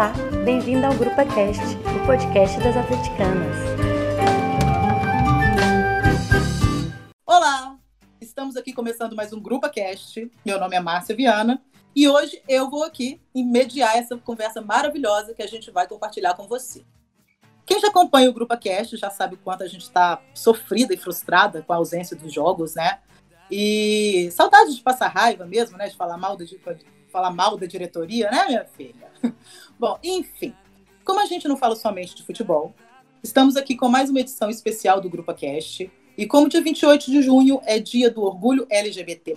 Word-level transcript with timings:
Olá, 0.00 0.14
bem-vindo 0.46 0.86
ao 0.86 0.94
Grupo 0.94 1.14
Cast, 1.14 1.60
o 1.62 2.06
podcast 2.06 2.58
das 2.60 2.74
atleticanas. 2.74 3.54
Olá, 7.26 7.78
estamos 8.18 8.56
aqui 8.56 8.72
começando 8.72 9.14
mais 9.14 9.30
um 9.34 9.38
Grupo 9.38 9.68
Cast. 9.68 10.32
Meu 10.42 10.58
nome 10.58 10.74
é 10.74 10.80
Márcia 10.80 11.14
Viana 11.14 11.62
e 11.94 12.08
hoje 12.08 12.42
eu 12.48 12.70
vou 12.70 12.82
aqui 12.82 13.20
mediar 13.34 13.94
essa 13.94 14.16
conversa 14.16 14.62
maravilhosa 14.62 15.34
que 15.34 15.42
a 15.42 15.46
gente 15.46 15.70
vai 15.70 15.86
compartilhar 15.86 16.32
com 16.32 16.48
você. 16.48 16.82
Quem 17.66 17.78
já 17.78 17.88
acompanha 17.88 18.30
o 18.30 18.32
Grupo 18.32 18.56
Cast 18.56 18.96
já 18.96 19.10
sabe 19.10 19.34
o 19.34 19.38
quanto 19.38 19.64
a 19.64 19.68
gente 19.68 19.82
está 19.82 20.18
sofrida 20.32 20.94
e 20.94 20.96
frustrada 20.96 21.60
com 21.60 21.74
a 21.74 21.76
ausência 21.76 22.16
dos 22.16 22.32
jogos, 22.32 22.74
né? 22.74 23.00
E 23.50 24.30
saudade 24.32 24.74
de 24.74 24.80
passar 24.80 25.08
raiva 25.08 25.44
mesmo, 25.44 25.76
né? 25.76 25.90
De 25.90 25.96
falar 25.98 26.16
mal 26.16 26.38
de 26.38 26.46
falar 27.10 27.30
mal 27.30 27.56
da 27.56 27.66
diretoria, 27.66 28.30
né, 28.30 28.46
minha 28.46 28.64
filha? 28.64 29.10
Bom, 29.78 29.98
enfim, 30.02 30.54
como 31.04 31.20
a 31.20 31.26
gente 31.26 31.48
não 31.48 31.56
fala 31.56 31.76
somente 31.76 32.14
de 32.14 32.22
futebol, 32.22 32.74
estamos 33.22 33.56
aqui 33.56 33.76
com 33.76 33.88
mais 33.88 34.10
uma 34.10 34.20
edição 34.20 34.48
especial 34.48 35.00
do 35.00 35.10
Grupo 35.10 35.34
Cast. 35.34 35.90
E 36.16 36.26
como 36.26 36.48
dia 36.48 36.60
28 36.60 37.10
de 37.10 37.22
junho 37.22 37.60
é 37.64 37.78
dia 37.78 38.10
do 38.10 38.22
orgulho 38.22 38.66
LGBT, 38.68 39.36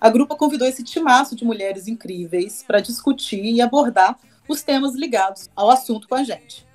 a 0.00 0.10
Grupa 0.10 0.36
convidou 0.36 0.66
esse 0.66 0.82
timaço 0.82 1.34
de 1.34 1.44
mulheres 1.44 1.88
incríveis 1.88 2.62
para 2.62 2.80
discutir 2.80 3.44
e 3.44 3.60
abordar 3.60 4.18
os 4.48 4.62
temas 4.62 4.94
ligados 4.94 5.48
ao 5.54 5.70
assunto 5.70 6.08
com 6.08 6.14
a 6.14 6.24
gente. 6.24 6.66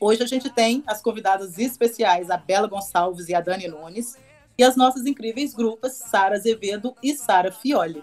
Hoje 0.00 0.22
a 0.22 0.26
gente 0.26 0.50
tem 0.50 0.82
as 0.86 1.00
convidadas 1.00 1.58
especiais, 1.58 2.30
a 2.30 2.36
Bela 2.36 2.66
Gonçalves 2.66 3.28
e 3.28 3.34
a 3.34 3.40
Dani 3.40 3.68
Nunes, 3.68 4.18
e 4.56 4.62
as 4.62 4.76
nossas 4.76 5.06
incríveis 5.06 5.54
grupas, 5.54 5.94
Sara 5.94 6.36
Azevedo 6.36 6.94
e 7.02 7.14
Sara 7.14 7.50
Fioli. 7.50 8.02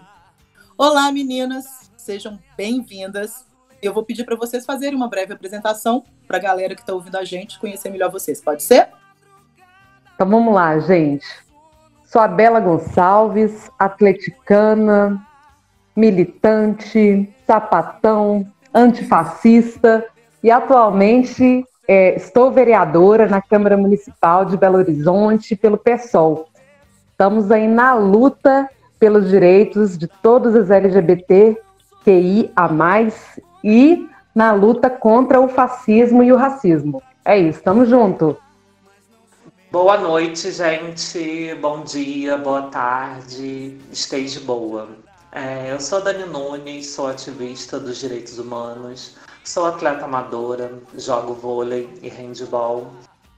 Olá, 0.78 1.12
meninas, 1.12 1.90
sejam 1.98 2.38
bem-vindas. 2.56 3.44
Eu 3.82 3.92
vou 3.92 4.02
pedir 4.02 4.24
para 4.24 4.36
vocês 4.36 4.64
fazerem 4.64 4.96
uma 4.96 5.06
breve 5.06 5.34
apresentação 5.34 6.02
para 6.26 6.38
a 6.38 6.40
galera 6.40 6.74
que 6.74 6.80
está 6.80 6.94
ouvindo 6.94 7.16
a 7.16 7.24
gente 7.24 7.60
conhecer 7.60 7.90
melhor 7.90 8.10
vocês. 8.10 8.40
Pode 8.40 8.62
ser? 8.62 8.88
Então 10.14 10.28
vamos 10.28 10.54
lá, 10.54 10.78
gente. 10.78 11.26
Sou 12.04 12.22
a 12.22 12.26
Bela 12.26 12.58
Gonçalves, 12.58 13.70
atleticana, 13.78 15.20
militante, 15.94 17.28
sapatão, 17.46 18.50
antifascista 18.74 20.06
e 20.42 20.50
atualmente 20.50 21.66
é, 21.86 22.16
estou 22.16 22.50
vereadora 22.50 23.28
na 23.28 23.42
Câmara 23.42 23.76
Municipal 23.76 24.46
de 24.46 24.56
Belo 24.56 24.78
Horizonte 24.78 25.54
pelo 25.54 25.76
PSOL. 25.76 26.48
Estamos 27.10 27.50
aí 27.50 27.68
na 27.68 27.92
luta 27.92 28.68
pelos 29.02 29.28
direitos 29.28 29.98
de 29.98 30.06
todos 30.06 30.54
os 30.54 30.70
LGBT 30.70 31.60
a 32.54 32.68
mais 32.68 33.40
e 33.64 34.08
na 34.32 34.52
luta 34.52 34.88
contra 34.88 35.40
o 35.40 35.48
fascismo 35.48 36.22
e 36.22 36.32
o 36.32 36.36
racismo. 36.36 37.02
É 37.24 37.36
isso, 37.36 37.58
estamos 37.58 37.88
junto. 37.88 38.36
Boa 39.72 39.98
noite, 39.98 40.52
gente. 40.52 41.52
Bom 41.60 41.82
dia, 41.82 42.36
boa 42.36 42.62
tarde. 42.68 43.76
Esteja 43.90 44.38
boa. 44.38 44.88
É, 45.32 45.72
eu 45.72 45.80
sou 45.80 46.00
Dani 46.00 46.26
Nunes, 46.26 46.86
sou 46.86 47.08
ativista 47.08 47.80
dos 47.80 47.98
direitos 47.98 48.38
humanos, 48.38 49.16
sou 49.42 49.66
atleta 49.66 50.04
amadora, 50.04 50.74
jogo 50.96 51.34
vôlei 51.34 51.90
e 52.00 52.08
handball 52.08 52.86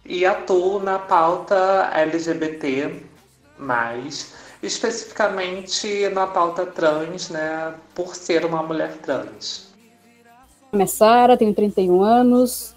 e 0.05 0.27
atuo 0.27 0.79
na 0.79 0.99
pauta 0.99 1.91
LGBT, 1.95 3.03
especificamente 4.67 6.09
na 6.11 6.27
pauta 6.27 6.65
trans, 6.65 7.31
né, 7.31 7.75
por 7.95 8.15
ser 8.15 8.45
uma 8.45 8.63
mulher 8.63 8.97
trans. 8.99 9.73
Meu 10.73 10.81
nome 10.81 10.85
é 10.85 10.87
Sara, 10.87 11.37
tenho 11.37 11.55
31 11.55 12.03
anos, 12.03 12.75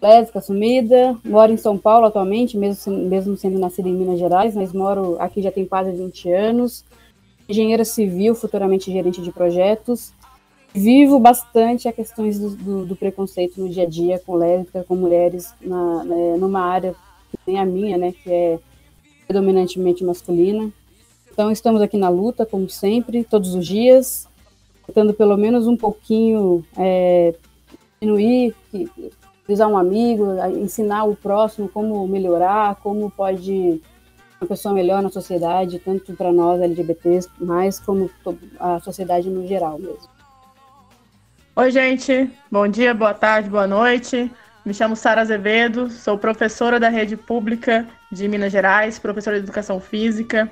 lésbica 0.00 0.38
assumida, 0.38 1.18
moro 1.24 1.52
em 1.52 1.56
São 1.56 1.76
Paulo 1.76 2.06
atualmente, 2.06 2.56
mesmo, 2.56 2.96
mesmo 2.96 3.36
sendo 3.36 3.58
nascida 3.58 3.88
em 3.88 3.94
Minas 3.94 4.18
Gerais, 4.18 4.54
mas 4.54 4.72
moro 4.72 5.16
aqui 5.18 5.42
já 5.42 5.50
tem 5.50 5.66
quase 5.66 5.90
20 5.90 6.30
anos. 6.30 6.84
Engenheira 7.48 7.84
civil, 7.84 8.34
futuramente 8.34 8.92
gerente 8.92 9.20
de 9.20 9.32
projetos. 9.32 10.12
Vivo 10.72 11.18
bastante 11.18 11.88
a 11.88 11.92
questões 11.92 12.38
do, 12.38 12.50
do, 12.50 12.86
do 12.86 12.96
preconceito 12.96 13.60
no 13.60 13.68
dia 13.68 13.82
a 13.82 13.88
dia 13.88 14.20
com 14.24 14.36
lésbicas, 14.36 14.86
com 14.86 14.94
mulheres, 14.94 15.52
na, 15.60 16.04
né, 16.04 16.36
numa 16.38 16.60
área 16.60 16.94
que 17.28 17.38
nem 17.44 17.58
a 17.58 17.66
minha, 17.66 17.98
né, 17.98 18.12
que 18.12 18.30
é 18.30 18.58
predominantemente 19.26 20.04
masculina. 20.04 20.72
Então, 21.32 21.50
estamos 21.50 21.80
aqui 21.80 21.96
na 21.96 22.08
luta, 22.08 22.44
como 22.44 22.68
sempre, 22.68 23.24
todos 23.24 23.54
os 23.54 23.66
dias, 23.66 24.28
tentando 24.86 25.14
pelo 25.14 25.36
menos 25.36 25.66
um 25.66 25.76
pouquinho 25.76 26.64
é, 26.76 27.34
diminuir, 28.00 28.54
usar 29.48 29.68
um 29.68 29.78
amigo, 29.78 30.26
ensinar 30.58 31.04
o 31.04 31.16
próximo 31.16 31.68
como 31.68 32.06
melhorar, 32.06 32.76
como 32.76 33.10
pode 33.10 33.80
uma 34.40 34.48
pessoa 34.48 34.74
melhor 34.74 35.02
na 35.02 35.10
sociedade, 35.10 35.78
tanto 35.78 36.14
para 36.14 36.32
nós 36.32 36.60
LGBTs, 36.62 37.28
mas 37.38 37.78
como 37.78 38.10
a 38.58 38.80
sociedade 38.80 39.28
no 39.28 39.46
geral 39.46 39.78
mesmo. 39.78 40.08
Oi, 41.54 41.70
gente. 41.70 42.30
Bom 42.50 42.66
dia, 42.66 42.94
boa 42.94 43.12
tarde, 43.12 43.50
boa 43.50 43.66
noite. 43.66 44.30
Me 44.64 44.72
chamo 44.72 44.96
Sara 44.96 45.20
Azevedo, 45.20 45.90
sou 45.90 46.16
professora 46.16 46.80
da 46.80 46.88
rede 46.88 47.16
pública 47.16 47.86
de 48.10 48.26
Minas 48.28 48.52
Gerais, 48.52 48.98
professora 48.98 49.36
de 49.36 49.42
educação 49.42 49.78
física, 49.78 50.50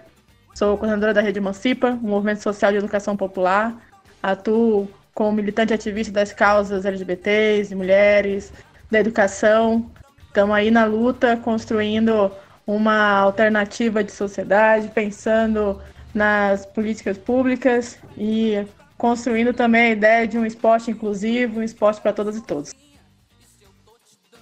Sou 0.59 0.77
coordenadora 0.77 1.15
da 1.15 1.21
Rede 1.21 1.39
Emancipa, 1.39 1.91
um 1.91 2.09
movimento 2.09 2.43
social 2.43 2.73
de 2.73 2.79
educação 2.79 3.17
popular. 3.17 3.81
Atuo 4.21 4.89
como 5.15 5.31
militante 5.31 5.73
ativista 5.73 6.13
das 6.13 6.33
causas 6.33 6.85
LGBTs, 6.85 7.69
de 7.69 7.77
mulheres, 7.77 8.53
da 8.91 8.99
educação. 8.99 9.89
Estamos 10.27 10.57
aí 10.57 10.69
na 10.73 10.85
luta, 10.85 11.37
construindo 11.37 12.29
uma 12.67 13.21
alternativa 13.21 14.03
de 14.03 14.11
sociedade, 14.11 14.89
pensando 14.89 15.81
nas 16.13 16.67
políticas 16.67 17.17
públicas 17.17 17.97
e 18.17 18.67
construindo 18.97 19.55
também 19.55 19.83
a 19.83 19.91
ideia 19.91 20.27
de 20.27 20.37
um 20.39 20.45
esporte 20.45 20.91
inclusivo, 20.91 21.61
um 21.61 21.63
esporte 21.63 22.01
para 22.01 22.13
todas 22.13 22.37
e 22.37 22.43
todos. 22.43 22.75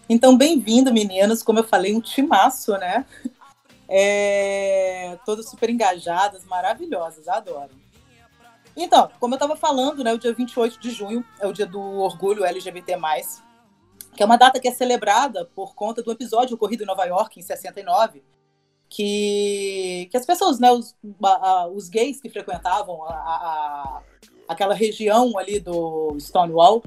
Então, 0.09 0.35
bem-vindo, 0.35 0.91
meninas. 0.95 1.43
Como 1.43 1.59
eu 1.59 1.65
falei, 1.65 1.95
um 1.95 2.01
timaço, 2.01 2.73
né? 2.79 3.05
É, 3.89 5.19
todas 5.25 5.49
super 5.49 5.71
engajadas, 5.71 6.45
maravilhosas, 6.45 7.29
adoro. 7.29 7.71
Então, 8.77 9.11
como 9.19 9.35
eu 9.35 9.37
estava 9.37 9.57
falando, 9.57 10.05
né, 10.05 10.13
o 10.13 10.19
dia 10.19 10.35
28 10.35 10.79
de 10.79 10.91
junho 10.91 11.25
é 11.41 11.47
o 11.47 11.53
dia 11.53 11.67
do 11.67 11.81
orgulho 11.81 12.45
LGBT+, 12.45 12.99
que 14.15 14.23
é 14.23 14.27
uma 14.27 14.37
data 14.37 14.61
que 14.61 14.69
é 14.69 14.71
celebrada 14.73 15.47
por 15.55 15.75
conta 15.75 16.03
do 16.03 16.13
episódio 16.13 16.55
ocorrido 16.55 16.83
em 16.83 16.87
Nova 16.87 17.05
York, 17.05 17.39
em 17.39 17.43
69, 17.43 18.23
que, 18.89 20.09
que 20.11 20.17
as 20.17 20.27
pessoas, 20.27 20.59
né, 20.59 20.71
os, 20.71 20.95
a, 21.23 21.69
os 21.69 21.89
gays 21.89 22.21
que 22.21 22.29
frequentavam 22.29 23.03
a, 23.05 23.15
a, 23.15 24.03
aquela 24.47 24.75
região 24.75 25.39
ali 25.39 25.59
do 25.59 26.17
Stonewall, 26.21 26.83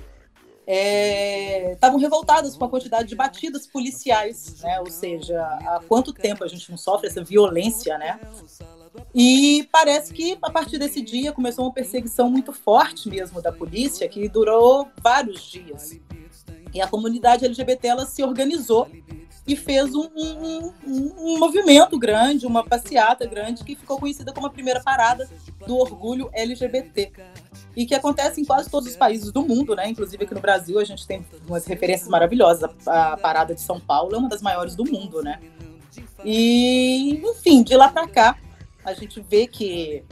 estavam 0.72 1.98
é, 1.98 2.02
revoltadas 2.02 2.56
com 2.56 2.66
a 2.66 2.70
quantidade 2.70 3.10
de 3.10 3.16
batidas 3.16 3.66
policiais, 3.66 4.62
né? 4.62 4.80
Ou 4.80 4.92
seja, 4.92 5.42
há 5.42 5.82
quanto 5.88 6.14
tempo 6.14 6.44
a 6.44 6.48
gente 6.48 6.70
não 6.70 6.78
sofre 6.78 7.08
essa 7.08 7.24
violência, 7.24 7.98
né? 7.98 8.20
E 9.14 9.68
parece 9.72 10.14
que 10.14 10.38
a 10.42 10.52
partir 10.52 10.78
desse 10.78 11.02
dia 11.02 11.32
começou 11.32 11.66
uma 11.66 11.74
perseguição 11.74 12.30
muito 12.30 12.54
forte 12.54 13.10
mesmo 13.10 13.42
da 13.42 13.52
polícia, 13.52 14.08
que 14.08 14.30
durou 14.30 14.88
vários 15.02 15.42
dias. 15.42 16.00
E 16.72 16.80
a 16.80 16.88
comunidade 16.88 17.46
LGBT 17.46 17.88
ela 17.88 18.06
se 18.06 18.24
organizou 18.24 18.88
e 19.48 19.56
fez 19.56 19.96
um, 19.96 20.08
um, 20.16 20.74
um, 20.86 21.14
um, 21.18 21.40
movimento 21.40 21.98
grande, 21.98 22.46
uma 22.46 22.64
passeata 22.64 23.26
grande, 23.26 23.64
que 23.64 23.76
ficou 23.76 24.00
conhecida 24.00 24.32
como 24.32 24.46
a 24.46 24.52
primeira 24.52 24.80
parada 24.82 25.28
do 25.66 25.76
orgulho 25.76 26.30
LGBT. 26.32 27.12
E 27.76 27.86
que 27.86 27.96
acontece 27.96 28.42
em 28.42 28.46
quase 28.46 28.70
todos 28.70 28.90
os 28.90 28.96
países 28.96 29.32
do 29.32 29.42
mundo, 29.42 29.76
né? 29.76 29.88
Inclusive 29.88 30.24
aqui 30.24 30.34
no 30.34 30.42
Brasil 30.42 30.80
a 30.80 30.84
gente 30.84 31.06
tem 31.06 31.26
umas 31.48 31.66
referências 31.66 32.10
maravilhosas. 32.10 32.70
A, 32.86 33.16
parada 33.18 33.54
de 33.54 33.62
São 33.62 33.80
Paulo 33.80 34.16
é 34.16 34.18
uma 34.18 34.30
das 34.30 34.42
maiores 34.42 34.76
do 34.76 34.84
mundo, 34.84 35.22
né? 35.22 35.40
E, 36.26 37.22
enfim, 37.24 37.64
de 37.64 37.76
lá 37.76 37.90
para 37.90 38.08
cá, 38.08 38.38
a 38.84 38.94
gente 38.94 39.22
vê 39.22 39.48
que 39.48 40.04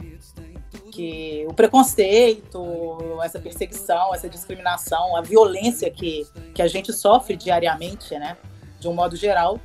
que 0.90 1.46
o 1.46 1.54
preconceito, 1.54 2.98
essa 3.22 3.38
perseguição, 3.38 4.12
essa 4.14 4.28
discriminação, 4.28 5.14
a 5.16 5.20
violência 5.20 5.90
que, 5.90 6.26
que 6.54 6.62
a 6.62 6.66
gente 6.66 6.92
sofre 6.92 7.36
diariamente, 7.36 8.18
né? 8.18 8.36
de 8.78 8.88
um 8.88 8.94
modo 8.94 9.16
geral, 9.16 9.60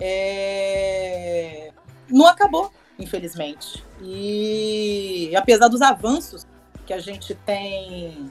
é... 0.00 1.72
não 2.08 2.26
acabou, 2.26 2.72
infelizmente. 2.98 3.82
E 4.02 5.32
apesar 5.36 5.68
dos 5.68 5.80
avanços 5.80 6.46
que 6.86 6.92
a 6.92 6.98
gente 6.98 7.34
tem. 7.34 8.30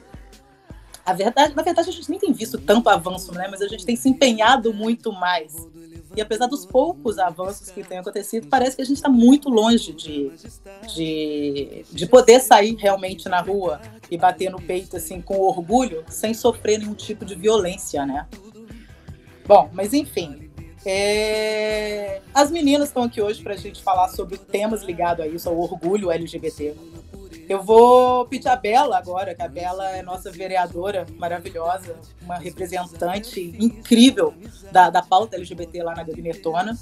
A 1.04 1.12
verdade, 1.12 1.54
na 1.54 1.62
verdade, 1.62 1.88
a 1.88 1.92
gente 1.92 2.10
nem 2.10 2.18
tem 2.18 2.32
visto 2.32 2.58
tanto 2.58 2.88
avanço, 2.88 3.32
né? 3.32 3.46
Mas 3.48 3.62
a 3.62 3.68
gente 3.68 3.86
tem 3.86 3.94
se 3.94 4.08
empenhado 4.08 4.74
muito 4.74 5.12
mais 5.12 5.54
E 6.16 6.20
apesar 6.20 6.46
dos 6.48 6.66
poucos 6.66 7.16
avanços 7.16 7.70
que 7.70 7.84
têm 7.84 7.98
acontecido, 7.98 8.48
parece 8.48 8.74
que 8.74 8.82
a 8.82 8.84
gente 8.84 8.96
está 8.96 9.08
muito 9.08 9.48
longe 9.48 9.92
de, 9.92 10.32
de, 10.92 11.84
de 11.92 12.06
poder 12.06 12.40
sair 12.40 12.74
realmente 12.74 13.28
na 13.28 13.40
rua 13.40 13.80
e 14.10 14.16
bater 14.16 14.50
no 14.50 14.60
peito 14.60 14.96
assim 14.96 15.20
com 15.20 15.38
orgulho, 15.38 16.04
sem 16.08 16.34
sofrer 16.34 16.78
nenhum 16.78 16.94
tipo 16.94 17.24
de 17.24 17.36
violência, 17.36 18.04
né? 18.04 18.26
Bom, 19.46 19.70
mas 19.72 19.92
enfim. 19.92 20.50
É... 20.84 22.20
As 22.32 22.50
meninas 22.50 22.88
estão 22.88 23.02
aqui 23.02 23.20
hoje 23.20 23.42
para 23.42 23.54
a 23.54 23.56
gente 23.56 23.82
falar 23.82 24.08
sobre 24.08 24.38
temas 24.38 24.82
ligados 24.82 25.24
a 25.24 25.28
isso, 25.28 25.48
ao 25.48 25.58
orgulho 25.58 26.10
LGBT. 26.10 26.74
Eu 27.48 27.62
vou 27.62 28.26
pedir 28.26 28.48
a 28.48 28.56
Bela 28.56 28.98
agora, 28.98 29.34
que 29.34 29.42
a 29.42 29.48
Bela 29.48 29.88
é 29.90 30.02
nossa 30.02 30.30
vereadora 30.30 31.06
maravilhosa, 31.16 31.96
uma 32.22 32.36
representante 32.36 33.54
incrível 33.58 34.34
da, 34.72 34.90
da 34.90 35.00
pauta 35.00 35.36
LGBT 35.36 35.82
lá 35.82 35.94
na 35.94 36.02
Gabinetona. 36.02 36.76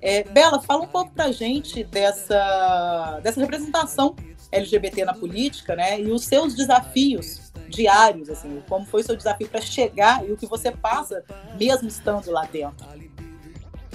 É, 0.00 0.22
Bela, 0.24 0.60
fala 0.62 0.84
um 0.84 0.86
pouco 0.86 1.10
pra 1.12 1.32
gente 1.32 1.82
dessa, 1.82 3.20
dessa 3.22 3.40
representação 3.40 4.14
LGBT 4.52 5.04
na 5.04 5.14
política, 5.14 5.74
né? 5.74 6.00
E 6.00 6.10
os 6.10 6.24
seus 6.24 6.54
desafios 6.54 7.52
diários, 7.68 8.30
assim, 8.30 8.62
como 8.68 8.86
foi 8.86 9.00
o 9.00 9.04
seu 9.04 9.16
desafio 9.16 9.48
para 9.48 9.60
chegar 9.60 10.24
e 10.26 10.30
o 10.30 10.36
que 10.36 10.46
você 10.46 10.70
passa 10.70 11.24
mesmo 11.58 11.88
estando 11.88 12.30
lá 12.30 12.46
dentro. 12.50 12.86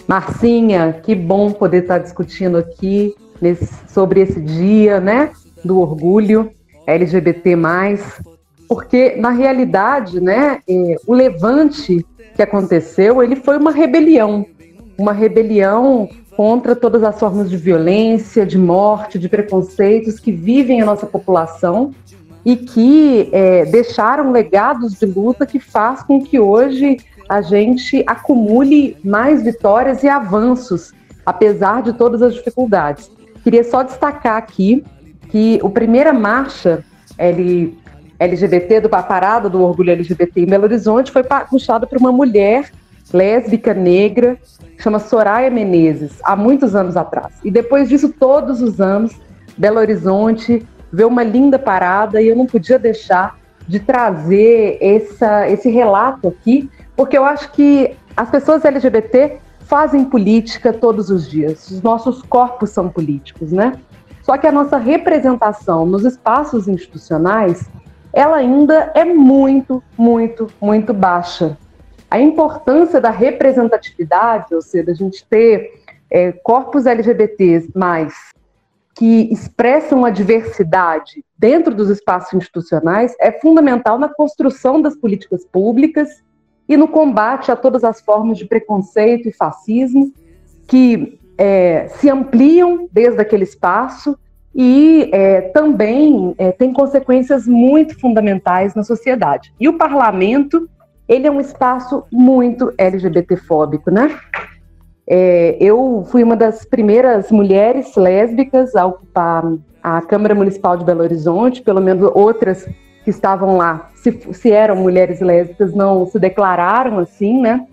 Marcinha, 0.08 0.92
que 0.94 1.16
bom 1.16 1.54
poder 1.54 1.84
estar 1.84 2.00
discutindo 2.00 2.58
aqui 2.58 3.16
nesse, 3.42 3.69
sobre 3.88 4.22
esse 4.22 4.42
dia, 4.42 5.00
né? 5.00 5.31
Do 5.63 5.80
orgulho 5.80 6.52
LGBT+, 6.88 7.58
porque 8.68 9.16
na 9.18 9.30
realidade, 9.30 10.19
né, 10.19 10.60
é, 10.68 10.96
o 11.06 11.13
levante 11.13 12.06
que 12.36 12.42
aconteceu, 12.42 13.22
ele 13.22 13.36
foi 13.36 13.58
uma 13.58 13.72
rebelião, 13.72 14.46
uma 14.98 15.12
rebelião 15.12 16.10
contra 16.36 16.75
todas 16.75 17.04
as 17.04 17.19
formas 17.19 17.50
de 17.50 17.58
violência, 17.58 18.46
de 18.46 18.58
morte, 18.58 19.19
de 19.19 19.28
preconceitos 19.28 20.19
que 20.19 20.31
vivem 20.31 20.81
a 20.81 20.86
nossa 20.86 21.06
população 21.06 21.94
e 22.44 22.56
que 22.56 23.30
é, 23.31 23.66
deixaram 23.66 24.31
legados 24.31 24.94
de 24.94 25.06
luta 25.06 25.46
que 25.46 25.60
faz 25.60 26.02
com 26.02 26.24
que 26.24 26.40
hoje 26.40 26.98
a 27.30 27.42
gente 27.42 28.04
acumule 28.08 28.98
mais 29.04 29.44
vitórias 29.44 30.04
e 30.04 30.10
avanços, 30.10 30.92
apesar 31.25 31.81
de 31.84 31.94
todas 31.94 32.22
as 32.22 32.34
dificuldades. 32.34 33.12
Queria 33.44 33.63
só 33.63 33.84
destacar 33.84 34.38
aqui 34.38 34.84
que 35.31 35.60
o 35.63 35.69
primeira 35.69 36.12
marcha 36.12 36.83
LGBT 38.19 38.81
do 38.81 38.89
parada 38.89 39.50
do 39.50 39.62
orgulho 39.63 39.92
LGBT 39.92 40.42
em 40.42 40.45
Belo 40.45 40.66
Horizonte 40.66 41.12
foi 41.12 41.24
puxada 41.50 41.88
por 41.88 41.98
uma 41.98 42.12
mulher 42.12 42.69
lésbica 43.13 43.74
negra 43.74 44.38
chama 44.78 45.00
Soraya 45.00 45.50
Menezes 45.50 46.19
há 46.24 46.36
muitos 46.36 46.75
anos 46.75 46.98
atrás. 46.98 47.33
E 47.44 47.51
depois 47.51 47.88
disso 47.88 48.10
todos 48.10 48.62
os 48.62 48.81
anos 48.81 49.13
Belo 49.57 49.80
Horizonte 49.80 50.66
vê 50.92 51.04
uma 51.06 51.24
linda 51.24 51.57
parada 51.57 52.22
e 52.22 52.27
eu 52.27 52.36
não 52.36 52.45
podia 52.45 52.77
deixar 52.77 53.39
de 53.68 53.80
trazer 53.80 54.77
essa, 54.81 55.48
esse 55.50 55.69
relato 55.69 56.27
aqui, 56.27 56.69
porque 56.95 57.18
eu 57.18 57.24
acho 57.24 57.51
que 57.51 57.95
as 58.18 58.30
pessoas 58.30 58.66
LGBT 58.66 59.38
fazem 59.62 60.04
política 60.04 60.74
todos 60.74 61.10
os 61.10 61.30
dias. 61.30 61.69
Os 61.69 61.81
nossos 61.81 62.22
corpos 62.24 62.72
são 62.72 62.89
políticos, 62.89 63.51
né? 63.51 63.74
Só 64.23 64.38
que 64.38 64.47
a 64.47 64.51
nossa 64.51 64.77
representação 64.77 65.85
nos 65.85 66.06
espaços 66.06 66.68
institucionais, 66.68 67.69
ela 68.13 68.38
ainda 68.38 68.91
é 68.94 69.03
muito, 69.03 69.83
muito, 69.97 70.47
muito 70.62 70.94
baixa. 70.94 71.57
A 72.09 72.19
importância 72.19 73.00
da 73.00 73.09
representatividade, 73.09 74.53
ou 74.53 74.62
seja, 74.62 74.91
a 74.91 74.94
gente 74.94 75.25
ter 75.25 75.81
é, 76.09 76.31
corpos 76.31 76.85
LGBTs 76.85 77.71
mais 77.73 78.13
que 78.94 79.31
expressam 79.31 80.03
a 80.03 80.09
diversidade 80.09 81.24
dentro 81.38 81.74
dos 81.74 81.89
espaços 81.89 82.33
institucionais 82.33 83.15
é 83.19 83.31
fundamental 83.31 83.97
na 83.97 84.09
construção 84.09 84.81
das 84.81 84.95
políticas 84.95 85.45
públicas 85.45 86.21
e 86.67 86.75
no 86.75 86.88
combate 86.88 87.51
a 87.51 87.56
todas 87.56 87.83
as 87.83 88.01
formas 88.01 88.38
de 88.38 88.45
preconceito 88.45 89.29
e 89.29 89.33
fascismo 89.33 90.13
que 90.67 91.19
é, 91.41 91.88
se 91.88 92.07
ampliam 92.07 92.88
desde 92.91 93.19
aquele 93.19 93.45
espaço 93.45 94.15
e 94.53 95.09
é, 95.11 95.41
também 95.41 96.35
é, 96.38 96.51
tem 96.51 96.71
consequências 96.71 97.47
muito 97.47 97.99
fundamentais 97.99 98.75
na 98.75 98.83
sociedade. 98.83 99.51
E 99.59 99.67
o 99.67 99.75
parlamento, 99.75 100.69
ele 101.09 101.25
é 101.25 101.31
um 101.31 101.41
espaço 101.41 102.03
muito 102.11 102.71
LGBTfóbico, 102.77 103.89
né? 103.89 104.15
É, 105.07 105.57
eu 105.59 106.05
fui 106.11 106.21
uma 106.21 106.35
das 106.35 106.63
primeiras 106.63 107.31
mulheres 107.31 107.95
lésbicas 107.95 108.75
a 108.75 108.85
ocupar 108.85 109.43
a 109.81 109.99
Câmara 110.03 110.35
Municipal 110.35 110.77
de 110.77 110.85
Belo 110.85 111.01
Horizonte, 111.01 111.63
pelo 111.63 111.81
menos 111.81 112.07
outras 112.13 112.69
que 113.03 113.09
estavam 113.09 113.57
lá, 113.57 113.89
se, 113.95 114.11
se 114.31 114.51
eram 114.51 114.75
mulheres 114.75 115.19
lésbicas, 115.19 115.73
não 115.73 116.05
se 116.05 116.19
declararam 116.19 116.99
assim, 116.99 117.41
né? 117.41 117.65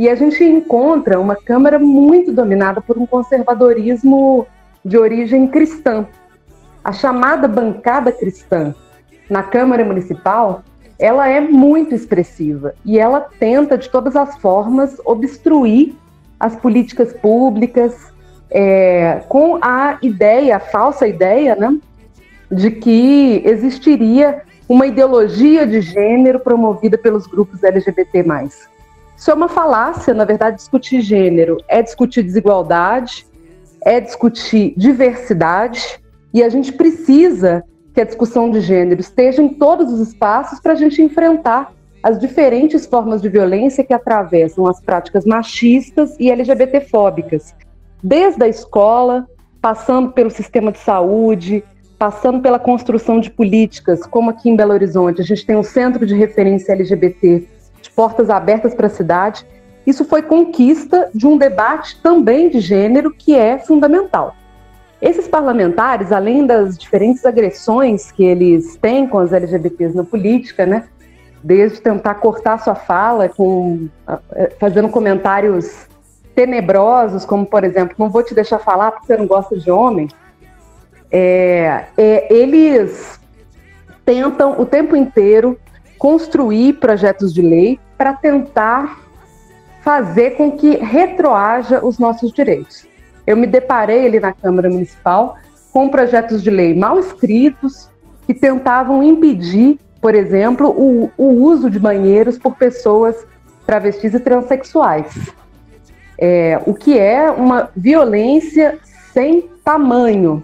E 0.00 0.08
a 0.08 0.14
gente 0.14 0.42
encontra 0.42 1.20
uma 1.20 1.36
Câmara 1.36 1.78
muito 1.78 2.32
dominada 2.32 2.80
por 2.80 2.96
um 2.96 3.04
conservadorismo 3.04 4.46
de 4.82 4.96
origem 4.96 5.46
cristã. 5.46 6.06
A 6.82 6.90
chamada 6.90 7.46
bancada 7.46 8.10
cristã 8.10 8.74
na 9.28 9.42
Câmara 9.42 9.84
Municipal, 9.84 10.62
ela 10.98 11.28
é 11.28 11.38
muito 11.38 11.94
expressiva 11.94 12.74
e 12.82 12.98
ela 12.98 13.20
tenta, 13.20 13.76
de 13.76 13.90
todas 13.90 14.16
as 14.16 14.38
formas, 14.38 14.98
obstruir 15.04 15.94
as 16.40 16.56
políticas 16.56 17.12
públicas 17.12 18.10
é, 18.50 19.20
com 19.28 19.58
a 19.60 19.98
ideia, 20.00 20.56
a 20.56 20.60
falsa 20.60 21.06
ideia, 21.06 21.54
né, 21.54 21.78
de 22.50 22.70
que 22.70 23.42
existiria 23.44 24.44
uma 24.66 24.86
ideologia 24.86 25.66
de 25.66 25.82
gênero 25.82 26.40
promovida 26.40 26.96
pelos 26.96 27.26
grupos 27.26 27.62
LGBT+. 27.62 28.24
Isso 29.20 29.30
é 29.30 29.34
uma 29.34 29.50
falácia, 29.50 30.14
na 30.14 30.24
verdade, 30.24 30.56
discutir 30.56 31.02
gênero 31.02 31.58
é 31.68 31.82
discutir 31.82 32.22
desigualdade, 32.22 33.26
é 33.84 34.00
discutir 34.00 34.72
diversidade, 34.78 36.00
e 36.32 36.42
a 36.42 36.48
gente 36.48 36.72
precisa 36.72 37.62
que 37.92 38.00
a 38.00 38.04
discussão 38.04 38.50
de 38.50 38.62
gênero 38.62 38.98
esteja 38.98 39.42
em 39.42 39.50
todos 39.50 39.92
os 39.92 40.08
espaços 40.08 40.58
para 40.58 40.72
a 40.72 40.74
gente 40.74 41.02
enfrentar 41.02 41.70
as 42.02 42.18
diferentes 42.18 42.86
formas 42.86 43.20
de 43.20 43.28
violência 43.28 43.84
que 43.84 43.92
atravessam 43.92 44.66
as 44.66 44.80
práticas 44.80 45.26
machistas 45.26 46.16
e 46.18 46.30
LGBTfóbicas, 46.30 47.54
desde 48.02 48.42
a 48.42 48.48
escola, 48.48 49.28
passando 49.60 50.12
pelo 50.12 50.30
sistema 50.30 50.72
de 50.72 50.78
saúde, 50.78 51.62
passando 51.98 52.40
pela 52.40 52.58
construção 52.58 53.20
de 53.20 53.30
políticas, 53.30 54.06
como 54.06 54.30
aqui 54.30 54.48
em 54.48 54.56
Belo 54.56 54.72
Horizonte, 54.72 55.20
a 55.20 55.24
gente 55.24 55.44
tem 55.44 55.56
um 55.56 55.62
centro 55.62 56.06
de 56.06 56.14
referência 56.14 56.72
LGBT 56.72 57.59
de 57.80 57.90
portas 57.90 58.30
abertas 58.30 58.74
para 58.74 58.86
a 58.86 58.90
cidade. 58.90 59.46
Isso 59.86 60.04
foi 60.04 60.22
conquista 60.22 61.10
de 61.14 61.26
um 61.26 61.36
debate 61.36 62.00
também 62.02 62.48
de 62.50 62.60
gênero 62.60 63.10
que 63.10 63.34
é 63.34 63.58
fundamental. 63.58 64.36
Esses 65.00 65.26
parlamentares, 65.26 66.12
além 66.12 66.46
das 66.46 66.76
diferentes 66.76 67.24
agressões 67.24 68.12
que 68.12 68.22
eles 68.22 68.76
têm 68.76 69.08
com 69.08 69.18
as 69.18 69.32
LGBTs 69.32 69.96
na 69.96 70.04
política, 70.04 70.66
né, 70.66 70.84
desde 71.42 71.80
tentar 71.80 72.16
cortar 72.16 72.58
sua 72.58 72.74
fala 72.74 73.28
com 73.28 73.88
eh, 74.32 74.52
fazendo 74.60 74.90
comentários 74.90 75.88
tenebrosos, 76.34 77.24
como 77.24 77.46
por 77.46 77.64
exemplo, 77.64 77.94
não 77.98 78.10
vou 78.10 78.22
te 78.22 78.34
deixar 78.34 78.58
falar 78.58 78.92
porque 78.92 79.06
você 79.06 79.16
não 79.16 79.26
gosta 79.26 79.56
de 79.56 79.70
homem, 79.70 80.08
é, 81.10 81.86
é, 81.96 82.32
eles 82.32 83.18
tentam 84.04 84.60
o 84.60 84.66
tempo 84.66 84.94
inteiro 84.94 85.58
construir 86.00 86.80
projetos 86.80 87.32
de 87.34 87.42
lei 87.42 87.78
para 87.98 88.14
tentar 88.14 88.98
fazer 89.82 90.30
com 90.30 90.50
que 90.50 90.76
retroaja 90.76 91.84
os 91.84 91.98
nossos 91.98 92.32
direitos. 92.32 92.86
Eu 93.26 93.36
me 93.36 93.46
deparei 93.46 94.06
ali 94.06 94.18
na 94.18 94.32
Câmara 94.32 94.70
Municipal 94.70 95.36
com 95.70 95.90
projetos 95.90 96.42
de 96.42 96.48
lei 96.48 96.74
mal 96.74 96.98
escritos 96.98 97.90
que 98.26 98.32
tentavam 98.32 99.02
impedir, 99.02 99.78
por 100.00 100.14
exemplo, 100.14 100.70
o, 100.70 101.10
o 101.18 101.26
uso 101.44 101.68
de 101.68 101.78
banheiros 101.78 102.38
por 102.38 102.56
pessoas 102.56 103.14
travestis 103.66 104.14
e 104.14 104.20
transexuais. 104.20 105.30
É, 106.18 106.58
o 106.64 106.72
que 106.72 106.98
é 106.98 107.30
uma 107.30 107.68
violência 107.76 108.78
sem 109.12 109.50
tamanho. 109.62 110.42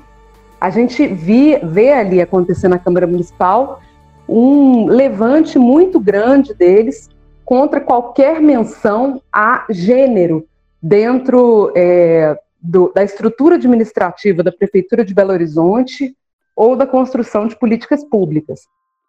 A 0.61 0.69
gente 0.69 1.07
vi, 1.07 1.59
vê 1.63 1.93
ali 1.93 2.21
acontecer 2.21 2.69
na 2.69 2.79
Câmara 2.79 3.07
Municipal 3.07 3.81
um 4.29 4.87
levante 4.87 5.59
muito 5.59 6.01
grande 6.01 6.55
deles 6.55 7.09
contra 7.45 7.81
qualquer 7.81 8.41
menção 8.41 9.23
a 9.33 9.65
gênero 9.71 10.47
dentro 10.83 11.73
é, 11.77 12.37
do, 12.61 12.93
da 12.93 13.05
estrutura 13.05 13.55
administrativa 13.55 14.43
da 14.43 14.53
Prefeitura 14.53 15.05
de 15.05 15.15
Belo 15.15 15.33
Horizonte 15.33 16.17
ou 16.55 16.75
da 16.75 16.87
construção 16.87 17.47
de 17.47 17.57
políticas 17.57 18.05
públicas. 18.05 18.63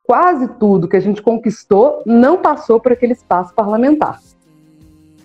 Quase 0.04 0.48
tudo 0.60 0.88
que 0.88 0.96
a 0.96 1.02
gente 1.02 1.22
conquistou 1.22 2.04
não 2.06 2.38
passou 2.38 2.80
por 2.80 2.92
aquele 2.92 3.14
espaço 3.14 3.54
parlamentar. 3.54 4.20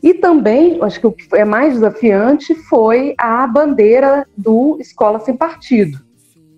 E 0.02 0.14
também, 0.14 0.82
acho 0.82 0.98
que 0.98 1.06
o 1.06 1.12
que 1.12 1.28
é 1.36 1.44
mais 1.44 1.74
desafiante 1.74 2.54
foi 2.54 3.14
a 3.16 3.46
bandeira 3.46 4.26
do 4.36 4.76
Escola 4.80 5.20
Sem 5.20 5.36
Partido, 5.36 6.00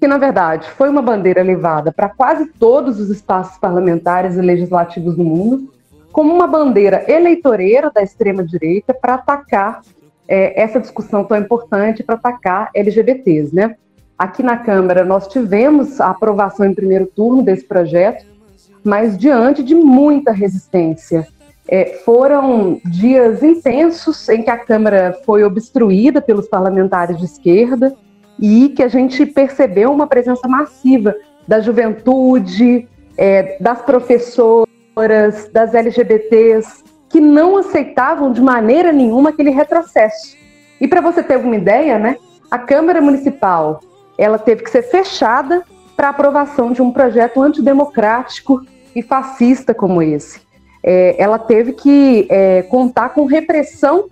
que 0.04 0.08
na 0.08 0.18
verdade 0.18 0.68
foi 0.72 0.90
uma 0.90 1.00
bandeira 1.00 1.42
levada 1.42 1.90
para 1.90 2.10
quase 2.10 2.44
todos 2.44 3.00
os 3.00 3.08
espaços 3.08 3.56
parlamentares 3.56 4.36
e 4.36 4.40
legislativos 4.42 5.16
do 5.16 5.24
mundo, 5.24 5.72
como 6.12 6.30
uma 6.30 6.46
bandeira 6.46 7.10
eleitoreira 7.10 7.90
da 7.90 8.02
extrema-direita 8.02 8.92
para 8.92 9.14
atacar 9.14 9.80
é, 10.28 10.60
essa 10.60 10.78
discussão 10.78 11.24
tão 11.24 11.38
importante, 11.38 12.02
para 12.02 12.16
atacar 12.16 12.68
LGBTs. 12.74 13.56
Né? 13.56 13.76
Aqui 14.18 14.42
na 14.42 14.58
Câmara 14.58 15.06
nós 15.06 15.26
tivemos 15.26 15.98
a 16.02 16.10
aprovação 16.10 16.66
em 16.66 16.74
primeiro 16.74 17.06
turno 17.06 17.42
desse 17.42 17.64
projeto, 17.64 18.26
mas 18.84 19.16
diante 19.16 19.62
de 19.62 19.74
muita 19.74 20.32
resistência 20.32 21.26
é, 21.66 21.94
foram 22.04 22.78
dias 22.84 23.42
intensos 23.42 24.28
em 24.28 24.42
que 24.42 24.50
a 24.50 24.58
Câmara 24.58 25.18
foi 25.24 25.44
obstruída 25.44 26.20
pelos 26.20 26.46
parlamentares 26.46 27.16
de 27.16 27.24
esquerda 27.24 27.96
e 28.38 28.68
que 28.70 28.82
a 28.82 28.88
gente 28.88 29.24
percebeu 29.24 29.92
uma 29.92 30.06
presença 30.06 30.46
massiva 30.48 31.14
da 31.46 31.60
juventude, 31.60 32.88
é, 33.16 33.56
das 33.60 33.82
professoras, 33.82 35.48
das 35.52 35.74
LGBTs, 35.74 36.82
que 37.08 37.20
não 37.20 37.56
aceitavam 37.56 38.32
de 38.32 38.40
maneira 38.40 38.92
nenhuma 38.92 39.30
aquele 39.30 39.50
retrocesso. 39.50 40.36
E 40.80 40.88
para 40.88 41.00
você 41.00 41.22
ter 41.22 41.34
alguma 41.34 41.56
ideia, 41.56 41.98
né, 41.98 42.16
a 42.50 42.58
Câmara 42.58 43.00
Municipal 43.00 43.80
ela 44.16 44.38
teve 44.38 44.62
que 44.62 44.70
ser 44.70 44.82
fechada 44.82 45.64
para 45.96 46.08
aprovação 46.08 46.72
de 46.72 46.80
um 46.80 46.92
projeto 46.92 47.42
antidemocrático 47.42 48.64
e 48.94 49.02
fascista 49.02 49.74
como 49.74 50.00
esse 50.00 50.44
é, 50.84 51.16
ela 51.18 51.38
teve 51.38 51.72
que 51.72 52.26
é, 52.28 52.62
contar 52.64 53.08
com 53.08 53.24
repressão 53.24 54.04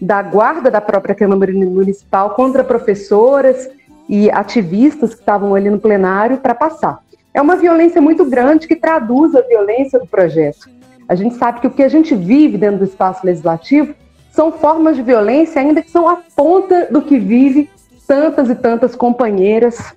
da 0.00 0.22
guarda 0.22 0.70
da 0.70 0.80
própria 0.80 1.14
Câmara 1.14 1.52
Municipal 1.52 2.30
contra 2.30 2.64
professoras 2.64 3.68
e 4.08 4.30
ativistas 4.30 5.14
que 5.14 5.20
estavam 5.20 5.54
ali 5.54 5.70
no 5.70 5.78
plenário 5.78 6.38
para 6.38 6.54
passar. 6.54 7.00
É 7.32 7.40
uma 7.40 7.56
violência 7.56 8.00
muito 8.00 8.24
grande 8.24 8.66
que 8.66 8.74
traduz 8.74 9.34
a 9.34 9.42
violência 9.42 9.98
do 9.98 10.06
projeto. 10.06 10.68
A 11.08 11.14
gente 11.14 11.36
sabe 11.36 11.60
que 11.60 11.66
o 11.66 11.70
que 11.70 11.82
a 11.82 11.88
gente 11.88 12.14
vive 12.14 12.56
dentro 12.56 12.78
do 12.78 12.84
espaço 12.84 13.24
legislativo 13.24 13.94
são 14.32 14.52
formas 14.52 14.96
de 14.96 15.02
violência, 15.02 15.60
ainda 15.60 15.82
que 15.82 15.90
são 15.90 16.08
a 16.08 16.18
ponta 16.34 16.88
do 16.90 17.02
que 17.02 17.18
vive 17.18 17.68
tantas 18.06 18.48
e 18.48 18.54
tantas 18.54 18.96
companheiras 18.96 19.94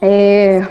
é, 0.00 0.66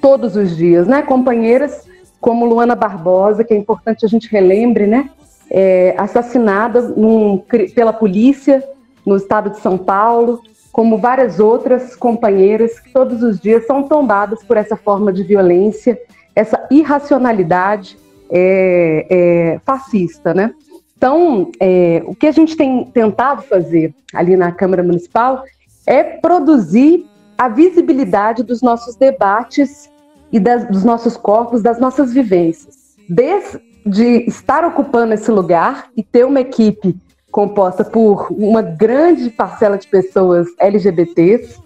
todos 0.00 0.36
os 0.36 0.56
dias, 0.56 0.86
né? 0.86 1.02
Companheiras 1.02 1.88
como 2.20 2.46
Luana 2.46 2.74
Barbosa, 2.74 3.44
que 3.44 3.54
é 3.54 3.56
importante 3.56 4.04
a 4.04 4.08
gente 4.08 4.30
relembre, 4.30 4.86
né? 4.86 5.10
É, 5.50 5.94
assassinada 5.96 6.82
num, 6.82 7.38
pela 7.74 7.92
polícia 7.92 8.62
no 9.04 9.16
estado 9.16 9.50
de 9.50 9.60
São 9.60 9.78
Paulo, 9.78 10.42
como 10.70 10.98
várias 10.98 11.40
outras 11.40 11.96
companheiras 11.96 12.78
que 12.78 12.92
todos 12.92 13.22
os 13.22 13.40
dias 13.40 13.66
são 13.66 13.82
tombadas 13.84 14.44
por 14.44 14.56
essa 14.56 14.76
forma 14.76 15.12
de 15.12 15.22
violência, 15.22 15.98
essa 16.36 16.66
irracionalidade 16.70 17.98
é, 18.30 19.06
é, 19.10 19.60
fascista, 19.64 20.34
né? 20.34 20.52
Então, 20.96 21.50
é, 21.60 22.02
o 22.06 22.14
que 22.14 22.26
a 22.26 22.32
gente 22.32 22.56
tem 22.56 22.84
tentado 22.86 23.42
fazer 23.42 23.94
ali 24.12 24.36
na 24.36 24.52
Câmara 24.52 24.82
Municipal 24.82 25.44
é 25.86 26.02
produzir 26.02 27.06
a 27.36 27.48
visibilidade 27.48 28.42
dos 28.42 28.60
nossos 28.60 28.96
debates 28.96 29.88
e 30.32 30.40
das, 30.40 30.66
dos 30.66 30.84
nossos 30.84 31.16
corpos, 31.16 31.62
das 31.62 31.80
nossas 31.80 32.12
vivências. 32.12 32.96
Desde 33.08 33.60
de 33.84 34.24
estar 34.28 34.64
ocupando 34.64 35.14
esse 35.14 35.30
lugar 35.30 35.88
e 35.96 36.02
ter 36.02 36.24
uma 36.24 36.40
equipe 36.40 36.96
composta 37.30 37.84
por 37.84 38.28
uma 38.30 38.62
grande 38.62 39.30
parcela 39.30 39.76
de 39.76 39.86
pessoas 39.86 40.48
LGBTs, 40.58 41.56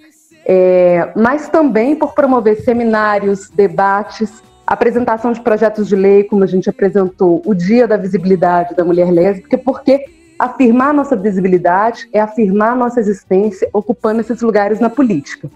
é, 0.44 1.12
mas 1.16 1.48
também 1.48 1.94
por 1.94 2.14
promover 2.14 2.60
seminários, 2.62 3.48
debates, 3.50 4.42
apresentação 4.66 5.32
de 5.32 5.40
projetos 5.40 5.88
de 5.88 5.96
lei, 5.96 6.24
como 6.24 6.44
a 6.44 6.46
gente 6.46 6.68
apresentou 6.68 7.42
o 7.44 7.54
Dia 7.54 7.86
da 7.86 7.96
Visibilidade 7.96 8.74
da 8.74 8.84
Mulher 8.84 9.10
Lésbica, 9.10 9.58
porque 9.58 10.04
afirmar 10.38 10.92
nossa 10.92 11.14
visibilidade 11.14 12.08
é 12.12 12.20
afirmar 12.20 12.74
nossa 12.74 12.98
existência 12.98 13.68
ocupando 13.72 14.20
esses 14.20 14.40
lugares 14.40 14.80
na 14.80 14.90
política. 14.90 15.48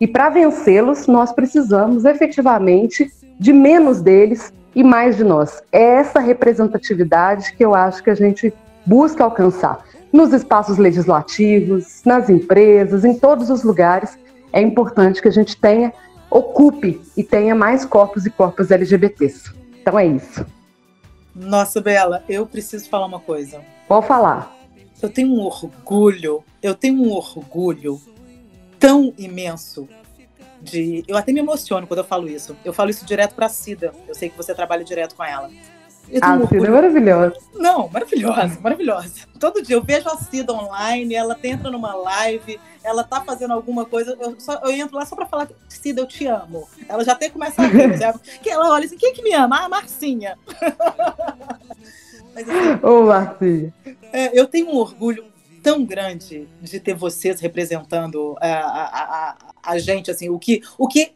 E 0.00 0.06
para 0.06 0.30
vencê-los, 0.30 1.06
nós 1.06 1.30
precisamos 1.30 2.06
efetivamente 2.06 3.10
de 3.38 3.52
menos 3.52 4.00
deles 4.00 4.52
e 4.74 4.82
mais 4.82 5.16
de 5.16 5.24
nós. 5.24 5.62
É 5.72 5.82
essa 5.82 6.20
representatividade 6.20 7.54
que 7.54 7.64
eu 7.64 7.74
acho 7.74 8.02
que 8.02 8.10
a 8.10 8.14
gente 8.14 8.52
busca 8.84 9.24
alcançar 9.24 9.84
nos 10.12 10.32
espaços 10.32 10.78
legislativos, 10.78 12.02
nas 12.04 12.28
empresas, 12.28 13.04
em 13.04 13.18
todos 13.18 13.50
os 13.50 13.62
lugares. 13.62 14.18
É 14.52 14.60
importante 14.60 15.22
que 15.22 15.28
a 15.28 15.32
gente 15.32 15.56
tenha, 15.56 15.92
ocupe 16.30 17.00
e 17.16 17.22
tenha 17.22 17.54
mais 17.54 17.84
corpos 17.84 18.26
e 18.26 18.30
corpos 18.30 18.70
LGBTs. 18.70 19.52
Então 19.80 19.98
é 19.98 20.06
isso. 20.06 20.44
Nossa, 21.34 21.80
Bela, 21.80 22.24
eu 22.28 22.44
preciso 22.46 22.88
falar 22.88 23.06
uma 23.06 23.20
coisa. 23.20 23.60
Pode 23.86 24.06
falar. 24.06 24.54
Eu 25.00 25.08
tenho 25.08 25.32
um 25.32 25.40
orgulho, 25.40 26.44
eu 26.62 26.74
tenho 26.74 27.02
um 27.02 27.12
orgulho 27.12 28.00
tão 28.78 29.14
imenso 29.16 29.88
de. 30.60 31.04
Eu 31.06 31.16
até 31.16 31.32
me 31.32 31.40
emociono 31.40 31.86
quando 31.86 31.98
eu 31.98 32.04
falo 32.04 32.28
isso. 32.28 32.56
Eu 32.64 32.72
falo 32.72 32.90
isso 32.90 33.04
direto 33.04 33.34
pra 33.34 33.48
Cida. 33.48 33.92
Eu 34.06 34.14
sei 34.14 34.28
que 34.28 34.36
você 34.36 34.54
trabalha 34.54 34.84
direto 34.84 35.14
com 35.14 35.24
ela. 35.24 35.50
A 36.20 36.32
um 36.34 36.46
Cida 36.48 36.66
é 36.66 36.70
maravilhosa. 36.70 37.36
Não, 37.54 37.88
maravilhosa, 37.88 38.58
maravilhosa. 38.60 39.12
Todo 39.38 39.62
dia 39.62 39.76
eu 39.76 39.82
vejo 39.82 40.08
a 40.08 40.16
Cida 40.16 40.52
online, 40.52 41.14
ela 41.14 41.38
entra 41.44 41.70
numa 41.70 41.94
live, 41.94 42.58
ela 42.82 43.04
tá 43.04 43.20
fazendo 43.20 43.52
alguma 43.52 43.84
coisa, 43.84 44.16
eu, 44.20 44.34
só, 44.38 44.60
eu 44.64 44.72
entro 44.72 44.96
lá 44.96 45.06
só 45.06 45.14
pra 45.14 45.26
falar, 45.26 45.48
Cida, 45.68 46.00
eu 46.00 46.06
te 46.06 46.26
amo. 46.26 46.68
Ela 46.88 47.04
já 47.04 47.12
até 47.12 47.30
começa 47.30 47.62
a 47.62 47.66
rir, 47.66 47.96
que 48.42 48.50
ela 48.50 48.70
olha 48.70 48.86
assim, 48.86 48.96
quem 48.96 49.12
que 49.12 49.22
me 49.22 49.32
ama? 49.32 49.60
Ah, 49.60 49.64
a 49.66 49.68
Marcinha. 49.68 50.36
Mas, 52.34 52.48
assim, 52.48 52.86
Ô, 52.86 53.02
Marcinha. 53.02 53.72
É, 54.12 54.38
eu 54.38 54.46
tenho 54.46 54.68
um 54.68 54.76
orgulho 54.76 55.29
tão 55.62 55.84
grande 55.84 56.48
de 56.60 56.80
ter 56.80 56.94
vocês 56.94 57.40
representando 57.40 58.36
a, 58.40 58.48
a, 58.48 58.84
a, 58.84 59.36
a 59.62 59.78
gente, 59.78 60.10
assim, 60.10 60.28
o 60.28 60.38
que, 60.38 60.62
o 60.78 60.88
que 60.88 61.12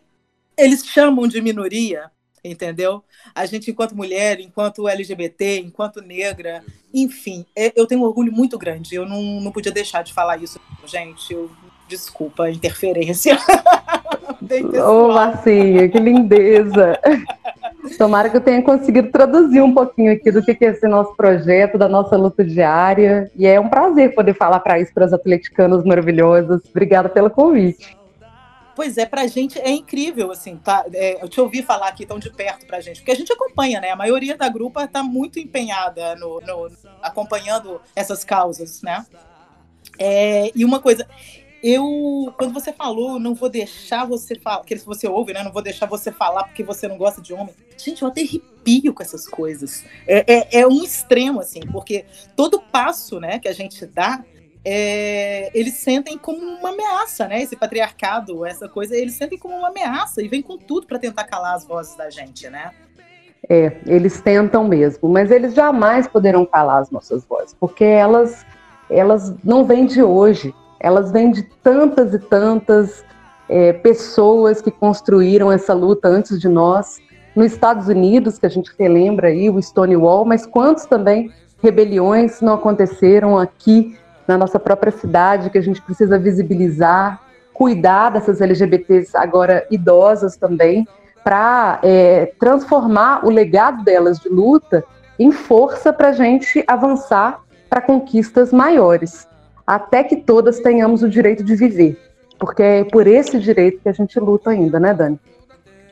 eles 0.56 0.84
chamam 0.86 1.26
de 1.26 1.40
minoria, 1.40 2.10
entendeu? 2.42 3.02
A 3.34 3.46
gente, 3.46 3.70
enquanto 3.70 3.96
mulher, 3.96 4.40
enquanto 4.40 4.88
LGBT, 4.88 5.60
enquanto 5.60 6.00
negra, 6.00 6.62
enfim, 6.92 7.44
é, 7.56 7.72
eu 7.74 7.86
tenho 7.86 8.02
um 8.02 8.04
orgulho 8.04 8.32
muito 8.32 8.58
grande. 8.58 8.94
Eu 8.94 9.06
não, 9.06 9.40
não 9.40 9.50
podia 9.50 9.72
deixar 9.72 10.02
de 10.02 10.12
falar 10.12 10.42
isso, 10.42 10.60
gente. 10.86 11.32
Eu, 11.32 11.50
desculpa 11.88 12.44
a 12.44 12.50
interferência. 12.50 13.38
Ô, 14.86 15.12
Marcinha, 15.12 15.88
que 15.88 15.98
lindeza! 15.98 16.98
Tomara 17.98 18.30
que 18.30 18.36
eu 18.36 18.40
tenha 18.40 18.62
conseguido 18.62 19.10
traduzir 19.10 19.60
um 19.60 19.74
pouquinho 19.74 20.12
aqui 20.12 20.30
do 20.30 20.42
que 20.42 20.56
é 20.64 20.68
esse 20.70 20.86
nosso 20.88 21.14
projeto, 21.14 21.76
da 21.76 21.88
nossa 21.88 22.16
luta 22.16 22.42
diária. 22.42 23.30
E 23.36 23.46
é 23.46 23.60
um 23.60 23.68
prazer 23.68 24.14
poder 24.14 24.34
falar 24.34 24.60
para 24.60 24.80
isso, 24.80 24.92
para 24.92 25.04
as 25.04 25.12
atleticanas 25.12 25.84
maravilhosas. 25.84 26.62
Obrigada 26.70 27.08
pelo 27.08 27.30
convite. 27.30 27.96
Pois 28.74 28.98
é, 28.98 29.06
pra 29.06 29.26
gente 29.26 29.58
é 29.58 29.70
incrível, 29.70 30.32
assim, 30.32 30.56
tá? 30.56 30.84
É, 30.92 31.22
eu 31.22 31.28
te 31.28 31.40
ouvi 31.40 31.62
falar 31.62 31.88
aqui 31.88 32.04
tão 32.04 32.18
de 32.18 32.30
perto 32.30 32.66
pra 32.66 32.80
gente, 32.80 33.00
porque 33.00 33.12
a 33.12 33.16
gente 33.16 33.32
acompanha, 33.32 33.80
né? 33.80 33.90
A 33.90 33.96
maioria 33.96 34.36
da 34.36 34.48
grupa 34.48 34.88
tá 34.88 35.02
muito 35.02 35.38
empenhada 35.38 36.16
no, 36.16 36.40
no 36.40 36.70
acompanhando 37.00 37.80
essas 37.94 38.24
causas, 38.24 38.82
né? 38.82 39.06
É, 39.96 40.50
e 40.56 40.64
uma 40.64 40.80
coisa, 40.80 41.06
eu, 41.64 42.30
quando 42.36 42.52
você 42.52 42.74
falou, 42.74 43.18
não 43.18 43.34
vou 43.34 43.48
deixar 43.48 44.04
você 44.04 44.38
falar, 44.38 44.62
que 44.64 44.76
você 44.76 45.08
ouve, 45.08 45.32
né? 45.32 45.42
Não 45.42 45.50
vou 45.50 45.62
deixar 45.62 45.86
você 45.86 46.12
falar 46.12 46.44
porque 46.44 46.62
você 46.62 46.86
não 46.86 46.98
gosta 46.98 47.22
de 47.22 47.32
homem. 47.32 47.54
Gente, 47.78 48.02
eu 48.02 48.08
até 48.08 48.20
arrepio 48.20 48.92
com 48.92 49.02
essas 49.02 49.26
coisas. 49.26 49.82
É, 50.06 50.58
é, 50.58 50.60
é 50.60 50.66
um 50.66 50.84
extremo, 50.84 51.40
assim, 51.40 51.60
porque 51.72 52.04
todo 52.36 52.60
passo, 52.60 53.18
né, 53.18 53.38
que 53.38 53.48
a 53.48 53.54
gente 53.54 53.86
dá, 53.86 54.22
é, 54.62 55.50
eles 55.58 55.72
sentem 55.72 56.18
como 56.18 56.38
uma 56.38 56.68
ameaça, 56.68 57.26
né? 57.26 57.40
Esse 57.40 57.56
patriarcado, 57.56 58.44
essa 58.44 58.68
coisa, 58.68 58.94
eles 58.94 59.14
sentem 59.14 59.38
como 59.38 59.56
uma 59.56 59.68
ameaça 59.68 60.20
e 60.20 60.28
vem 60.28 60.42
com 60.42 60.58
tudo 60.58 60.86
para 60.86 60.98
tentar 60.98 61.24
calar 61.24 61.54
as 61.54 61.64
vozes 61.64 61.96
da 61.96 62.10
gente, 62.10 62.46
né? 62.50 62.72
É, 63.48 63.80
eles 63.86 64.20
tentam 64.20 64.68
mesmo, 64.68 65.08
mas 65.08 65.30
eles 65.30 65.54
jamais 65.54 66.06
poderão 66.06 66.44
calar 66.44 66.82
as 66.82 66.90
nossas 66.90 67.24
vozes, 67.24 67.56
porque 67.58 67.84
elas, 67.84 68.44
elas 68.90 69.34
não 69.42 69.64
vêm 69.64 69.86
de 69.86 70.02
hoje 70.02 70.54
elas 70.84 71.10
vêm 71.10 71.30
de 71.30 71.42
tantas 71.62 72.12
e 72.12 72.18
tantas 72.18 73.02
é, 73.48 73.72
pessoas 73.72 74.60
que 74.60 74.70
construíram 74.70 75.50
essa 75.50 75.72
luta 75.72 76.08
antes 76.08 76.38
de 76.38 76.46
nós. 76.46 76.98
Nos 77.34 77.52
Estados 77.52 77.88
Unidos, 77.88 78.38
que 78.38 78.44
a 78.44 78.50
gente 78.50 78.70
relembra 78.78 79.28
aí, 79.28 79.48
o 79.48 79.60
Stonewall, 79.62 80.26
mas 80.26 80.44
quantos 80.44 80.84
também 80.84 81.32
rebeliões 81.62 82.42
não 82.42 82.52
aconteceram 82.52 83.38
aqui 83.38 83.98
na 84.28 84.36
nossa 84.36 84.60
própria 84.60 84.92
cidade, 84.92 85.48
que 85.48 85.56
a 85.56 85.62
gente 85.62 85.80
precisa 85.80 86.18
visibilizar, 86.18 87.18
cuidar 87.54 88.10
dessas 88.10 88.42
LGBTs 88.42 89.16
agora 89.16 89.66
idosas 89.70 90.36
também, 90.36 90.86
para 91.24 91.78
é, 91.82 92.34
transformar 92.38 93.24
o 93.24 93.30
legado 93.30 93.82
delas 93.82 94.18
de 94.18 94.28
luta 94.28 94.84
em 95.18 95.32
força 95.32 95.94
para 95.94 96.10
a 96.10 96.12
gente 96.12 96.62
avançar 96.66 97.40
para 97.70 97.80
conquistas 97.80 98.52
maiores, 98.52 99.26
até 99.66 100.04
que 100.04 100.16
todas 100.16 100.60
tenhamos 100.60 101.02
o 101.02 101.08
direito 101.08 101.42
de 101.42 101.54
viver, 101.56 101.98
porque 102.38 102.62
é 102.62 102.84
por 102.84 103.06
esse 103.06 103.38
direito 103.38 103.80
que 103.80 103.88
a 103.88 103.92
gente 103.92 104.18
luta 104.20 104.50
ainda, 104.50 104.78
né, 104.78 104.92
Dani? 104.92 105.18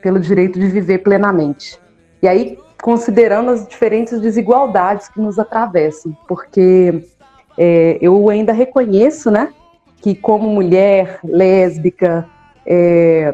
Pelo 0.01 0.19
direito 0.19 0.59
de 0.59 0.67
viver 0.67 0.99
plenamente. 0.99 1.79
E 2.21 2.27
aí, 2.27 2.57
considerando 2.81 3.51
as 3.51 3.67
diferentes 3.67 4.19
desigualdades 4.19 5.09
que 5.09 5.19
nos 5.19 5.39
atravessam, 5.39 6.15
porque 6.27 7.03
é, 7.57 7.97
eu 8.01 8.29
ainda 8.29 8.53
reconheço, 8.53 9.31
né, 9.31 9.53
que 9.97 10.13
como 10.13 10.49
mulher 10.49 11.19
lésbica, 11.23 12.27
é, 12.65 13.33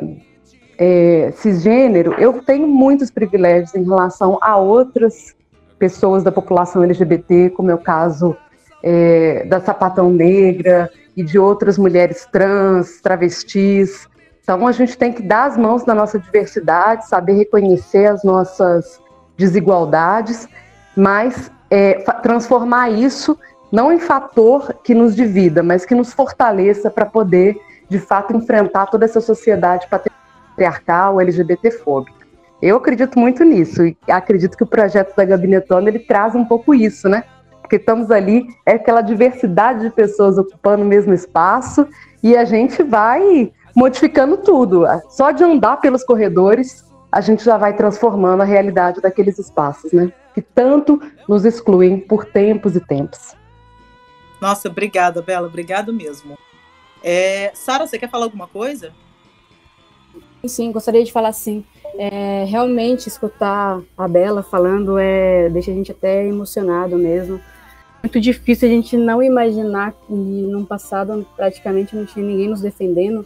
é, 0.77 1.31
cisgênero, 1.35 2.13
eu 2.13 2.41
tenho 2.41 2.67
muitos 2.67 3.11
privilégios 3.11 3.75
em 3.75 3.83
relação 3.83 4.37
a 4.41 4.57
outras 4.57 5.35
pessoas 5.77 6.23
da 6.23 6.31
população 6.31 6.83
LGBT, 6.83 7.49
como 7.49 7.71
é 7.71 7.75
o 7.75 7.79
caso 7.79 8.35
é, 8.83 9.45
da 9.45 9.59
Sapatão 9.59 10.09
Negra 10.11 10.89
e 11.15 11.23
de 11.23 11.37
outras 11.37 11.77
mulheres 11.77 12.27
trans, 12.31 13.01
travestis. 13.01 14.07
Então 14.41 14.65
a 14.65 14.71
gente 14.71 14.97
tem 14.97 15.11
que 15.13 15.21
dar 15.21 15.45
as 15.45 15.57
mãos 15.57 15.85
na 15.85 15.93
nossa 15.93 16.17
diversidade, 16.17 17.07
saber 17.07 17.33
reconhecer 17.33 18.05
as 18.07 18.23
nossas 18.23 18.99
desigualdades, 19.37 20.47
mas 20.95 21.51
é, 21.69 21.95
transformar 22.21 22.89
isso 22.89 23.37
não 23.71 23.91
em 23.93 23.99
fator 23.99 24.73
que 24.83 24.95
nos 24.95 25.15
divida, 25.15 25.61
mas 25.61 25.85
que 25.85 25.93
nos 25.93 26.11
fortaleça 26.11 26.89
para 26.89 27.05
poder, 27.05 27.55
de 27.87 27.99
fato, 27.99 28.35
enfrentar 28.35 28.87
toda 28.87 29.05
essa 29.05 29.21
sociedade 29.21 29.87
patriarcal, 29.87 31.21
LGBTfóbica. 31.21 32.19
Eu 32.61 32.77
acredito 32.77 33.17
muito 33.17 33.43
nisso 33.43 33.85
e 33.85 33.95
acredito 34.09 34.57
que 34.57 34.63
o 34.63 34.67
projeto 34.67 35.15
da 35.15 35.23
Gabinetona 35.23 35.87
ele 35.87 35.99
traz 35.99 36.35
um 36.35 36.43
pouco 36.43 36.73
isso, 36.73 37.07
né? 37.07 37.23
Porque 37.69 37.75
estamos 37.75 38.09
ali, 38.09 38.47
é 38.65 38.71
aquela 38.71 39.01
diversidade 39.01 39.81
de 39.81 39.91
pessoas 39.91 40.39
ocupando 40.39 40.81
o 40.81 40.87
mesmo 40.87 41.13
espaço 41.13 41.87
e 42.23 42.35
a 42.35 42.43
gente 42.43 42.81
vai 42.81 43.53
modificando 43.75 44.37
tudo. 44.37 44.85
Só 45.07 45.29
de 45.29 45.43
andar 45.43 45.77
pelos 45.77 46.03
corredores, 46.03 46.83
a 47.11 47.21
gente 47.21 47.43
já 47.43 47.57
vai 47.57 47.75
transformando 47.75 48.41
a 48.41 48.43
realidade 48.43 49.01
daqueles 49.01 49.37
espaços, 49.37 49.93
né? 49.93 50.11
Que 50.33 50.41
tanto 50.41 50.99
nos 51.27 51.45
excluem 51.45 51.99
por 51.99 52.25
tempos 52.25 52.75
e 52.75 52.79
tempos. 52.79 53.35
Nossa, 54.41 54.67
obrigada, 54.67 55.21
Bela, 55.21 55.45
obrigado 55.45 55.93
mesmo. 55.93 56.39
É, 57.03 57.51
Sara, 57.53 57.85
você 57.85 57.99
quer 57.99 58.09
falar 58.09 58.25
alguma 58.25 58.47
coisa? 58.47 58.91
Sim, 60.47 60.71
gostaria 60.71 61.03
de 61.03 61.11
falar 61.11 61.33
sim. 61.33 61.63
É, 61.99 62.45
realmente 62.45 63.07
escutar 63.07 63.79
a 63.95 64.07
Bela 64.07 64.41
falando 64.41 64.97
é 64.97 65.49
deixa 65.49 65.69
a 65.69 65.73
gente 65.73 65.91
até 65.91 66.25
emocionado 66.25 66.97
mesmo. 66.97 67.39
Muito 68.03 68.19
difícil 68.19 68.67
a 68.67 68.71
gente 68.71 68.95
não 68.95 69.21
imaginar 69.21 69.91
que 69.91 70.13
num 70.13 70.65
passado 70.65 71.25
praticamente 71.35 71.95
não 71.95 72.05
tinha 72.05 72.25
ninguém 72.25 72.47
nos 72.47 72.61
defendendo, 72.61 73.25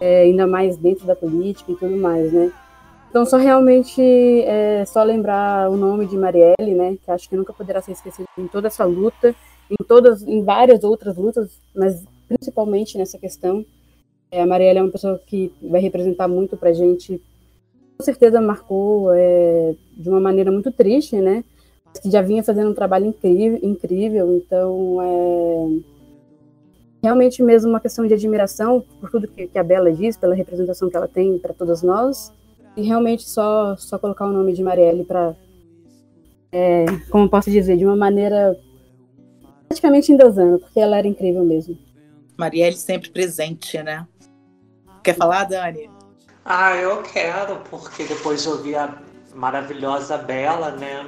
é, 0.00 0.22
ainda 0.22 0.46
mais 0.46 0.76
dentro 0.76 1.06
da 1.06 1.16
política 1.16 1.72
e 1.72 1.76
tudo 1.76 1.96
mais, 1.96 2.32
né? 2.32 2.52
Então 3.10 3.24
só 3.24 3.36
realmente 3.36 4.00
é, 4.42 4.84
só 4.86 5.02
lembrar 5.02 5.70
o 5.70 5.76
nome 5.76 6.06
de 6.06 6.16
Marielle, 6.16 6.74
né? 6.74 6.96
Que 7.02 7.10
acho 7.10 7.28
que 7.28 7.36
nunca 7.36 7.52
poderá 7.52 7.80
ser 7.82 7.92
esquecido 7.92 8.28
em 8.38 8.46
toda 8.46 8.68
essa 8.68 8.84
luta, 8.84 9.34
em 9.70 9.84
todas, 9.84 10.22
em 10.22 10.44
várias 10.44 10.84
outras 10.84 11.16
lutas, 11.16 11.60
mas 11.74 12.04
principalmente 12.28 12.96
nessa 12.96 13.18
questão 13.18 13.64
é, 14.30 14.42
a 14.42 14.46
Marielle 14.46 14.78
é 14.78 14.82
uma 14.82 14.92
pessoa 14.92 15.18
que 15.26 15.52
vai 15.62 15.80
representar 15.80 16.28
muito 16.28 16.56
para 16.56 16.70
a 16.70 16.72
gente. 16.72 17.20
Com 17.96 18.04
certeza 18.04 18.40
marcou 18.40 19.12
é, 19.12 19.74
de 19.96 20.08
uma 20.08 20.20
maneira 20.20 20.52
muito 20.52 20.70
triste, 20.70 21.16
né? 21.16 21.42
Que 22.02 22.10
já 22.10 22.22
vinha 22.22 22.44
fazendo 22.44 22.70
um 22.70 22.74
trabalho 22.74 23.06
incrível, 23.06 23.58
incrível 23.62 24.36
então 24.36 24.98
é 25.02 25.98
realmente 27.02 27.42
mesmo 27.42 27.70
uma 27.70 27.80
questão 27.80 28.06
de 28.06 28.14
admiração 28.14 28.84
por 29.00 29.10
tudo 29.10 29.28
que, 29.28 29.46
que 29.46 29.58
a 29.58 29.62
Bela 29.62 29.92
diz, 29.92 30.16
pela 30.16 30.34
representação 30.34 30.90
que 30.90 30.96
ela 30.96 31.08
tem 31.08 31.38
para 31.38 31.54
todas 31.54 31.82
nós, 31.82 32.32
e 32.76 32.82
realmente 32.82 33.28
só 33.28 33.76
só 33.76 33.98
colocar 33.98 34.26
o 34.26 34.32
nome 34.32 34.52
de 34.52 34.62
Marielle 34.62 35.04
para, 35.04 35.34
é, 36.52 36.86
como 37.10 37.28
posso 37.28 37.50
dizer, 37.50 37.76
de 37.76 37.84
uma 37.84 37.96
maneira 37.96 38.58
praticamente 39.68 40.12
endeusando, 40.12 40.58
porque 40.58 40.80
ela 40.80 40.96
era 40.96 41.06
incrível 41.06 41.44
mesmo. 41.44 41.76
Marielle 42.36 42.76
sempre 42.76 43.10
presente, 43.10 43.82
né? 43.82 44.06
Quer 45.02 45.14
falar, 45.14 45.44
Dani? 45.44 45.90
Ah, 46.44 46.76
eu 46.76 47.02
quero, 47.02 47.56
porque 47.68 48.04
depois 48.04 48.42
de 48.42 48.48
ouvir 48.48 48.76
a 48.76 49.02
maravilhosa 49.34 50.16
Bela, 50.16 50.70
né? 50.70 51.06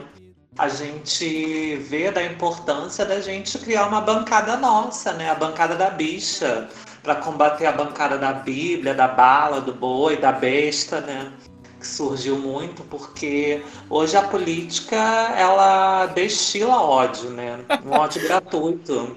A 0.60 0.68
gente 0.68 1.76
vê 1.88 2.10
da 2.10 2.22
importância 2.22 3.06
da 3.06 3.18
gente 3.18 3.58
criar 3.60 3.86
uma 3.86 4.02
bancada 4.02 4.58
nossa, 4.58 5.10
né? 5.14 5.30
A 5.30 5.34
bancada 5.34 5.74
da 5.74 5.88
bicha, 5.88 6.68
para 7.02 7.14
combater 7.14 7.64
a 7.64 7.72
bancada 7.72 8.18
da 8.18 8.30
Bíblia, 8.34 8.92
da 8.92 9.08
bala, 9.08 9.62
do 9.62 9.72
boi, 9.72 10.18
da 10.18 10.30
besta, 10.30 11.00
né? 11.00 11.32
Que 11.78 11.86
surgiu 11.86 12.38
muito 12.38 12.82
porque 12.82 13.64
hoje 13.88 14.18
a 14.18 14.22
política 14.22 14.96
ela 15.34 16.04
destila 16.08 16.82
ódio, 16.82 17.30
né? 17.30 17.60
Um 17.82 17.92
ódio 17.92 18.20
gratuito. 18.28 19.16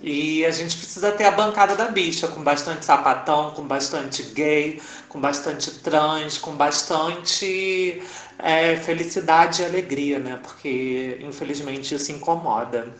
E 0.00 0.44
a 0.44 0.50
gente 0.52 0.76
precisa 0.76 1.10
ter 1.10 1.24
a 1.24 1.32
bancada 1.32 1.74
da 1.74 1.86
bicha, 1.86 2.28
com 2.28 2.40
bastante 2.44 2.84
sapatão, 2.84 3.50
com 3.50 3.66
bastante 3.66 4.22
gay, 4.22 4.80
com 5.08 5.18
bastante 5.18 5.72
trans, 5.80 6.38
com 6.38 6.52
bastante 6.52 8.00
é, 8.38 8.76
felicidade 8.76 9.62
e 9.62 9.64
alegria, 9.64 10.18
né? 10.18 10.38
Porque 10.42 11.18
infelizmente 11.20 11.94
isso 11.94 12.12
incomoda. 12.12 12.92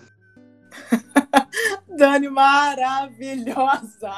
Dani, 1.97 2.29
maravilhosa! 2.29 4.11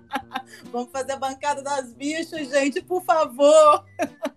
Vamos 0.72 0.90
fazer 0.90 1.12
a 1.12 1.16
bancada 1.16 1.62
das 1.62 1.92
bichas, 1.92 2.50
gente, 2.50 2.82
por 2.82 3.02
favor! 3.04 3.84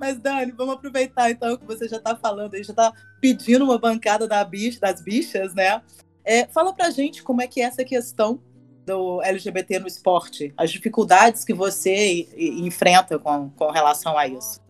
Mas, 0.00 0.18
Dani, 0.18 0.50
vamos 0.50 0.74
aproveitar 0.74 1.30
então 1.30 1.56
que 1.56 1.64
você 1.64 1.86
já 1.88 1.98
está 1.98 2.16
falando, 2.16 2.56
já 2.56 2.72
está 2.72 2.92
pedindo 3.20 3.64
uma 3.64 3.78
bancada 3.78 4.26
da 4.26 4.44
bicha, 4.44 4.80
das 4.80 5.00
bichas, 5.00 5.54
né? 5.54 5.80
É, 6.24 6.44
fala 6.48 6.72
pra 6.72 6.90
gente 6.90 7.22
como 7.22 7.40
é 7.40 7.46
que 7.46 7.60
é 7.60 7.64
essa 7.64 7.84
questão 7.84 8.42
do 8.84 9.22
LGBT 9.22 9.78
no 9.78 9.86
esporte, 9.86 10.52
as 10.56 10.70
dificuldades 10.70 11.44
que 11.44 11.54
você 11.54 12.28
enfrenta 12.36 13.18
com, 13.18 13.50
com 13.50 13.70
relação 13.70 14.16
a 14.18 14.26
isso. 14.26 14.60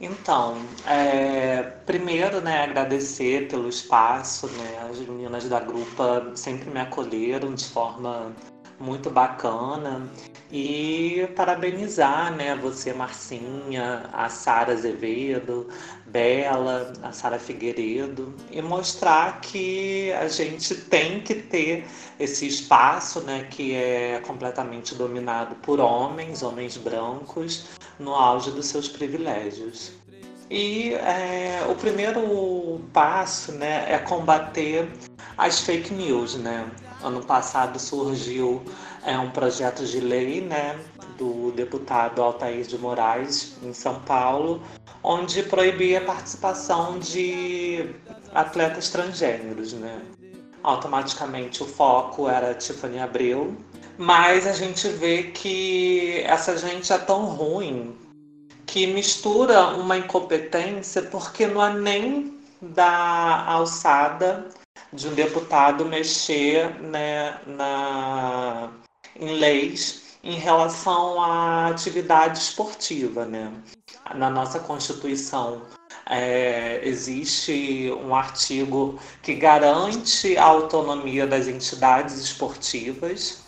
Então, 0.00 0.56
é, 0.84 1.62
primeiro, 1.86 2.40
né, 2.40 2.64
agradecer 2.64 3.46
pelo 3.46 3.68
espaço, 3.68 4.48
né, 4.48 4.88
as 4.90 4.98
meninas 4.98 5.48
da 5.48 5.60
grupa 5.60 6.32
sempre 6.34 6.68
me 6.70 6.80
acolheram 6.80 7.54
de 7.54 7.64
forma 7.64 8.32
muito 8.80 9.08
bacana 9.10 10.08
e 10.50 11.28
parabenizar, 11.36 12.34
né, 12.34 12.56
você 12.56 12.92
Marcinha, 12.92 14.10
a 14.12 14.28
Sara 14.28 14.72
Azevedo, 14.72 15.68
Bela, 16.12 16.92
a 17.02 17.10
Sara 17.10 17.38
Figueiredo 17.38 18.34
e 18.50 18.60
mostrar 18.60 19.40
que 19.40 20.12
a 20.12 20.28
gente 20.28 20.74
tem 20.74 21.20
que 21.20 21.34
ter 21.34 21.86
esse 22.20 22.46
espaço, 22.46 23.20
né, 23.22 23.48
que 23.50 23.74
é 23.74 24.20
completamente 24.26 24.94
dominado 24.94 25.54
por 25.56 25.80
homens, 25.80 26.42
homens 26.42 26.76
brancos, 26.76 27.64
no 27.98 28.14
auge 28.14 28.50
dos 28.50 28.66
seus 28.66 28.88
privilégios. 28.88 29.92
E 30.50 30.92
é, 30.92 31.64
o 31.66 31.74
primeiro 31.74 32.82
passo, 32.92 33.52
né, 33.52 33.86
é 33.88 33.96
combater 33.96 34.86
as 35.38 35.60
fake 35.60 35.94
news, 35.94 36.34
né? 36.34 36.68
Ano 37.02 37.24
passado 37.24 37.78
surgiu 37.78 38.62
é, 39.02 39.18
um 39.18 39.30
projeto 39.30 39.84
de 39.86 39.98
lei 39.98 40.42
né, 40.42 40.78
do 41.16 41.52
deputado 41.52 42.22
Altair 42.22 42.66
de 42.66 42.76
Moraes, 42.76 43.56
em 43.62 43.72
São 43.72 43.98
Paulo, 44.00 44.62
onde 45.02 45.42
proibia 45.42 45.98
a 45.98 46.04
participação 46.04 46.98
de 46.98 47.94
atletas 48.34 48.90
transgêneros. 48.90 49.72
Né? 49.72 50.00
Automaticamente 50.62 51.62
o 51.62 51.66
foco 51.66 52.28
era 52.28 52.54
Tiffany 52.54 52.98
Abreu, 52.98 53.56
mas 53.98 54.46
a 54.46 54.52
gente 54.52 54.88
vê 54.88 55.24
que 55.24 56.20
essa 56.24 56.56
gente 56.56 56.92
é 56.92 56.98
tão 56.98 57.26
ruim 57.26 57.96
que 58.66 58.86
mistura 58.86 59.68
uma 59.68 59.98
incompetência 59.98 61.02
porque 61.02 61.46
não 61.46 61.64
é 61.64 61.74
nem 61.74 62.40
da 62.60 63.44
alçada 63.44 64.48
de 64.92 65.08
um 65.08 65.14
deputado 65.14 65.84
mexer 65.84 66.80
né, 66.80 67.38
na, 67.46 68.70
em 69.16 69.34
leis 69.38 70.02
em 70.22 70.36
relação 70.36 71.20
à 71.20 71.66
atividade 71.68 72.38
esportiva. 72.38 73.24
Né? 73.24 73.52
Na 74.14 74.28
nossa 74.28 74.58
Constituição 74.60 75.62
é, 76.08 76.80
existe 76.86 77.90
um 78.04 78.14
artigo 78.14 78.98
que 79.22 79.34
garante 79.34 80.36
a 80.36 80.44
autonomia 80.44 81.26
das 81.26 81.46
entidades 81.48 82.18
esportivas 82.18 83.42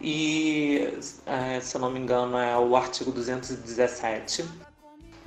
e, 0.00 0.98
é, 1.24 1.60
se 1.60 1.76
eu 1.76 1.80
não 1.80 1.90
me 1.90 1.98
engano, 1.98 2.36
é 2.36 2.56
o 2.58 2.76
artigo 2.76 3.10
217 3.10 4.44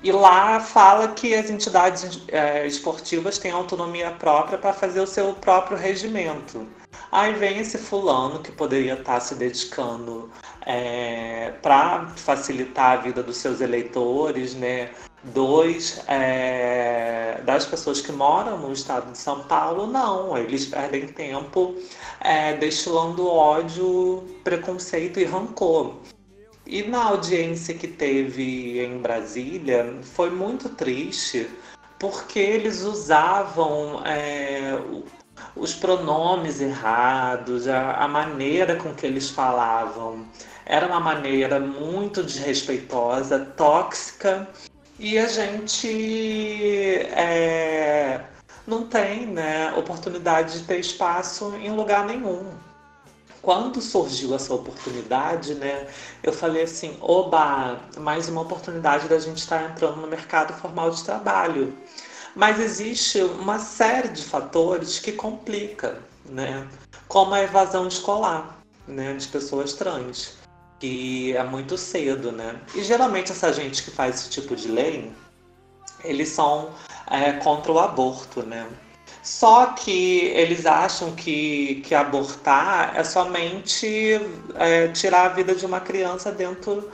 E 0.04 0.12
lá 0.12 0.60
fala 0.60 1.08
que 1.08 1.34
as 1.34 1.50
entidades 1.50 2.22
é, 2.28 2.68
esportivas 2.68 3.40
têm 3.40 3.52
autonomia 3.52 4.12
própria 4.12 4.58
para 4.58 4.74
fazer 4.74 5.02
o 5.02 5.08
seu 5.08 5.34
próprio 5.34 5.76
regimento. 5.76 6.68
Aí 7.12 7.34
vem 7.34 7.58
esse 7.58 7.80
fulano 7.80 8.40
que 8.44 8.52
poderia 8.52 8.94
estar 8.94 9.20
se 9.20 9.34
dedicando 9.34 10.30
é, 10.70 11.54
para 11.62 12.08
facilitar 12.18 12.92
a 12.92 13.02
vida 13.02 13.24
dos 13.24 13.38
seus 13.38 13.62
eleitores, 13.62 14.54
né? 14.54 14.90
Dois, 15.24 16.04
é, 16.08 17.42
das 17.46 17.66
pessoas 17.66 18.02
que 18.02 18.12
moram 18.12 18.58
no 18.58 18.74
estado 18.74 19.12
de 19.14 19.18
São 19.18 19.44
Paulo, 19.44 19.88
não. 19.88 20.38
Eles 20.38 20.66
perdem 20.66 21.08
tempo 21.08 21.74
é, 22.20 22.54
destilando 22.54 23.26
ódio, 23.26 24.26
preconceito 24.44 25.22
e 25.22 25.24
rancor. 25.24 25.96
E 26.66 26.84
na 26.84 27.06
audiência 27.06 27.74
que 27.74 27.88
teve 27.88 28.84
em 28.84 28.98
Brasília, 28.98 29.96
foi 30.04 30.30
muito 30.30 30.68
triste, 30.68 31.50
porque 31.98 32.40
eles 32.40 32.82
usavam 32.82 34.06
é, 34.06 34.78
os 35.60 35.74
pronomes 35.74 36.62
errados, 36.62 37.68
a, 37.68 37.94
a, 37.94 38.08
maneira 38.08 38.76
com 38.76 38.94
que 38.94 39.06
eles 39.06 39.30
falavam. 39.30 40.26
Era 40.66 40.88
uma 40.88 41.00
maneira 41.00 41.60
muito 41.60 42.24
desrespeitosa, 42.24 43.40
tóxica, 43.56 44.48
e 45.00 45.18
a 45.18 45.28
gente 45.28 45.88
é, 47.12 48.22
não 48.66 48.88
tem 48.88 49.28
né, 49.28 49.74
oportunidade 49.78 50.60
de 50.60 50.66
ter 50.66 50.80
espaço 50.80 51.56
em 51.56 51.72
lugar 51.72 52.06
nenhum. 52.06 52.52
Quando 53.42 53.82
surgiu 53.82 54.36
essa 54.36 54.54
oportunidade, 54.54 55.54
né, 55.56 55.88
eu 56.22 56.34
falei 56.34 56.64
assim: 56.64 56.98
oba, 57.00 57.80
mais 57.98 58.28
uma 58.28 58.42
oportunidade 58.42 59.08
da 59.08 59.20
gente 59.20 59.38
estar 59.38 59.72
entrando 59.72 60.02
no 60.02 60.08
mercado 60.08 60.54
formal 60.54 60.90
de 60.90 61.04
trabalho. 61.04 61.74
Mas 62.38 62.60
existe 62.60 63.20
uma 63.20 63.58
série 63.58 64.10
de 64.10 64.24
fatores 64.24 65.00
que 65.00 65.12
complica, 65.12 65.98
né? 66.24 66.68
Como 67.08 67.34
a 67.34 67.42
evasão 67.42 67.88
escolar, 67.88 68.60
né, 68.88 69.16
de 69.16 69.28
pessoas 69.28 69.74
trans, 69.74 70.38
que 70.80 71.36
é 71.36 71.44
muito 71.44 71.76
cedo, 71.80 72.32
né? 72.32 72.62
E 72.76 72.84
geralmente 72.84 73.32
essa 73.32 73.52
gente 73.52 73.82
que 73.82 73.90
faz 73.90 74.18
esse 74.18 74.30
tipo 74.30 74.56
de 74.56 74.68
lei, 74.68 75.12
eles 76.04 76.30
são 76.30 76.70
é, 77.10 77.34
contra 77.34 77.72
o 77.72 77.80
aborto, 77.80 78.44
né? 78.44 78.68
Só 79.24 79.74
que 79.74 80.26
eles 80.28 80.68
acham 80.68 81.16
que, 81.16 81.82
que 81.84 81.96
abortar 81.96 82.96
é 82.96 83.04
somente 83.04 84.22
é, 84.54 84.90
tirar 84.90 85.26
a 85.26 85.30
vida 85.30 85.56
de 85.56 85.66
uma 85.66 85.80
criança 85.80 86.32
dentro 86.32 86.88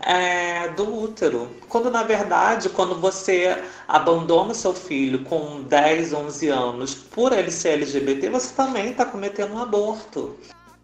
é, 0.00 0.68
do 0.68 1.02
útero. 1.02 1.50
Quando 1.68 1.90
na 1.90 2.02
verdade, 2.02 2.68
quando 2.68 2.94
você 2.94 3.62
abandona 3.86 4.54
seu 4.54 4.74
filho 4.74 5.24
com 5.24 5.62
10, 5.62 6.12
11 6.12 6.48
anos 6.48 6.94
por 6.94 7.32
ele 7.32 7.50
ser 7.50 7.70
LGBT, 7.70 8.30
você 8.30 8.54
também 8.54 8.90
está 8.90 9.04
cometendo 9.04 9.54
um 9.54 9.62
aborto. 9.62 10.36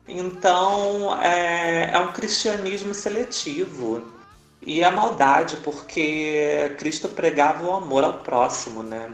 Então 0.07 1.21
é, 1.23 1.91
é 1.93 1.99
um 1.99 2.13
cristianismo 2.13 2.95
seletivo. 2.95 4.13
E 4.67 4.83
é 4.83 4.91
maldade, 4.91 5.57
porque 5.59 6.75
Cristo 6.79 7.09
pregava 7.09 7.67
o 7.67 7.73
amor 7.75 8.03
ao 8.03 8.15
próximo, 8.15 8.83
né? 8.83 9.11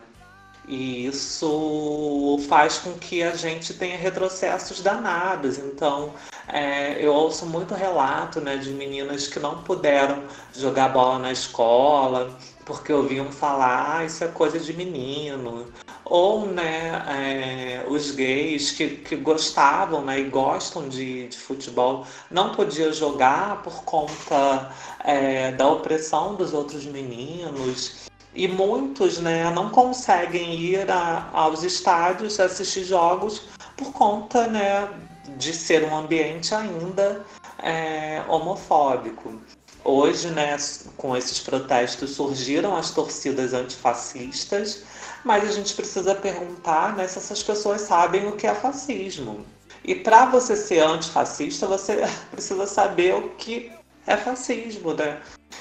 E 0.69 1.07
isso 1.07 2.39
faz 2.49 2.79
com 2.79 2.93
que 2.93 3.25
a 3.25 3.35
gente 3.35 3.75
tenha 3.75 3.97
retrocessos 3.97 4.81
danados. 4.81 5.59
Então, 5.59 6.15
é, 6.53 7.05
eu 7.05 7.13
ouço 7.13 7.47
muito 7.47 7.75
relato 7.75 8.41
né, 8.41 8.57
de 8.57 8.71
meninas 8.71 9.27
que 9.27 9.39
não 9.39 9.63
puderam 9.63 10.25
jogar 10.53 10.89
bola 10.89 11.19
na 11.19 11.33
escola 11.33 12.37
porque 12.71 12.93
ouviam 12.93 13.33
falar, 13.33 13.99
ah, 13.99 14.05
isso 14.05 14.23
é 14.23 14.29
coisa 14.29 14.59
de 14.59 14.73
menino. 14.73 15.67
Ou 16.05 16.47
né, 16.47 17.05
é, 17.09 17.85
os 17.89 18.13
gays 18.13 18.71
que, 18.71 18.89
que 18.91 19.17
gostavam 19.17 20.03
né, 20.03 20.21
e 20.21 20.25
gostam 20.25 20.89
de, 20.89 21.27
de 21.27 21.37
futebol 21.37 22.07
não 22.31 22.55
podiam 22.55 22.93
jogar 22.93 23.63
por 23.63 23.83
conta 23.83 24.71
é, 25.01 25.51
da 25.53 25.67
opressão 25.67 26.37
dos 26.37 26.53
outros 26.53 26.85
meninos. 26.85 28.09
E 28.33 28.47
muitos 28.47 29.19
né, 29.19 29.51
não 29.51 29.71
conseguem 29.71 30.55
ir 30.55 30.89
a, 30.89 31.29
aos 31.33 31.65
estádios 31.65 32.39
assistir 32.39 32.85
jogos 32.85 33.49
por 33.77 33.93
conta 33.93 34.47
né, 34.47 34.89
de 35.37 35.53
ser 35.53 35.85
um 35.85 35.97
ambiente 35.97 36.55
ainda 36.55 37.25
é, 37.59 38.23
homofóbico. 38.29 39.41
Hoje, 39.83 40.29
né, 40.29 40.57
com 40.97 41.17
esses 41.17 41.41
protestos, 41.41 42.11
surgiram 42.11 42.77
as 42.77 42.91
torcidas 42.91 43.55
antifascistas, 43.55 44.83
mas 45.25 45.49
a 45.49 45.53
gente 45.53 45.75
precisa 45.75 46.15
perguntar 46.15 46.95
né, 46.97 47.09
se 47.09 47.19
essas 47.19 47.43
pessoas 47.43 47.83
sabem 47.83 48.27
o 48.29 48.37
que 48.37 48.47
é 48.47 48.55
fascismo. 48.55 49.45
E 49.83 49.95
para 49.95 50.27
você 50.27 50.55
ser 50.55 50.81
antifascista, 50.81 51.67
você 51.67 52.03
precisa 52.31 52.67
saber 52.67 53.15
o 53.15 53.31
que 53.31 53.73
é 54.07 54.17
fascismo, 54.17 54.93
né? 54.93 55.21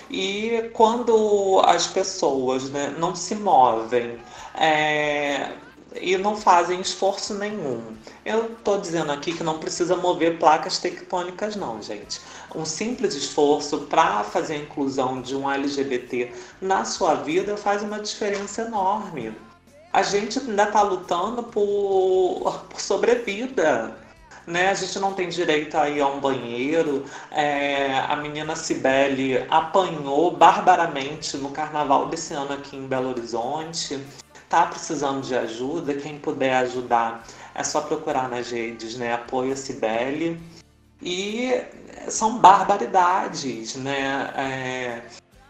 E 0.09 0.69
quando 0.73 1.61
as 1.65 1.87
pessoas 1.87 2.69
né, 2.69 2.93
não 2.97 3.15
se 3.15 3.35
movem 3.35 4.19
é, 4.55 5.51
e 5.95 6.17
não 6.17 6.35
fazem 6.35 6.79
esforço 6.79 7.33
nenhum, 7.33 7.81
eu 8.25 8.53
estou 8.53 8.79
dizendo 8.79 9.11
aqui 9.11 9.33
que 9.33 9.43
não 9.43 9.59
precisa 9.59 9.95
mover 9.95 10.37
placas 10.37 10.77
tectônicas, 10.77 11.55
não, 11.55 11.81
gente. 11.81 12.19
Um 12.55 12.65
simples 12.65 13.15
esforço 13.15 13.79
para 13.81 14.23
fazer 14.23 14.55
a 14.55 14.57
inclusão 14.57 15.21
de 15.21 15.35
um 15.35 15.49
LGBT 15.49 16.31
na 16.61 16.85
sua 16.85 17.15
vida 17.15 17.57
faz 17.57 17.81
uma 17.83 17.99
diferença 17.99 18.63
enorme. 18.63 19.33
A 19.91 20.03
gente 20.03 20.37
ainda 20.39 20.63
está 20.63 20.81
lutando 20.83 21.43
por, 21.43 22.65
por 22.69 22.79
sobrevida 22.79 23.95
né? 24.49 24.69
A 24.69 24.73
gente 24.73 24.97
não 24.99 25.13
tem 25.13 25.29
direito 25.29 25.77
a 25.77 25.87
ir 25.89 26.01
a 26.01 26.07
um 26.07 26.19
banheiro. 26.19 27.05
É, 27.31 27.99
a 27.99 28.15
menina 28.15 28.55
Cibele 28.55 29.45
apanhou 29.49 30.31
barbaramente 30.31 31.37
no 31.37 31.51
carnaval 31.51 32.07
desse 32.07 32.33
ano 32.33 32.53
aqui 32.53 32.75
em 32.75 32.87
Belo 32.87 33.09
Horizonte. 33.09 34.03
Tá 34.49 34.65
precisando 34.65 35.21
de 35.21 35.35
ajuda. 35.35 35.93
Quem 35.93 36.17
puder 36.17 36.55
ajudar 36.57 37.23
é 37.53 37.63
só 37.63 37.81
procurar 37.81 38.27
nas 38.27 38.49
redes, 38.51 38.97
né? 38.97 39.13
Apoio 39.13 39.55
Cibele. 39.55 40.41
E 41.01 41.61
são 42.09 42.39
barbaridades, 42.39 43.75
né? 43.75 44.33
É, 44.35 45.01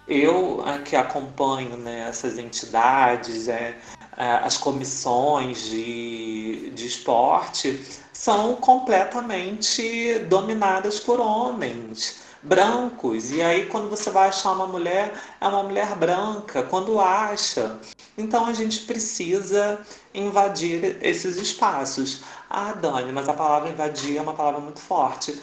eu 0.07 0.63
que 0.83 0.95
acompanho 0.95 1.77
né, 1.77 2.09
essas 2.09 2.38
entidades, 2.38 3.47
é, 3.47 3.77
é, 4.17 4.31
as 4.43 4.57
comissões 4.57 5.63
de, 5.63 6.71
de 6.71 6.88
esporte, 6.88 7.85
são 8.12 8.55
completamente 8.55 10.19
dominadas 10.27 10.99
por 10.99 11.19
homens 11.19 12.29
brancos. 12.41 13.32
E 13.32 13.41
aí, 13.41 13.65
quando 13.67 13.89
você 13.89 14.10
vai 14.10 14.30
achar 14.30 14.52
uma 14.52 14.67
mulher, 14.67 15.13
é 15.39 15.47
uma 15.47 15.63
mulher 15.63 15.95
branca, 15.95 16.63
quando 16.63 16.99
acha. 16.99 17.80
Então, 18.17 18.45
a 18.45 18.54
gente 18.54 18.82
precisa 18.82 19.80
invadir 20.13 20.97
esses 21.02 21.38
espaços. 21.38 22.21
Ah, 22.49 22.73
Dani, 22.73 23.12
mas 23.12 23.30
a 23.30 23.34
palavra 23.34 23.69
invadir 23.69 24.17
é 24.17 24.21
uma 24.21 24.34
palavra 24.34 24.60
muito 24.60 24.80
forte. 24.80 25.39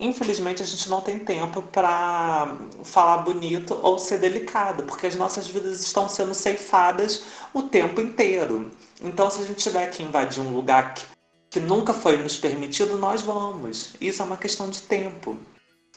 Infelizmente, 0.00 0.62
a 0.62 0.66
gente 0.66 0.88
não 0.88 1.00
tem 1.00 1.18
tempo 1.18 1.60
para 1.60 2.56
falar 2.84 3.18
bonito 3.18 3.78
ou 3.82 3.98
ser 3.98 4.18
delicado, 4.18 4.84
porque 4.84 5.08
as 5.08 5.16
nossas 5.16 5.48
vidas 5.48 5.80
estão 5.82 6.08
sendo 6.08 6.34
ceifadas 6.34 7.24
o 7.52 7.64
tempo 7.64 8.00
inteiro. 8.00 8.70
Então, 9.02 9.28
se 9.30 9.40
a 9.42 9.44
gente 9.44 9.62
tiver 9.62 9.88
que 9.88 10.02
invadir 10.02 10.40
um 10.40 10.54
lugar 10.54 10.94
que 10.94 11.04
que 11.50 11.60
nunca 11.60 11.94
foi 11.94 12.16
nos 12.16 12.36
permitido, 12.36 12.98
nós 12.98 13.22
vamos. 13.22 13.94
Isso 14.00 14.22
é 14.22 14.24
uma 14.24 14.36
questão 14.36 14.68
de 14.68 14.82
tempo, 14.82 15.36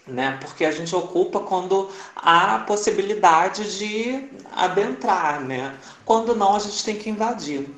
né? 0.07 0.37
Porque 0.41 0.65
a 0.65 0.71
gente 0.71 0.95
ocupa 0.95 1.39
quando 1.39 1.89
há 2.15 2.59
possibilidade 2.59 3.77
de 3.77 4.29
adentrar, 4.55 5.41
né? 5.41 5.75
Quando 6.05 6.35
não, 6.35 6.55
a 6.55 6.59
gente 6.59 6.83
tem 6.83 6.95
que 6.95 7.09
invadir. 7.09 7.69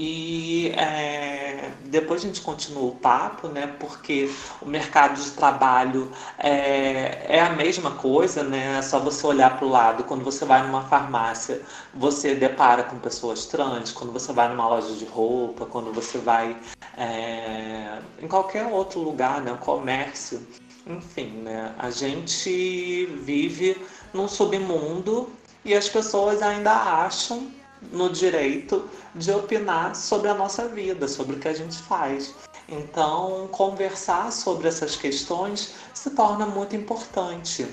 E 0.00 0.68
é, 0.76 1.72
depois 1.86 2.22
a 2.22 2.26
gente 2.28 2.40
continua 2.40 2.84
o 2.84 2.94
papo, 2.94 3.48
né? 3.48 3.66
Porque 3.80 4.30
o 4.62 4.66
mercado 4.66 5.20
de 5.20 5.30
trabalho 5.32 6.12
é, 6.38 7.26
é 7.36 7.40
a 7.40 7.50
mesma 7.50 7.90
coisa, 7.90 8.44
né? 8.44 8.78
É 8.78 8.82
só 8.82 9.00
você 9.00 9.26
olhar 9.26 9.56
para 9.56 9.66
o 9.66 9.68
lado. 9.68 10.04
Quando 10.04 10.22
você 10.22 10.44
vai 10.44 10.62
numa 10.64 10.82
farmácia, 10.82 11.62
você 11.92 12.34
depara 12.36 12.84
com 12.84 12.96
pessoas 13.00 13.46
trans. 13.46 13.90
Quando 13.90 14.12
você 14.12 14.32
vai 14.32 14.48
numa 14.48 14.68
loja 14.68 14.94
de 14.94 15.04
roupa, 15.04 15.66
quando 15.66 15.92
você 15.92 16.18
vai 16.18 16.56
é, 16.96 17.98
em 18.22 18.28
qualquer 18.28 18.66
outro 18.66 19.00
lugar, 19.00 19.40
né? 19.40 19.56
Comércio. 19.60 20.46
Enfim, 20.88 21.42
né? 21.42 21.74
A 21.78 21.90
gente 21.90 23.04
vive 23.22 23.76
num 24.12 24.26
submundo 24.26 25.30
e 25.62 25.74
as 25.74 25.86
pessoas 25.86 26.40
ainda 26.40 26.72
acham 26.72 27.50
no 27.92 28.10
direito 28.10 28.88
de 29.14 29.30
opinar 29.30 29.94
sobre 29.94 30.28
a 30.28 30.34
nossa 30.34 30.66
vida, 30.66 31.06
sobre 31.06 31.36
o 31.36 31.38
que 31.38 31.46
a 31.46 31.52
gente 31.52 31.76
faz. 31.76 32.34
Então, 32.66 33.48
conversar 33.52 34.32
sobre 34.32 34.66
essas 34.66 34.96
questões 34.96 35.74
se 35.92 36.10
torna 36.10 36.46
muito 36.46 36.74
importante. 36.74 37.66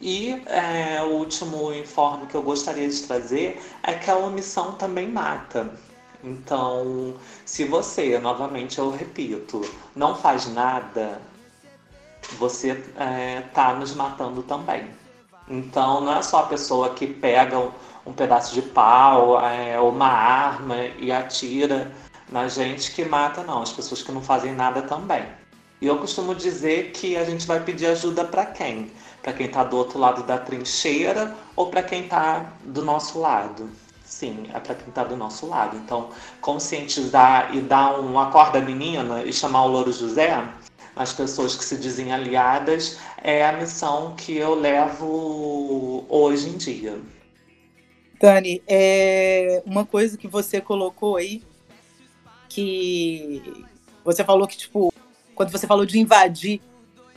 E 0.00 0.42
é, 0.46 1.00
o 1.02 1.12
último 1.12 1.72
informe 1.72 2.26
que 2.26 2.34
eu 2.34 2.42
gostaria 2.42 2.88
de 2.88 3.02
trazer 3.02 3.60
é 3.82 3.94
que 3.94 4.10
a 4.10 4.16
omissão 4.16 4.72
também 4.72 5.08
mata. 5.08 5.72
Então, 6.22 7.14
se 7.44 7.64
você, 7.64 8.18
novamente 8.18 8.78
eu 8.78 8.90
repito, 8.90 9.60
não 9.94 10.16
faz 10.16 10.46
nada, 10.52 11.20
você 12.36 12.70
está 12.70 13.04
é, 13.04 13.40
tá 13.54 13.74
nos 13.74 13.94
matando 13.94 14.42
também. 14.42 14.88
Então, 15.48 16.02
não 16.02 16.16
é 16.16 16.22
só 16.22 16.40
a 16.40 16.46
pessoa 16.46 16.90
que 16.90 17.06
pega 17.06 17.58
um, 17.58 17.70
um 18.06 18.12
pedaço 18.12 18.54
de 18.54 18.62
pau, 18.62 19.40
é, 19.40 19.80
uma 19.80 20.08
arma 20.08 20.76
e 20.98 21.10
atira 21.10 21.90
na 22.30 22.48
gente 22.48 22.92
que 22.92 23.04
mata, 23.04 23.42
não. 23.42 23.62
As 23.62 23.72
pessoas 23.72 24.02
que 24.02 24.12
não 24.12 24.20
fazem 24.20 24.52
nada 24.52 24.82
também. 24.82 25.24
E 25.80 25.86
eu 25.86 25.96
costumo 25.98 26.34
dizer 26.34 26.90
que 26.90 27.16
a 27.16 27.24
gente 27.24 27.46
vai 27.46 27.60
pedir 27.60 27.86
ajuda 27.86 28.24
para 28.24 28.44
quem? 28.44 28.90
Para 29.22 29.32
quem 29.32 29.46
está 29.46 29.64
do 29.64 29.76
outro 29.76 29.98
lado 29.98 30.22
da 30.24 30.36
trincheira 30.36 31.34
ou 31.54 31.68
para 31.68 31.82
quem 31.82 32.02
está 32.02 32.46
do 32.64 32.84
nosso 32.84 33.20
lado? 33.20 33.70
Sim, 34.04 34.48
é 34.52 34.58
para 34.58 34.74
quem 34.74 34.88
está 34.88 35.04
do 35.04 35.16
nosso 35.16 35.46
lado. 35.46 35.76
Então, 35.76 36.08
conscientizar 36.40 37.54
e 37.54 37.60
dar 37.60 38.00
um 38.00 38.18
acorda 38.18 38.60
menina 38.60 39.22
e 39.22 39.32
chamar 39.32 39.64
o 39.64 39.68
Louro 39.68 39.92
José, 39.92 40.42
as 40.98 41.12
pessoas 41.12 41.54
que 41.54 41.64
se 41.64 41.76
dizem 41.76 42.12
aliadas, 42.12 42.98
é 43.22 43.46
a 43.46 43.52
missão 43.52 44.16
que 44.16 44.36
eu 44.36 44.56
levo 44.56 46.04
hoje 46.08 46.48
em 46.48 46.56
dia. 46.56 47.00
Dani, 48.20 48.60
é 48.66 49.62
uma 49.64 49.86
coisa 49.86 50.18
que 50.18 50.26
você 50.26 50.60
colocou 50.60 51.16
aí, 51.16 51.40
que 52.48 53.64
você 54.04 54.24
falou 54.24 54.48
que, 54.48 54.56
tipo, 54.56 54.92
quando 55.36 55.52
você 55.52 55.68
falou 55.68 55.86
de 55.86 56.00
invadir, 56.00 56.60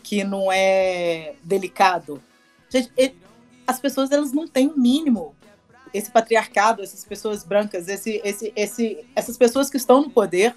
que 0.04 0.24
não 0.24 0.52
é 0.52 1.34
delicado. 1.44 2.22
Gente, 2.70 2.92
as 3.66 3.80
pessoas 3.80 4.12
elas 4.12 4.32
não 4.32 4.48
têm 4.48 4.68
o 4.68 4.78
mínimo. 4.78 5.36
Esse 5.92 6.12
patriarcado, 6.12 6.84
essas 6.84 7.04
pessoas 7.04 7.44
brancas, 7.44 7.88
esse, 7.88 8.22
esse, 8.24 8.54
esse, 8.56 9.06
essas 9.16 9.38
pessoas 9.38 9.72
que 9.72 9.78
estão 9.78 10.02
no 10.04 10.12
poder, 10.12 10.56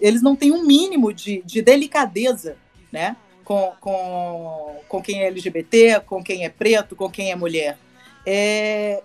eles 0.00 0.22
não 0.22 0.36
têm 0.36 0.52
um 0.52 0.64
mínimo 0.64 1.12
de, 1.12 1.42
de 1.44 1.62
delicadeza, 1.62 2.56
né? 2.92 3.16
Com, 3.44 3.72
com, 3.80 4.76
com 4.88 5.02
quem 5.02 5.22
é 5.22 5.26
LGBT, 5.26 6.00
com 6.00 6.22
quem 6.22 6.44
é 6.44 6.48
preto, 6.48 6.94
com 6.94 7.10
quem 7.10 7.32
é 7.32 7.36
mulher. 7.36 7.78
É, 8.24 9.02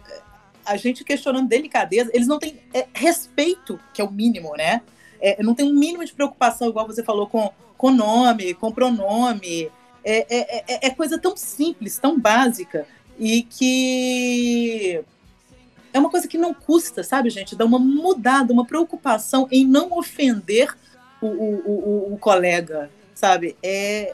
a 0.65 0.77
gente 0.77 1.03
questionando 1.03 1.47
delicadeza, 1.47 2.11
eles 2.13 2.27
não 2.27 2.39
têm 2.39 2.59
é, 2.73 2.85
respeito, 2.93 3.79
que 3.93 4.01
é 4.01 4.03
o 4.03 4.11
mínimo, 4.11 4.53
né? 4.55 4.81
É, 5.21 5.41
não 5.41 5.55
tem 5.55 5.65
um 5.65 5.73
mínimo 5.73 6.03
de 6.03 6.13
preocupação, 6.13 6.69
igual 6.69 6.85
você 6.85 7.03
falou, 7.03 7.27
com, 7.27 7.51
com 7.77 7.91
nome, 7.91 8.53
com 8.53 8.71
pronome. 8.71 9.71
É, 10.03 10.25
é, 10.29 10.63
é, 10.67 10.87
é 10.87 10.89
coisa 10.91 11.17
tão 11.17 11.35
simples, 11.35 11.97
tão 11.97 12.19
básica, 12.19 12.85
e 13.17 13.41
que 13.43 15.03
é 15.95 15.99
uma 15.99 16.09
coisa 16.09 16.27
que 16.27 16.37
não 16.37 16.53
custa, 16.53 17.03
sabe, 17.03 17.29
gente? 17.29 17.55
Dá 17.55 17.63
uma 17.63 17.79
mudada, 17.79 18.51
uma 18.51 18.65
preocupação 18.65 19.47
em 19.49 19.65
não 19.65 19.97
ofender 19.97 20.75
o, 21.21 21.27
o, 21.27 22.09
o, 22.09 22.13
o 22.13 22.17
colega, 22.17 22.91
sabe? 23.13 23.55
É, 23.63 24.13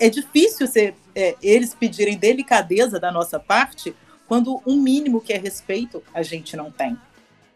é 0.00 0.10
difícil 0.10 0.66
ser, 0.66 0.96
é, 1.14 1.36
eles 1.40 1.72
pedirem 1.72 2.18
delicadeza 2.18 2.98
da 2.98 3.12
nossa 3.12 3.38
parte 3.38 3.94
quando 4.26 4.60
um 4.66 4.76
mínimo 4.76 5.20
que 5.20 5.32
é 5.32 5.38
respeito 5.38 6.02
a 6.12 6.20
gente 6.24 6.56
não 6.56 6.68
tem. 6.68 6.98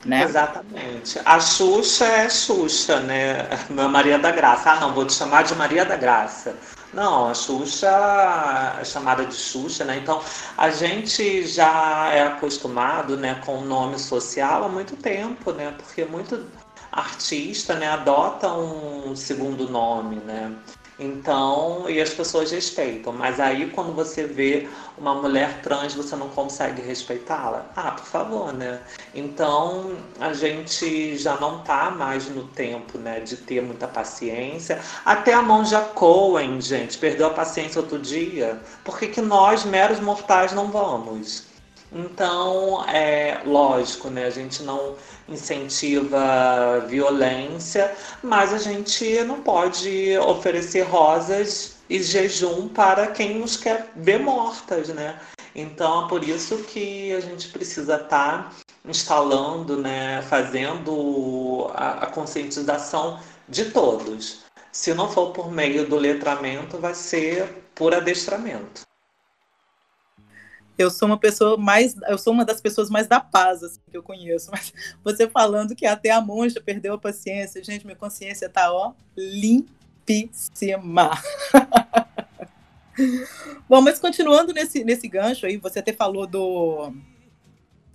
Né? 0.04 0.22
Exatamente. 0.22 1.20
A 1.24 1.40
Xuxa 1.40 2.06
é 2.06 2.30
Xuxa, 2.30 3.00
né? 3.00 3.48
Maria 3.90 4.20
da 4.20 4.30
Graça. 4.30 4.70
Ah, 4.70 4.78
não, 4.78 4.94
vou 4.94 5.04
te 5.04 5.14
chamar 5.14 5.42
de 5.42 5.56
Maria 5.56 5.84
da 5.84 5.96
Graça. 5.96 6.54
Não, 6.92 7.30
a 7.30 7.34
Xuxa 7.34 7.88
é 8.78 8.84
chamada 8.84 9.24
de 9.24 9.34
Xuxa, 9.34 9.84
né? 9.84 9.96
Então, 9.96 10.22
a 10.58 10.70
gente 10.70 11.46
já 11.46 12.10
é 12.12 12.26
acostumado 12.26 13.16
né, 13.16 13.40
com 13.46 13.58
o 13.58 13.64
nome 13.64 13.98
social 13.98 14.64
há 14.64 14.68
muito 14.68 14.94
tempo, 14.96 15.52
né? 15.52 15.74
Porque 15.78 16.04
muito 16.04 16.46
artista 16.90 17.74
né, 17.74 17.88
adota 17.88 18.52
um 18.52 19.16
segundo 19.16 19.70
nome, 19.70 20.16
né? 20.16 20.54
Então, 20.98 21.88
e 21.88 22.00
as 22.00 22.10
pessoas 22.10 22.50
respeitam. 22.50 23.12
Mas 23.12 23.40
aí, 23.40 23.70
quando 23.70 23.92
você 23.92 24.24
vê 24.24 24.68
uma 24.96 25.14
mulher 25.14 25.60
trans, 25.62 25.94
você 25.94 26.14
não 26.16 26.28
consegue 26.28 26.82
respeitá-la? 26.82 27.66
Ah, 27.74 27.92
por 27.92 28.04
favor, 28.04 28.52
né? 28.52 28.80
Então, 29.14 29.96
a 30.20 30.32
gente 30.32 31.16
já 31.16 31.36
não 31.36 31.60
tá 31.60 31.90
mais 31.90 32.28
no 32.28 32.44
tempo, 32.48 32.98
né, 32.98 33.20
de 33.20 33.36
ter 33.36 33.62
muita 33.62 33.88
paciência. 33.88 34.80
Até 35.04 35.32
a 35.32 35.42
Monja 35.42 35.80
Cohen, 35.80 36.60
gente, 36.60 36.98
perdeu 36.98 37.26
a 37.26 37.30
paciência 37.30 37.80
outro 37.80 37.98
dia. 37.98 38.60
Por 38.84 38.98
que, 38.98 39.08
que 39.08 39.20
nós, 39.20 39.64
meros 39.64 40.00
mortais, 40.00 40.52
não 40.52 40.70
vamos? 40.70 41.51
Então, 41.94 42.82
é 42.88 43.42
lógico, 43.44 44.08
né? 44.08 44.24
A 44.24 44.30
gente 44.30 44.62
não 44.62 44.96
incentiva 45.28 46.80
violência, 46.88 47.94
mas 48.22 48.52
a 48.52 48.58
gente 48.58 49.22
não 49.24 49.42
pode 49.42 50.16
oferecer 50.18 50.82
rosas 50.82 51.76
e 51.90 52.02
jejum 52.02 52.68
para 52.68 53.08
quem 53.08 53.38
nos 53.38 53.56
quer 53.56 53.90
ver 53.94 54.18
mortas, 54.18 54.88
né? 54.88 55.20
Então 55.54 56.06
é 56.06 56.08
por 56.08 56.24
isso 56.24 56.58
que 56.64 57.12
a 57.12 57.20
gente 57.20 57.48
precisa 57.48 57.96
estar 57.96 58.08
tá 58.08 58.52
instalando, 58.86 59.76
né, 59.76 60.22
fazendo 60.22 61.70
a, 61.74 62.04
a 62.04 62.06
conscientização 62.06 63.20
de 63.48 63.66
todos. 63.66 64.40
Se 64.72 64.94
não 64.94 65.10
for 65.10 65.32
por 65.32 65.52
meio 65.52 65.86
do 65.86 65.96
letramento, 65.96 66.78
vai 66.78 66.94
ser 66.94 67.68
por 67.74 67.94
adestramento 67.94 68.82
eu 70.78 70.90
sou 70.90 71.06
uma 71.06 71.18
pessoa 71.18 71.56
mais, 71.56 71.94
eu 72.08 72.18
sou 72.18 72.32
uma 72.32 72.44
das 72.44 72.60
pessoas 72.60 72.90
mais 72.90 73.06
da 73.06 73.20
paz 73.20 73.62
assim, 73.62 73.80
que 73.90 73.96
eu 73.96 74.02
conheço. 74.02 74.50
Mas 74.52 74.72
você 75.04 75.28
falando 75.28 75.74
que 75.74 75.86
até 75.86 76.10
a 76.10 76.20
monja 76.20 76.60
perdeu 76.60 76.94
a 76.94 76.98
paciência, 76.98 77.62
gente, 77.62 77.84
minha 77.84 77.96
consciência 77.96 78.48
tá 78.48 78.72
ó 78.72 78.92
limpíssima. 79.16 81.10
Bom, 83.68 83.80
mas 83.80 83.98
continuando 83.98 84.52
nesse, 84.52 84.84
nesse 84.84 85.08
gancho 85.08 85.46
aí, 85.46 85.56
você 85.56 85.78
até 85.78 85.94
falou 85.94 86.26
do 86.26 86.92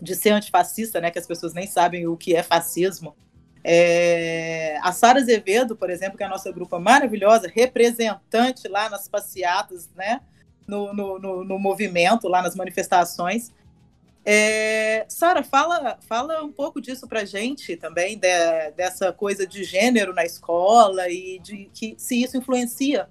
de 0.01 0.15
ser 0.15 0.29
antifascista, 0.29 0.99
né? 0.99 1.11
Que 1.11 1.19
as 1.19 1.27
pessoas 1.27 1.53
nem 1.53 1.67
sabem 1.67 2.07
o 2.07 2.17
que 2.17 2.35
é 2.35 2.43
fascismo. 2.43 3.15
É, 3.63 4.77
a 4.81 4.91
Sara 4.91 5.19
Azevedo, 5.19 5.75
por 5.75 5.89
exemplo, 5.89 6.17
que 6.17 6.23
é 6.23 6.25
a 6.25 6.29
nossa 6.29 6.51
grupa 6.51 6.79
maravilhosa, 6.79 7.51
representante 7.53 8.67
lá 8.67 8.89
nas 8.89 9.07
passeatas, 9.07 9.89
né? 9.95 10.21
No, 10.67 10.93
no, 10.93 11.19
no, 11.19 11.43
no 11.43 11.59
movimento, 11.59 12.27
lá 12.27 12.41
nas 12.41 12.55
manifestações. 12.55 13.51
É, 14.25 15.05
Sara, 15.07 15.41
fala, 15.41 15.97
fala 16.01 16.43
um 16.43 16.51
pouco 16.51 16.81
disso 16.81 17.07
para 17.07 17.23
gente 17.23 17.77
também, 17.77 18.17
de, 18.17 18.71
dessa 18.75 19.13
coisa 19.13 19.47
de 19.47 19.63
gênero 19.63 20.13
na 20.13 20.25
escola 20.25 21.09
e 21.09 21.39
de 21.39 21.69
que 21.73 21.95
se 21.97 22.21
isso 22.21 22.35
influencia 22.35 23.07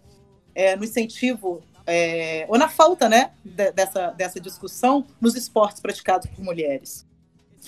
é, 0.55 0.77
no 0.77 0.85
incentivo 0.85 1.63
é, 1.87 2.45
ou 2.49 2.59
na 2.59 2.69
falta 2.69 3.09
né, 3.09 3.33
de, 3.43 3.73
dessa, 3.73 4.11
dessa 4.11 4.39
discussão 4.39 5.07
nos 5.19 5.35
esportes 5.35 5.81
praticados 5.81 6.29
por 6.29 6.45
mulheres. 6.45 7.07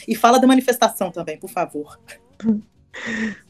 E 0.07 0.15
fala 0.15 0.39
da 0.39 0.47
manifestação 0.47 1.11
também, 1.11 1.39
por 1.39 1.49
favor. 1.49 1.99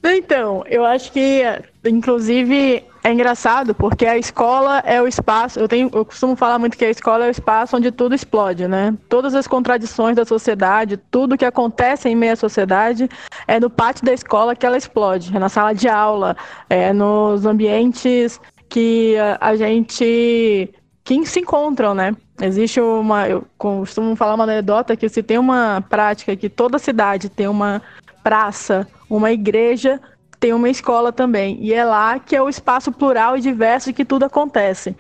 Então, 0.02 0.62
eu 0.66 0.84
acho 0.84 1.12
que, 1.12 1.42
inclusive, 1.84 2.84
é 3.02 3.12
engraçado 3.12 3.74
porque 3.74 4.04
a 4.04 4.18
escola 4.18 4.80
é 4.80 5.00
o 5.00 5.06
espaço. 5.06 5.58
Eu, 5.58 5.68
tenho, 5.68 5.90
eu 5.92 6.04
costumo 6.04 6.36
falar 6.36 6.58
muito 6.58 6.76
que 6.76 6.84
a 6.84 6.90
escola 6.90 7.24
é 7.24 7.28
o 7.28 7.30
espaço 7.30 7.76
onde 7.76 7.90
tudo 7.90 8.14
explode, 8.14 8.68
né? 8.68 8.94
Todas 9.08 9.34
as 9.34 9.46
contradições 9.46 10.16
da 10.16 10.24
sociedade, 10.24 10.96
tudo 11.10 11.36
que 11.36 11.44
acontece 11.44 12.08
em 12.08 12.14
meio 12.14 12.34
à 12.34 12.36
sociedade, 12.36 13.08
é 13.46 13.58
no 13.58 13.70
pátio 13.70 14.04
da 14.04 14.12
escola 14.12 14.54
que 14.54 14.66
ela 14.66 14.76
explode. 14.76 15.34
É 15.34 15.38
na 15.38 15.48
sala 15.48 15.72
de 15.72 15.88
aula, 15.88 16.36
é 16.68 16.92
nos 16.92 17.46
ambientes 17.46 18.40
que 18.68 19.16
a, 19.40 19.56
gente 19.56 20.70
que 21.02 21.26
se 21.26 21.40
encontram, 21.40 21.94
né? 21.94 22.14
Existe 22.40 22.80
uma, 22.80 23.26
eu 23.26 23.44
costumo 23.56 24.14
falar 24.14 24.34
uma 24.34 24.44
anedota 24.44 24.96
que 24.96 25.08
se 25.08 25.22
tem 25.22 25.38
uma 25.38 25.82
prática 25.88 26.36
que 26.36 26.48
toda 26.48 26.78
cidade 26.78 27.28
tem 27.28 27.48
uma 27.48 27.80
praça, 28.22 28.86
uma 29.08 29.32
igreja, 29.32 30.00
tem 30.38 30.52
uma 30.52 30.68
escola 30.68 31.12
também. 31.12 31.58
E 31.60 31.72
é 31.72 31.84
lá 31.84 32.18
que 32.18 32.36
é 32.36 32.42
o 32.42 32.48
espaço 32.48 32.92
plural 32.92 33.36
e 33.36 33.40
diverso 33.40 33.92
que 33.92 34.04
tudo 34.04 34.24
acontece. 34.24 34.96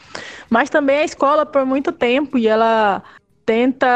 Mas 0.50 0.70
também 0.70 0.98
a 0.98 1.04
escola, 1.04 1.46
por 1.46 1.64
muito 1.64 1.92
tempo, 1.92 2.38
e 2.38 2.48
ela 2.48 3.02
tenta. 3.48 3.86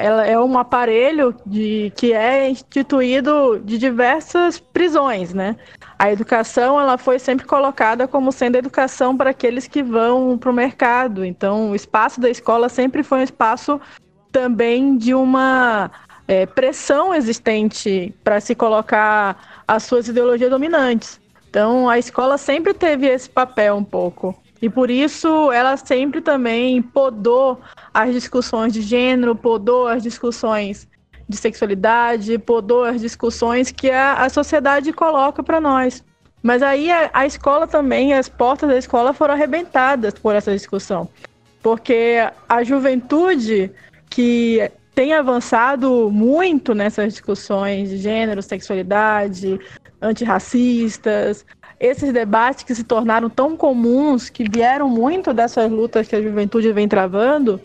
Ela 0.00 0.26
é 0.26 0.38
um 0.38 0.58
aparelho 0.58 1.34
de, 1.46 1.92
que 1.96 2.12
é 2.12 2.50
instituído 2.50 3.60
de 3.60 3.78
diversas 3.78 4.58
prisões, 4.58 5.32
né? 5.32 5.56
A 5.96 6.10
educação 6.10 6.80
ela 6.80 6.98
foi 6.98 7.20
sempre 7.20 7.46
colocada 7.46 8.08
como 8.08 8.32
sendo 8.32 8.56
educação 8.56 9.16
para 9.16 9.30
aqueles 9.30 9.68
que 9.68 9.82
vão 9.82 10.36
para 10.36 10.50
o 10.50 10.54
mercado. 10.54 11.24
Então, 11.24 11.70
o 11.70 11.74
espaço 11.74 12.20
da 12.20 12.28
escola 12.28 12.68
sempre 12.68 13.04
foi 13.04 13.20
um 13.20 13.22
espaço 13.22 13.80
também 14.32 14.96
de 14.96 15.14
uma 15.14 15.88
é, 16.26 16.46
pressão 16.46 17.14
existente 17.14 18.14
para 18.22 18.40
se 18.40 18.54
colocar 18.54 19.62
as 19.66 19.82
suas 19.82 20.08
ideologias 20.08 20.50
dominantes. 20.50 21.20
Então, 21.48 21.88
a 21.88 21.98
escola 21.98 22.36
sempre 22.36 22.74
teve 22.74 23.06
esse 23.06 23.28
papel 23.28 23.76
um 23.76 23.84
pouco. 23.84 24.34
E 24.60 24.68
por 24.68 24.90
isso 24.90 25.52
ela 25.52 25.76
sempre 25.76 26.20
também 26.20 26.80
podou 26.80 27.60
as 27.92 28.12
discussões 28.12 28.72
de 28.72 28.80
gênero, 28.80 29.36
podou 29.36 29.86
as 29.86 30.02
discussões 30.02 30.88
de 31.28 31.36
sexualidade, 31.36 32.38
podou 32.38 32.84
as 32.84 33.00
discussões 33.00 33.70
que 33.70 33.90
a, 33.90 34.14
a 34.14 34.28
sociedade 34.28 34.92
coloca 34.92 35.42
para 35.42 35.60
nós. 35.60 36.02
Mas 36.42 36.62
aí 36.62 36.90
a, 36.90 37.10
a, 37.12 37.26
escola 37.26 37.66
também, 37.66 38.14
as 38.14 38.28
portas 38.28 38.68
da 38.68 38.76
escola 38.76 39.12
foram 39.12 39.34
arrebentadas 39.34 40.14
por 40.14 40.34
essa 40.34 40.52
discussão. 40.52 41.08
Porque 41.62 42.18
a 42.48 42.62
juventude 42.62 43.70
que 44.10 44.70
tem 44.94 45.12
avançado 45.12 46.10
muito 46.10 46.74
nessas 46.74 47.12
discussões 47.12 47.90
de 47.90 47.96
gênero, 47.96 48.40
sexualidade, 48.42 49.58
antirracistas, 50.00 51.44
esses 51.80 52.12
debates 52.12 52.62
que 52.62 52.74
se 52.74 52.84
tornaram 52.84 53.28
tão 53.28 53.56
comuns, 53.56 54.30
que 54.30 54.48
vieram 54.48 54.88
muito 54.88 55.32
dessas 55.32 55.70
lutas 55.70 56.06
que 56.06 56.14
a 56.14 56.22
juventude 56.22 56.72
vem 56.72 56.86
travando, 56.86 57.60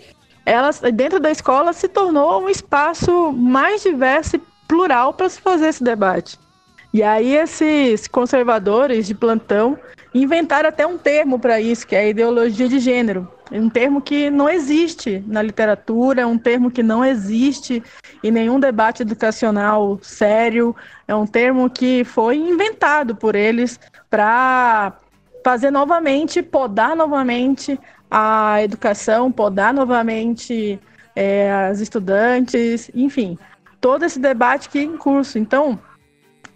elas 0.45 0.81
dentro 0.93 1.19
da 1.19 1.29
escola 1.29 1.73
se 1.73 1.87
tornou 1.87 2.41
um 2.41 2.49
espaço 2.49 3.31
mais 3.31 3.83
diverso 3.83 4.37
e 4.37 4.41
plural 4.67 5.13
para 5.13 5.29
se 5.29 5.39
fazer 5.39 5.67
esse 5.67 5.83
debate. 5.83 6.39
E 6.93 7.03
aí 7.03 7.35
esses 7.35 8.07
conservadores 8.07 9.05
de 9.05 9.13
plantão 9.13 9.77
inventaram 10.13 10.69
até 10.69 10.87
um 10.87 10.97
termo 10.97 11.37
para 11.37 11.61
isso, 11.61 11.85
que 11.85 11.95
é 11.95 11.99
a 11.99 12.07
ideologia 12.07 12.67
de 12.67 12.79
gênero. 12.79 13.27
É 13.51 13.59
um 13.59 13.69
termo 13.69 14.01
que 14.01 14.29
não 14.29 14.49
existe 14.49 15.23
na 15.27 15.41
literatura, 15.41 16.21
é 16.21 16.25
um 16.25 16.37
termo 16.37 16.69
que 16.71 16.83
não 16.83 17.03
existe 17.03 17.83
em 18.23 18.31
nenhum 18.31 18.59
debate 18.59 19.01
educacional 19.01 19.99
sério, 20.01 20.75
é 21.07 21.15
um 21.15 21.25
termo 21.25 21.69
que 21.69 22.03
foi 22.03 22.37
inventado 22.37 23.15
por 23.15 23.35
eles 23.35 23.79
para 24.09 24.93
fazer 25.43 25.71
novamente, 25.71 26.41
podar 26.43 26.95
novamente 26.95 27.79
a 28.09 28.61
educação, 28.63 29.31
podar 29.31 29.73
novamente 29.73 30.79
é, 31.15 31.51
as 31.51 31.79
estudantes, 31.79 32.89
enfim, 32.93 33.37
todo 33.79 34.05
esse 34.05 34.19
debate 34.19 34.69
que 34.69 34.79
é 34.79 34.83
em 34.83 34.97
curso. 34.97 35.39
Então, 35.39 35.79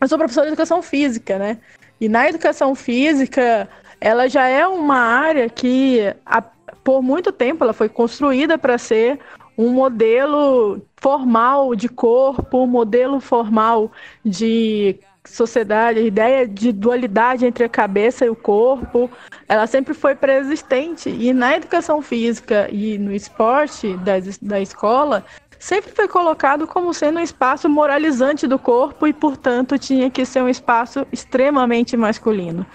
eu 0.03 0.09
sou 0.09 0.17
professora 0.17 0.47
de 0.47 0.53
educação 0.53 0.81
física, 0.81 1.39
né? 1.39 1.57
E 1.99 2.09
na 2.09 2.27
educação 2.27 2.75
física, 2.75 3.69
ela 4.01 4.27
já 4.27 4.47
é 4.47 4.67
uma 4.67 4.97
área 4.97 5.49
que, 5.49 6.13
a, 6.25 6.41
por 6.41 7.01
muito 7.01 7.31
tempo, 7.31 7.63
ela 7.63 7.73
foi 7.73 7.87
construída 7.87 8.57
para 8.57 8.77
ser 8.77 9.19
um 9.57 9.69
modelo 9.69 10.81
formal 10.97 11.75
de 11.75 11.87
corpo, 11.87 12.63
um 12.63 12.67
modelo 12.67 13.19
formal 13.19 13.91
de 14.25 14.99
sociedade, 15.25 15.99
a 15.99 16.03
ideia 16.03 16.47
de 16.47 16.71
dualidade 16.71 17.45
entre 17.45 17.63
a 17.63 17.69
cabeça 17.69 18.25
e 18.25 18.29
o 18.29 18.35
corpo, 18.35 19.09
ela 19.47 19.65
sempre 19.67 19.93
foi 19.93 20.15
preexistente. 20.15 21.09
E 21.09 21.31
na 21.33 21.55
educação 21.55 22.01
física 22.01 22.67
e 22.69 22.97
no 22.97 23.13
esporte 23.13 23.95
da, 23.97 24.13
da 24.41 24.59
escola, 24.59 25.23
sempre 25.63 25.93
foi 25.95 26.09
colocado 26.09 26.67
como 26.67 26.93
sendo 26.93 27.19
um 27.19 27.23
espaço 27.23 27.69
moralizante 27.69 28.45
do 28.45 28.59
corpo 28.59 29.07
e, 29.07 29.13
portanto, 29.13 29.79
tinha 29.79 30.09
que 30.09 30.25
ser 30.25 30.43
um 30.43 30.49
espaço 30.49 31.07
extremamente 31.09 31.95
masculino. 31.95 32.65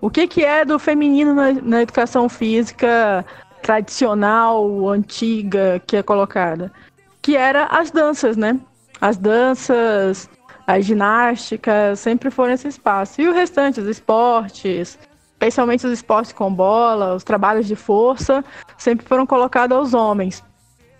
O 0.00 0.08
que, 0.08 0.28
que 0.28 0.44
é 0.44 0.64
do 0.64 0.78
feminino 0.78 1.34
na, 1.34 1.52
na 1.52 1.82
educação 1.82 2.28
física 2.28 3.26
tradicional, 3.62 4.88
antiga, 4.88 5.82
que 5.88 5.96
é 5.96 6.04
colocada? 6.04 6.72
Que 7.20 7.36
era 7.36 7.64
as 7.64 7.90
danças, 7.90 8.36
né? 8.36 8.60
As 9.00 9.16
danças, 9.16 10.30
a 10.68 10.78
ginástica 10.78 11.96
sempre 11.96 12.30
foram 12.30 12.54
esse 12.54 12.68
espaço. 12.68 13.20
E 13.20 13.28
o 13.28 13.32
restante, 13.32 13.80
os 13.80 13.88
esportes, 13.88 14.96
especialmente 15.32 15.84
os 15.84 15.92
esportes 15.92 16.32
com 16.32 16.54
bola, 16.54 17.16
os 17.16 17.24
trabalhos 17.24 17.66
de 17.66 17.74
força, 17.74 18.44
sempre 18.78 19.04
foram 19.04 19.26
colocados 19.26 19.76
aos 19.76 19.94
homens. 19.94 20.44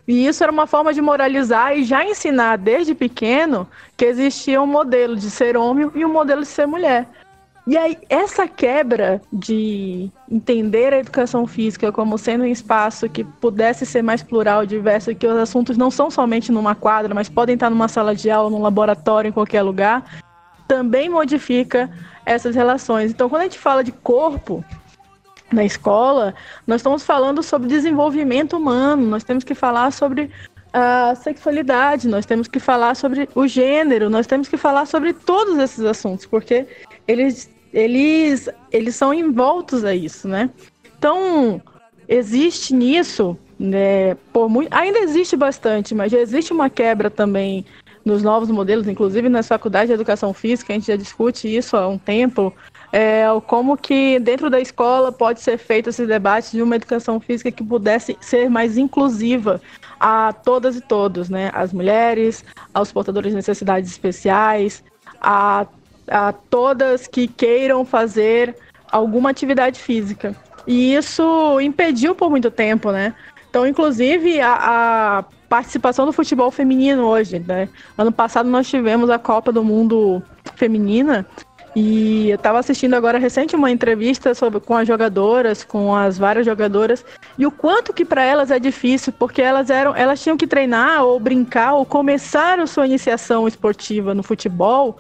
E 0.07 0.27
isso 0.27 0.43
era 0.43 0.53
uma 0.53 0.67
forma 0.67 0.95
de 0.95 1.01
moralizar 1.01 1.77
e 1.77 1.83
já 1.83 2.05
ensinar 2.05 2.57
desde 2.57 2.95
pequeno 2.95 3.69
que 3.97 4.05
existia 4.05 4.63
um 4.63 4.67
modelo 4.67 5.17
de 5.17 5.31
ser 5.31 5.57
homem 5.57 5.91
e 5.95 6.05
um 6.05 6.13
modelo 6.13 6.43
de 6.43 6.49
ser 6.49 6.67
mulher. 6.67 7.09
E 7.67 7.77
aí, 7.77 7.99
essa 8.09 8.47
quebra 8.47 9.21
de 9.33 10.09
entender 10.31 10.95
a 10.95 10.99
educação 10.99 11.49
física 11.49 11.91
como 11.91 12.17
sendo 12.17 12.45
um 12.45 12.47
espaço 12.47 13.09
que 13.09 13.25
pudesse 13.25 13.85
ser 13.85 14.03
mais 14.03 14.23
plural, 14.23 14.65
diverso, 14.65 15.13
que 15.17 15.27
os 15.27 15.37
assuntos 15.37 15.77
não 15.77 15.91
são 15.91 16.09
somente 16.09 16.53
numa 16.53 16.77
quadra, 16.77 17.13
mas 17.13 17.29
podem 17.29 17.55
estar 17.55 17.69
numa 17.69 17.89
sala 17.89 18.15
de 18.15 18.31
aula, 18.31 18.51
num 18.51 18.63
laboratório, 18.63 19.31
em 19.31 19.33
qualquer 19.33 19.63
lugar, 19.63 20.05
também 20.69 21.09
modifica 21.09 21.91
essas 22.25 22.55
relações. 22.55 23.11
Então, 23.11 23.29
quando 23.29 23.41
a 23.41 23.45
gente 23.47 23.59
fala 23.59 23.83
de 23.83 23.91
corpo 23.91 24.65
na 25.53 25.65
escola, 25.65 26.35
nós 26.67 26.81
estamos 26.81 27.05
falando 27.05 27.43
sobre 27.43 27.69
desenvolvimento 27.69 28.57
humano, 28.57 29.07
nós 29.07 29.25
temos 29.25 29.45
que 29.45 29.55
falar 29.55 29.93
sobre 29.93 30.31
a 30.73 31.15
sexualidade, 31.15 32.09
nós 32.09 32.27
temos 32.27 32.49
que 32.49 32.59
falar 32.59 32.95
sobre 32.95 33.29
o 33.35 33.47
gênero, 33.47 34.11
nós 34.11 34.27
temos 34.27 34.49
que 34.49 34.57
falar 34.57 34.87
sobre 34.87 35.13
todos 35.13 35.59
esses 35.59 35.85
assuntos, 35.85 36.27
porque 36.27 36.67
eles 37.07 37.51
eles, 37.73 38.49
eles 38.73 38.97
são 38.97 39.13
envoltos 39.13 39.85
a 39.85 39.95
isso, 39.95 40.27
né? 40.27 40.49
Então, 40.99 41.61
existe 42.09 42.75
nisso, 42.75 43.37
né, 43.59 44.15
por 44.33 44.49
muito, 44.49 44.73
ainda 44.73 45.01
existe 45.01 45.37
bastante, 45.37 45.95
mas 45.95 46.11
já 46.11 46.19
existe 46.19 46.55
uma 46.55 46.71
quebra 46.71 47.11
também 47.11 47.67
nos 48.07 48.23
novos 48.23 48.49
modelos, 48.51 48.87
inclusive 48.87 49.29
na 49.29 49.43
faculdade 49.43 49.89
de 49.89 49.93
educação 49.93 50.33
física, 50.33 50.73
a 50.73 50.77
gente 50.77 50.87
já 50.87 50.97
discute 50.97 51.55
isso 51.55 51.77
há 51.77 51.87
um 51.89 51.99
tempo, 51.99 52.55
é, 52.93 53.25
como 53.47 53.77
que 53.77 54.19
dentro 54.21 54.49
da 54.49 54.61
escola 54.61 55.11
pode 55.11 55.41
ser 55.41 55.59
feito 55.59 55.91
esse 55.91 56.07
debate 56.07 56.53
de 56.53 56.63
uma 56.63 56.77
educação 56.77 57.19
física 57.19 57.51
que 57.51 57.65
pudesse 57.65 58.17
ser 58.21 58.49
mais 58.49 58.79
inclusiva 58.79 59.61
a 59.99 60.33
todas 60.33 60.77
e 60.77 60.81
todos, 60.81 61.29
né? 61.29 61.51
As 61.53 61.73
mulheres, 61.73 62.45
aos 62.73 62.93
portadores 62.93 63.33
de 63.33 63.37
necessidades 63.37 63.91
especiais, 63.91 64.85
a 65.21 65.67
a 66.09 66.33
todas 66.33 67.07
que 67.07 67.27
queiram 67.27 67.85
fazer 67.85 68.55
alguma 68.91 69.31
atividade 69.31 69.81
física. 69.81 70.35
E 70.67 70.95
isso 70.95 71.61
impediu 71.61 72.15
por 72.15 72.31
muito 72.31 72.51
tempo, 72.51 72.91
né? 72.91 73.15
Então, 73.49 73.67
inclusive, 73.67 74.41
a, 74.41 74.55
a 74.55 75.25
participação 75.49 76.07
do 76.07 76.13
futebol 76.13 76.51
feminino 76.51 77.05
hoje, 77.05 77.39
né? 77.39 77.69
Ano 77.97 78.13
passado 78.13 78.49
nós 78.49 78.69
tivemos 78.69 79.11
a 79.11 79.19
Copa 79.19 79.53
do 79.53 79.63
Mundo 79.63 80.23
Feminina 80.55 81.27
e 81.77 82.31
eu 82.31 82.37
estava 82.37 82.59
assistindo 82.59 82.95
agora 82.95 83.19
recente 83.19 83.55
uma 83.55 83.71
entrevista 83.71 84.35
sobre, 84.35 84.61
com 84.61 84.75
as 84.75 84.89
jogadoras, 84.89 85.63
com 85.63 85.95
as 85.95 86.17
várias 86.17 86.47
jogadoras, 86.47 87.05
e 87.37 87.47
o 87.47 87.51
quanto 87.51 87.93
que 87.93 88.03
para 88.03 88.25
elas 88.25 88.51
é 88.51 88.59
difícil, 88.59 89.13
porque 89.13 89.43
elas 89.43 89.69
eram, 89.69 89.95
elas 89.95 90.23
tinham 90.23 90.39
que 90.39 90.47
treinar 90.47 91.05
ou 91.05 91.21
brincar 91.21 91.75
ou 91.75 91.85
começar 91.85 92.59
a 92.59 92.67
sua 92.67 92.87
iniciação 92.87 93.47
esportiva 93.47 94.15
no 94.15 94.23
futebol 94.23 94.97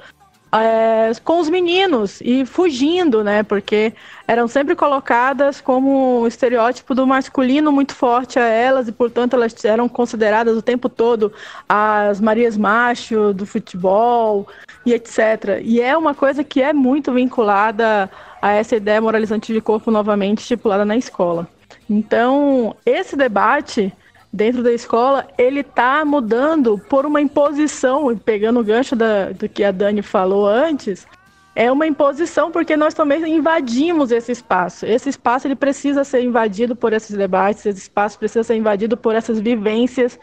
é, 0.53 1.13
com 1.25 1.41
os 1.41 1.49
meninos 1.49 2.21
e 2.21 2.45
fugindo, 2.47 3.23
né? 3.25 3.43
Porque 3.43 3.93
eram 4.27 4.49
sempre 4.49 4.75
colocadas 4.75 5.61
como 5.61 6.23
um 6.23 6.27
estereótipo 6.27 6.95
do 6.95 7.07
masculino 7.07 7.73
muito 7.73 7.95
forte 7.95 8.39
a 8.39 8.45
elas 8.47 8.89
e, 8.89 8.93
portanto, 8.93 9.35
elas 9.35 9.65
eram 9.65 9.89
consideradas 9.89 10.57
o 10.57 10.63
tempo 10.63 10.89
todo 10.89 11.33
as 11.69 12.21
Marias 12.21 12.57
Macho 12.57 13.33
do 13.33 13.45
futebol 13.45 14.47
e 14.85 14.95
etc. 14.95 15.61
E 15.63 15.81
é 15.81 15.97
uma 15.97 16.15
coisa 16.15 16.45
que 16.45 16.63
é 16.63 16.73
muito 16.73 17.13
vinculada 17.13 18.11
a 18.41 18.53
essa 18.53 18.77
ideia 18.77 19.01
moralizante 19.01 19.53
de 19.53 19.61
corpo 19.61 19.91
novamente 19.91 20.39
estipulada 20.39 20.85
na 20.85 20.97
escola. 20.97 21.49
Então, 21.89 22.75
esse 22.85 23.17
debate 23.17 23.93
dentro 24.33 24.63
da 24.63 24.73
escola, 24.73 25.27
ele 25.39 25.61
está 25.61 26.05
mudando 26.05 26.79
por 26.79 27.07
uma 27.07 27.21
imposição, 27.21 28.17
pegando 28.17 28.61
o 28.61 28.65
gancho 28.65 28.95
da, 28.95 29.33
do 29.33 29.49
que 29.49 29.65
a 29.65 29.71
Dani 29.71 30.03
falou 30.03 30.47
antes, 30.47 31.07
é 31.55 31.73
uma 31.73 31.87
imposição 31.87 32.51
porque 32.51 32.77
nós 32.77 32.93
também 32.93 33.27
invadimos 33.35 34.13
esse 34.13 34.31
espaço. 34.31 34.85
Esse 34.85 35.09
espaço 35.09 35.47
ele 35.47 35.57
precisa 35.57 36.05
ser 36.05 36.23
invadido 36.23 36.77
por 36.77 36.93
esses 36.93 37.17
debates, 37.17 37.65
esse 37.65 37.81
espaço 37.81 38.19
precisa 38.19 38.45
ser 38.45 38.57
invadido 38.57 38.95
por 38.95 39.15
essas 39.15 39.41
vivências, 39.41 40.19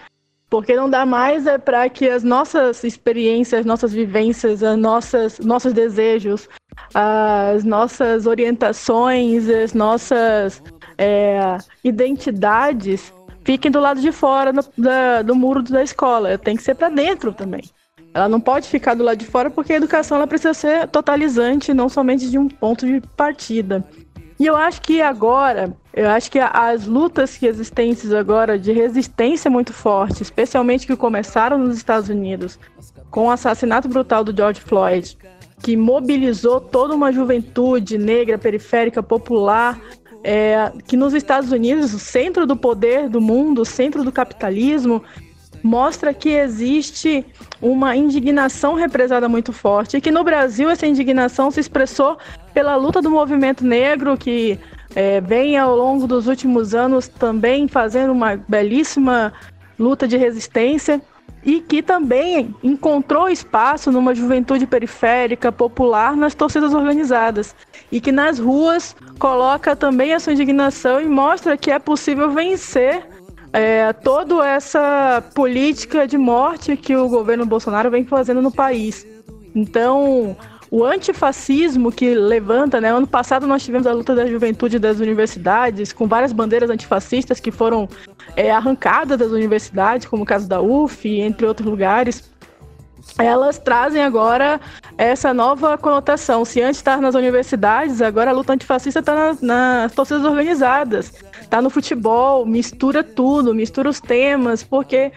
porque 0.47 0.75
não 0.75 0.87
dá 0.87 1.07
mais 1.07 1.47
é 1.47 1.57
para 1.57 1.89
que 1.89 2.07
as 2.07 2.23
nossas 2.23 2.83
experiências, 2.83 3.65
nossas 3.65 3.91
vivências, 3.91 4.61
as 4.61 4.77
nossas 4.77 5.39
nossos 5.39 5.73
desejos, 5.73 6.47
as 6.93 7.63
nossas 7.63 8.27
orientações, 8.27 9.49
as 9.49 9.73
nossas 9.73 10.61
é, 10.99 11.57
identidades 11.83 13.11
fiquem 13.43 13.71
do 13.71 13.79
lado 13.79 14.01
de 14.01 14.11
fora 14.11 14.51
do, 14.51 14.63
da, 14.77 15.21
do 15.21 15.35
muro 15.35 15.61
da 15.61 15.83
escola. 15.83 16.37
Tem 16.37 16.55
que 16.55 16.63
ser 16.63 16.75
para 16.75 16.89
dentro 16.89 17.33
também. 17.33 17.63
Ela 18.13 18.29
não 18.29 18.39
pode 18.39 18.67
ficar 18.67 18.93
do 18.93 19.03
lado 19.03 19.17
de 19.17 19.25
fora 19.25 19.49
porque 19.49 19.73
a 19.73 19.77
educação 19.77 20.17
ela 20.17 20.27
precisa 20.27 20.53
ser 20.53 20.87
totalizante, 20.87 21.73
não 21.73 21.89
somente 21.89 22.29
de 22.29 22.37
um 22.37 22.47
ponto 22.47 22.85
de 22.85 23.01
partida. 23.17 23.83
E 24.39 24.45
eu 24.45 24.55
acho 24.55 24.81
que 24.81 25.01
agora, 25.01 25.75
eu 25.93 26.09
acho 26.09 26.29
que 26.29 26.39
as 26.39 26.85
lutas 26.85 27.37
que 27.37 27.45
existentes 27.45 28.11
agora 28.11 28.57
de 28.59 28.71
resistência 28.71 29.49
muito 29.49 29.71
forte, 29.71 30.21
especialmente 30.21 30.85
que 30.85 30.95
começaram 30.95 31.57
nos 31.57 31.77
Estados 31.77 32.09
Unidos, 32.09 32.59
com 33.09 33.27
o 33.27 33.31
assassinato 33.31 33.87
brutal 33.87 34.23
do 34.23 34.35
George 34.35 34.61
Floyd, 34.61 35.17
que 35.61 35.77
mobilizou 35.77 36.59
toda 36.59 36.93
uma 36.93 37.11
juventude 37.11 37.97
negra, 37.97 38.37
periférica, 38.37 39.01
popular, 39.01 39.79
é, 40.23 40.71
que 40.87 40.95
nos 40.95 41.13
Estados 41.13 41.51
Unidos, 41.51 41.93
o 41.93 41.99
centro 41.99 42.45
do 42.45 42.55
poder 42.55 43.09
do 43.09 43.19
mundo, 43.19 43.61
o 43.61 43.65
centro 43.65 44.03
do 44.03 44.11
capitalismo, 44.11 45.03
mostra 45.61 46.13
que 46.13 46.29
existe 46.29 47.25
uma 47.61 47.95
indignação 47.95 48.75
represada 48.75 49.29
muito 49.29 49.53
forte 49.53 49.97
e 49.97 50.01
que 50.01 50.11
no 50.11 50.23
Brasil 50.23 50.69
essa 50.69 50.85
indignação 50.85 51.49
se 51.49 51.59
expressou 51.59 52.17
pela 52.53 52.75
luta 52.75 53.01
do 53.01 53.09
movimento 53.09 53.63
negro 53.65 54.17
que 54.17 54.59
é, 54.93 55.21
vem 55.21 55.57
ao 55.57 55.75
longo 55.75 56.05
dos 56.05 56.27
últimos 56.27 56.75
anos 56.75 57.07
também 57.07 57.67
fazendo 57.67 58.11
uma 58.11 58.35
belíssima 58.35 59.31
luta 59.79 60.05
de 60.05 60.17
resistência 60.17 61.01
e 61.45 61.59
que 61.59 61.81
também 61.81 62.53
encontrou 62.63 63.29
espaço 63.29 63.91
numa 63.91 64.15
juventude 64.15 64.65
periférica, 64.65 65.51
popular, 65.51 66.15
nas 66.15 66.33
torcidas 66.33 66.73
organizadas. 66.73 67.55
E 67.93 68.01
que 68.01 68.11
nas 68.11 68.39
ruas 68.39 68.95
coloca 69.19 69.75
também 69.75 70.15
a 70.15 70.19
sua 70.19 70.33
indignação 70.33 70.99
e 70.99 71.05
mostra 71.05 71.55
que 71.55 71.69
é 71.69 71.77
possível 71.77 72.31
vencer 72.31 73.05
é, 73.53 73.93
toda 73.93 74.43
essa 74.43 75.23
política 75.35 76.07
de 76.07 76.17
morte 76.17 76.75
que 76.75 76.95
o 76.95 77.07
governo 77.07 77.45
Bolsonaro 77.45 77.91
vem 77.91 78.03
fazendo 78.03 78.41
no 78.41 78.51
país. 78.51 79.05
Então, 79.53 80.35
o 80.71 80.83
antifascismo 80.83 81.91
que 81.91 82.15
levanta, 82.15 82.81
né? 82.81 82.91
Ano 82.91 83.05
passado 83.05 83.45
nós 83.45 83.63
tivemos 83.63 83.85
a 83.85 83.93
luta 83.93 84.15
da 84.15 84.25
juventude 84.25 84.79
das 84.79 84.99
universidades, 84.99 85.93
com 85.93 86.07
várias 86.07 86.33
bandeiras 86.33 86.71
antifascistas 86.71 87.39
que 87.39 87.51
foram 87.51 87.87
é, 88.35 88.49
arrancadas 88.49 89.19
das 89.19 89.29
universidades, 89.29 90.07
como 90.07 90.23
o 90.23 90.25
caso 90.25 90.49
da 90.49 90.59
UF, 90.59 91.07
entre 91.07 91.45
outros 91.45 91.69
lugares 91.69 92.32
elas 93.17 93.59
trazem 93.59 94.03
agora 94.03 94.59
essa 94.97 95.33
nova 95.33 95.77
conotação. 95.77 96.43
Se 96.43 96.61
antes 96.61 96.77
estar 96.77 96.99
nas 96.99 97.15
universidades, 97.15 98.01
agora 98.01 98.31
a 98.31 98.33
luta 98.33 98.53
antifascista 98.53 98.99
está 98.99 99.13
nas, 99.13 99.41
nas 99.41 99.91
torcidas 99.91 100.25
organizadas, 100.25 101.13
está 101.41 101.61
no 101.61 101.69
futebol, 101.69 102.45
mistura 102.45 103.03
tudo, 103.03 103.53
mistura 103.53 103.89
os 103.89 103.99
temas, 103.99 104.63
porque 104.63 105.11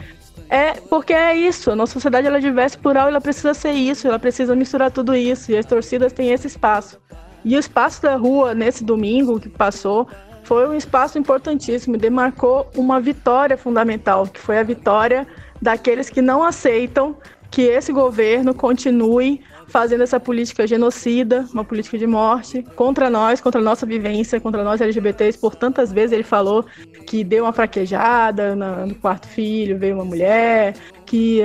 é 0.48 0.72
porque 0.74 1.12
é 1.12 1.36
isso. 1.36 1.70
A 1.70 1.76
nossa 1.76 1.94
sociedade 1.94 2.26
ela 2.26 2.38
é 2.38 2.40
diversa, 2.40 2.78
plural, 2.78 3.08
ela 3.08 3.20
precisa 3.20 3.54
ser 3.54 3.72
isso, 3.72 4.06
ela 4.06 4.18
precisa 4.18 4.54
misturar 4.54 4.90
tudo 4.90 5.14
isso. 5.14 5.50
E 5.50 5.56
as 5.56 5.66
torcidas 5.66 6.12
têm 6.12 6.30
esse 6.30 6.46
espaço. 6.46 6.98
E 7.44 7.56
o 7.56 7.58
espaço 7.58 8.02
da 8.02 8.16
rua 8.16 8.54
nesse 8.54 8.84
domingo 8.84 9.40
que 9.40 9.48
passou 9.48 10.08
foi 10.42 10.68
um 10.68 10.74
espaço 10.74 11.18
importantíssimo, 11.18 11.96
demarcou 11.96 12.70
uma 12.76 13.00
vitória 13.00 13.56
fundamental, 13.56 14.26
que 14.26 14.38
foi 14.38 14.58
a 14.58 14.62
vitória 14.62 15.26
daqueles 15.60 16.08
que 16.08 16.22
não 16.22 16.42
aceitam 16.42 17.16
que 17.50 17.62
esse 17.62 17.92
governo 17.92 18.54
continue 18.54 19.40
fazendo 19.68 20.02
essa 20.02 20.20
política 20.20 20.66
genocida, 20.66 21.44
uma 21.52 21.64
política 21.64 21.98
de 21.98 22.06
morte 22.06 22.62
contra 22.74 23.10
nós, 23.10 23.40
contra 23.40 23.60
a 23.60 23.64
nossa 23.64 23.84
vivência, 23.84 24.40
contra 24.40 24.62
nós 24.62 24.80
LGBTs. 24.80 25.38
Por 25.38 25.54
tantas 25.54 25.92
vezes 25.92 26.12
ele 26.12 26.22
falou 26.22 26.64
que 27.06 27.24
deu 27.24 27.44
uma 27.44 27.52
fraquejada 27.52 28.54
no 28.54 28.94
quarto 28.94 29.26
filho, 29.26 29.78
veio 29.78 29.96
uma 29.96 30.04
mulher, 30.04 30.74
que 31.04 31.40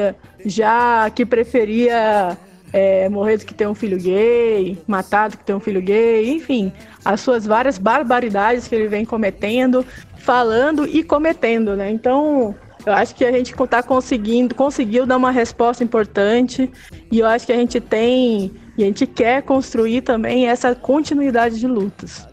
já 0.46 1.10
que 1.10 1.26
preferia 1.26 2.38
é, 2.74 3.10
morrer 3.10 3.38
do 3.38 3.46
que 3.46 3.54
ter 3.54 3.68
um 3.68 3.76
filho 3.76 3.98
gay, 3.98 4.78
matar 4.88 5.30
do 5.30 5.38
que 5.38 5.44
ter 5.44 5.54
um 5.54 5.60
filho 5.60 5.82
gay, 5.82 6.30
enfim, 6.30 6.72
as 7.04 7.20
suas 7.22 7.46
várias 7.46 7.78
barbaridades 7.78 8.68
que 8.68 8.76
ele 8.76 8.88
vem 8.88 9.04
cometendo, 9.04 9.86
falando 10.18 10.88
e 10.88 11.04
cometendo, 11.04 11.76
né? 11.76 11.92
Então, 11.92 12.56
eu 12.86 12.94
acho 12.94 13.14
que 13.16 13.24
a 13.24 13.32
gente 13.32 13.54
está 13.54 13.84
conseguindo, 13.84 14.56
conseguiu 14.56 15.06
dar 15.06 15.18
uma 15.18 15.32
resposta 15.32 15.84
importante 15.84 16.72
e 17.12 17.20
eu 17.20 17.28
acho 17.28 17.46
que 17.46 17.52
a 17.52 17.56
gente 17.56 17.80
tem 17.80 18.52
e 18.78 18.84
a 18.84 18.86
gente 18.88 19.06
quer 19.06 19.44
construir 19.44 20.02
também 20.02 20.48
essa 20.48 20.74
continuidade 20.74 21.60
de 21.60 21.68
lutas. 21.68 22.28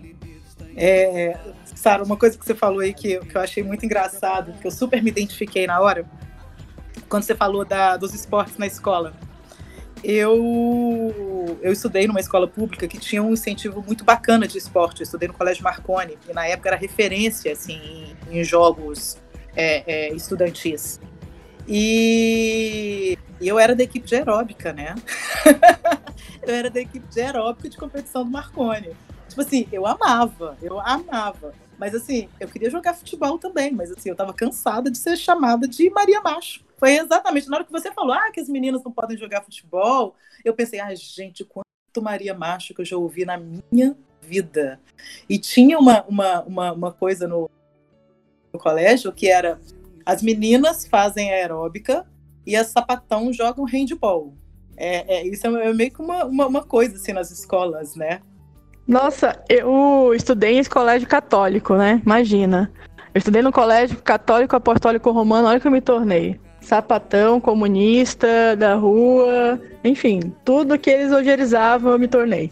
É, 0.76 1.36
Sara, 1.74 2.02
uma 2.02 2.16
coisa 2.16 2.38
que 2.38 2.44
você 2.44 2.54
falou 2.54 2.80
aí 2.80 2.94
que, 2.94 3.18
que 3.18 3.36
eu 3.36 3.40
achei 3.40 3.62
muito 3.62 3.84
engraçado, 3.84 4.52
que 4.60 4.66
eu 4.66 4.70
super 4.70 5.02
me 5.02 5.10
identifiquei 5.10 5.66
na 5.66 5.80
hora, 5.80 6.06
quando 7.08 7.24
você 7.24 7.34
falou 7.34 7.64
da, 7.64 7.96
dos 7.96 8.14
esportes 8.14 8.56
na 8.56 8.66
escola. 8.66 9.12
Eu, 10.02 11.58
eu 11.60 11.72
estudei 11.72 12.06
numa 12.06 12.20
escola 12.20 12.46
pública 12.46 12.86
que 12.86 12.98
tinha 12.98 13.20
um 13.20 13.32
incentivo 13.32 13.82
muito 13.84 14.04
bacana 14.04 14.46
de 14.46 14.56
esporte. 14.56 15.00
Eu 15.00 15.04
estudei 15.04 15.26
no 15.26 15.34
Colégio 15.34 15.64
Marconi, 15.64 16.16
e 16.28 16.32
na 16.32 16.46
época 16.46 16.68
era 16.68 16.76
referência 16.76 17.52
assim, 17.52 18.16
em, 18.30 18.38
em 18.38 18.44
jogos 18.44 19.18
é, 19.54 19.82
é, 19.86 20.14
estudantis. 20.14 21.00
E 21.66 23.18
eu 23.40 23.58
era 23.58 23.74
da 23.74 23.82
equipe 23.82 24.06
de 24.06 24.16
aeróbica, 24.16 24.72
né? 24.72 24.94
eu 26.42 26.54
era 26.54 26.70
da 26.70 26.80
equipe 26.80 27.06
de 27.06 27.20
aeróbica 27.20 27.68
de 27.68 27.76
competição 27.76 28.24
do 28.24 28.30
Marconi. 28.30 28.96
Tipo 29.28 29.42
assim, 29.42 29.68
eu 29.70 29.86
amava, 29.86 30.56
eu 30.62 30.80
amava. 30.80 31.52
Mas 31.78 31.94
assim, 31.94 32.28
eu 32.40 32.48
queria 32.48 32.70
jogar 32.70 32.94
futebol 32.94 33.38
também, 33.38 33.70
mas 33.70 33.92
assim, 33.92 34.08
eu 34.08 34.16
tava 34.16 34.32
cansada 34.32 34.90
de 34.90 34.98
ser 34.98 35.16
chamada 35.16 35.68
de 35.68 35.88
Maria 35.90 36.20
Macho. 36.20 36.64
Foi 36.76 36.96
exatamente 36.96 37.48
na 37.48 37.56
hora 37.56 37.64
que 37.64 37.72
você 37.72 37.92
falou, 37.92 38.12
ah, 38.12 38.30
que 38.32 38.40
as 38.40 38.48
meninas 38.48 38.82
não 38.82 38.90
podem 38.90 39.16
jogar 39.16 39.44
futebol. 39.44 40.16
Eu 40.44 40.54
pensei, 40.54 40.80
ah, 40.80 40.92
gente, 40.94 41.44
quanto 41.44 42.02
Maria 42.02 42.34
Macho 42.34 42.74
que 42.74 42.80
eu 42.80 42.84
já 42.84 42.96
ouvi 42.96 43.24
na 43.24 43.38
minha 43.38 43.96
vida. 44.22 44.80
E 45.28 45.38
tinha 45.38 45.78
uma, 45.78 46.02
uma, 46.04 46.42
uma, 46.42 46.72
uma 46.72 46.92
coisa 46.92 47.28
no, 47.28 47.48
no 48.52 48.58
colégio, 48.58 49.12
que 49.12 49.28
era 49.28 49.60
as 50.04 50.22
meninas 50.22 50.86
fazem 50.86 51.30
aeróbica 51.30 52.06
e 52.46 52.56
as 52.56 52.68
sapatão 52.68 53.32
jogam 53.32 53.64
handball. 53.64 54.34
É, 54.76 55.16
é, 55.16 55.26
isso 55.26 55.46
é 55.46 55.72
meio 55.72 55.90
que 55.90 56.00
uma, 56.00 56.24
uma, 56.24 56.46
uma, 56.46 56.64
coisa 56.64 56.94
assim 56.96 57.12
nas 57.12 57.30
escolas, 57.30 57.96
né? 57.96 58.20
Nossa, 58.86 59.42
eu 59.48 60.14
estudei 60.14 60.58
em 60.58 60.64
colégio 60.64 61.06
católico, 61.06 61.74
né? 61.74 62.00
Imagina. 62.06 62.72
Eu 63.12 63.18
estudei 63.18 63.42
no 63.42 63.52
colégio 63.52 64.00
católico 64.02 64.56
apostólico 64.56 65.10
romano, 65.10 65.48
olha 65.48 65.60
que 65.60 65.66
eu 65.66 65.72
me 65.72 65.80
tornei. 65.80 66.40
Sapatão, 66.60 67.40
comunista, 67.40 68.56
da 68.56 68.76
rua, 68.76 69.60
enfim, 69.82 70.32
tudo 70.44 70.78
que 70.78 70.90
eles 70.90 71.12
ojerizavam 71.12 71.92
eu 71.92 71.98
me 71.98 72.08
tornei. 72.08 72.50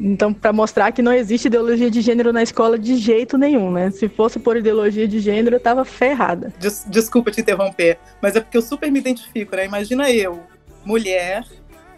Então, 0.00 0.32
para 0.32 0.52
mostrar 0.52 0.92
que 0.92 1.02
não 1.02 1.12
existe 1.12 1.48
ideologia 1.48 1.90
de 1.90 2.00
gênero 2.00 2.32
na 2.32 2.42
escola 2.42 2.78
de 2.78 2.96
jeito 2.96 3.36
nenhum, 3.36 3.70
né? 3.70 3.90
Se 3.90 4.08
fosse 4.08 4.38
por 4.38 4.56
ideologia 4.56 5.08
de 5.08 5.18
gênero, 5.18 5.56
eu 5.56 5.60
tava 5.60 5.84
ferrada. 5.84 6.52
Des 6.58 6.84
desculpa 6.88 7.32
te 7.32 7.40
interromper, 7.40 7.98
mas 8.22 8.36
é 8.36 8.40
porque 8.40 8.56
eu 8.56 8.62
super 8.62 8.90
me 8.92 9.00
identifico, 9.00 9.56
né? 9.56 9.64
Imagina 9.64 10.10
eu, 10.10 10.42
mulher, 10.84 11.44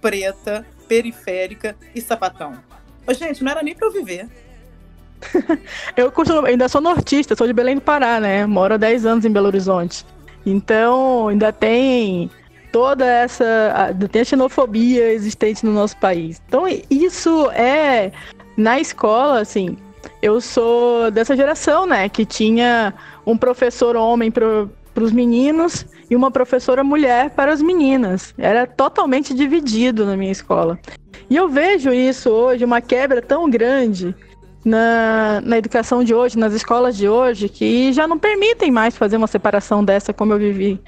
preta, 0.00 0.64
periférica 0.88 1.76
e 1.94 2.00
sapatão. 2.00 2.54
Ô, 3.06 3.12
gente, 3.12 3.44
não 3.44 3.52
era 3.52 3.62
nem 3.62 3.74
pra 3.74 3.88
eu 3.88 3.92
viver. 3.92 4.28
eu 5.94 6.10
costumo, 6.10 6.46
ainda 6.46 6.68
sou 6.68 6.80
nortista, 6.80 7.36
sou 7.36 7.46
de 7.46 7.52
Belém 7.52 7.74
do 7.74 7.82
Pará, 7.82 8.18
né? 8.18 8.46
Moro 8.46 8.74
há 8.74 8.76
10 8.78 9.04
anos 9.04 9.24
em 9.26 9.30
Belo 9.30 9.48
Horizonte. 9.48 10.06
Então, 10.46 11.28
ainda 11.28 11.52
tem 11.52 12.30
toda 12.72 13.04
essa. 13.04 13.94
tem 14.10 14.22
a 14.22 14.24
xenofobia 14.24 15.12
existente 15.12 15.64
no 15.64 15.72
nosso 15.72 15.96
país. 15.96 16.40
Então, 16.46 16.64
isso 16.90 17.50
é. 17.50 18.12
Na 18.56 18.78
escola, 18.78 19.40
assim, 19.40 19.76
eu 20.20 20.40
sou 20.40 21.10
dessa 21.10 21.36
geração, 21.36 21.86
né? 21.86 22.08
Que 22.08 22.24
tinha 22.24 22.92
um 23.26 23.36
professor 23.36 23.96
homem 23.96 24.30
para 24.30 24.68
os 24.96 25.12
meninos 25.12 25.86
e 26.10 26.16
uma 26.16 26.30
professora 26.30 26.84
mulher 26.84 27.30
para 27.30 27.52
as 27.52 27.62
meninas. 27.62 28.34
Era 28.36 28.66
totalmente 28.66 29.32
dividido 29.32 30.04
na 30.04 30.16
minha 30.16 30.32
escola. 30.32 30.78
E 31.28 31.36
eu 31.36 31.48
vejo 31.48 31.92
isso 31.92 32.28
hoje, 32.28 32.64
uma 32.64 32.80
quebra 32.80 33.22
tão 33.22 33.48
grande 33.48 34.14
na, 34.64 35.40
na 35.42 35.56
educação 35.56 36.02
de 36.04 36.12
hoje, 36.12 36.36
nas 36.36 36.52
escolas 36.52 36.96
de 36.96 37.08
hoje, 37.08 37.48
que 37.48 37.92
já 37.92 38.06
não 38.06 38.18
permitem 38.18 38.70
mais 38.70 38.96
fazer 38.96 39.16
uma 39.16 39.28
separação 39.28 39.84
dessa 39.84 40.12
como 40.12 40.32
eu 40.32 40.38
vivi 40.38 40.80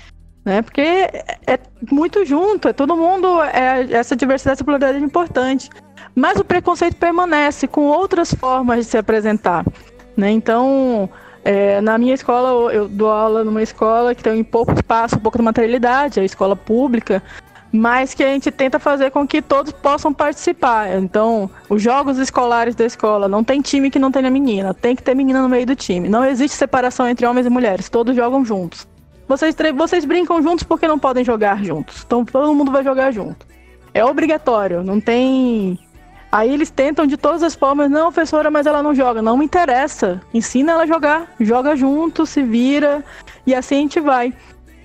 né? 0.45 0.63
Porque 0.63 0.81
é 0.81 1.59
muito 1.91 2.25
junto, 2.25 2.69
é 2.69 2.73
todo 2.73 2.97
mundo, 2.97 3.43
é, 3.43 3.93
essa 3.93 4.17
diversidade, 4.17 4.55
essa 4.55 4.65
pluralidade 4.65 4.99
é 4.99 5.01
importante. 5.01 5.71
Mas 6.15 6.39
o 6.39 6.45
preconceito 6.45 6.97
permanece 6.97 7.67
com 7.67 7.83
outras 7.83 8.35
formas 8.35 8.79
de 8.79 8.85
se 8.85 8.99
apresentar, 8.99 9.65
né? 10.17 10.31
Então, 10.31 11.09
é, 11.45 11.81
na 11.81 11.97
minha 11.97 12.15
escola, 12.15 12.73
eu 12.73 12.89
dou 12.89 13.11
aula 13.11 13.45
numa 13.45 13.63
escola 13.63 14.15
que 14.15 14.23
tem 14.23 14.43
pouco 14.45 14.73
espaço, 14.73 15.17
um 15.17 15.21
pouco 15.21 15.39
de 15.39 15.45
materialidade, 15.45 16.19
é 16.19 16.23
a 16.23 16.27
escola 16.27 16.55
pública, 16.55 17.23
mas 17.73 18.13
que 18.13 18.23
a 18.23 18.27
gente 18.27 18.51
tenta 18.51 18.79
fazer 18.79 19.11
com 19.11 19.27
que 19.27 19.41
todos 19.41 19.73
possam 19.73 20.13
participar. 20.13 20.95
Então, 20.99 21.51
os 21.71 21.81
jogos 21.81 22.19
escolares 22.19 22.75
da 22.75 22.85
escola, 22.85 23.27
não 23.27 23.43
tem 23.43 23.63
time 23.63 23.91
que 23.91 23.99
não 23.99 24.13
tenha 24.13 24.31
menina, 24.31 24.75
tem 24.75 24.95
que 24.95 25.03
ter 25.03 25.15
menina 25.15 25.41
no 25.41 25.49
meio 25.49 25.65
do 25.65 25.75
time. 25.75 26.09
Não 26.09 26.25
existe 26.25 26.57
separação 26.57 27.09
entre 27.09 27.25
homens 27.25 27.47
e 27.47 27.51
mulheres, 27.51 27.89
todos 27.89 28.15
jogam 28.15 28.45
juntos. 28.45 28.87
Vocês, 29.33 29.57
vocês 29.75 30.05
brincam 30.05 30.43
juntos 30.43 30.63
porque 30.63 30.87
não 30.87 30.99
podem 30.99 31.25
jogar 31.25 31.65
juntos. 31.65 32.03
Então 32.07 32.23
todo 32.23 32.55
mundo 32.55 32.71
vai 32.71 32.85
jogar 32.85 33.11
junto. 33.13 33.47
É 33.95 34.05
obrigatório, 34.05 34.83
não 34.83 35.01
tem. 35.01 35.79
Aí 36.31 36.53
eles 36.53 36.71
tentam 36.71 37.07
de 37.07 37.17
todas 37.17 37.43
as 37.43 37.55
formas, 37.55 37.91
não, 37.91 38.13
professora, 38.13 38.51
mas 38.51 38.67
ela 38.67 38.83
não 38.83 38.95
joga. 38.95 39.23
Não 39.23 39.39
me 39.39 39.47
interessa. 39.47 40.21
Ensina 40.35 40.73
ela 40.73 40.83
a 40.83 40.87
jogar. 40.87 41.33
Joga 41.41 41.75
junto, 41.75 42.27
se 42.27 42.43
vira. 42.43 43.03
E 43.47 43.55
assim 43.55 43.77
a 43.77 43.81
gente 43.81 44.01
vai. 44.01 44.35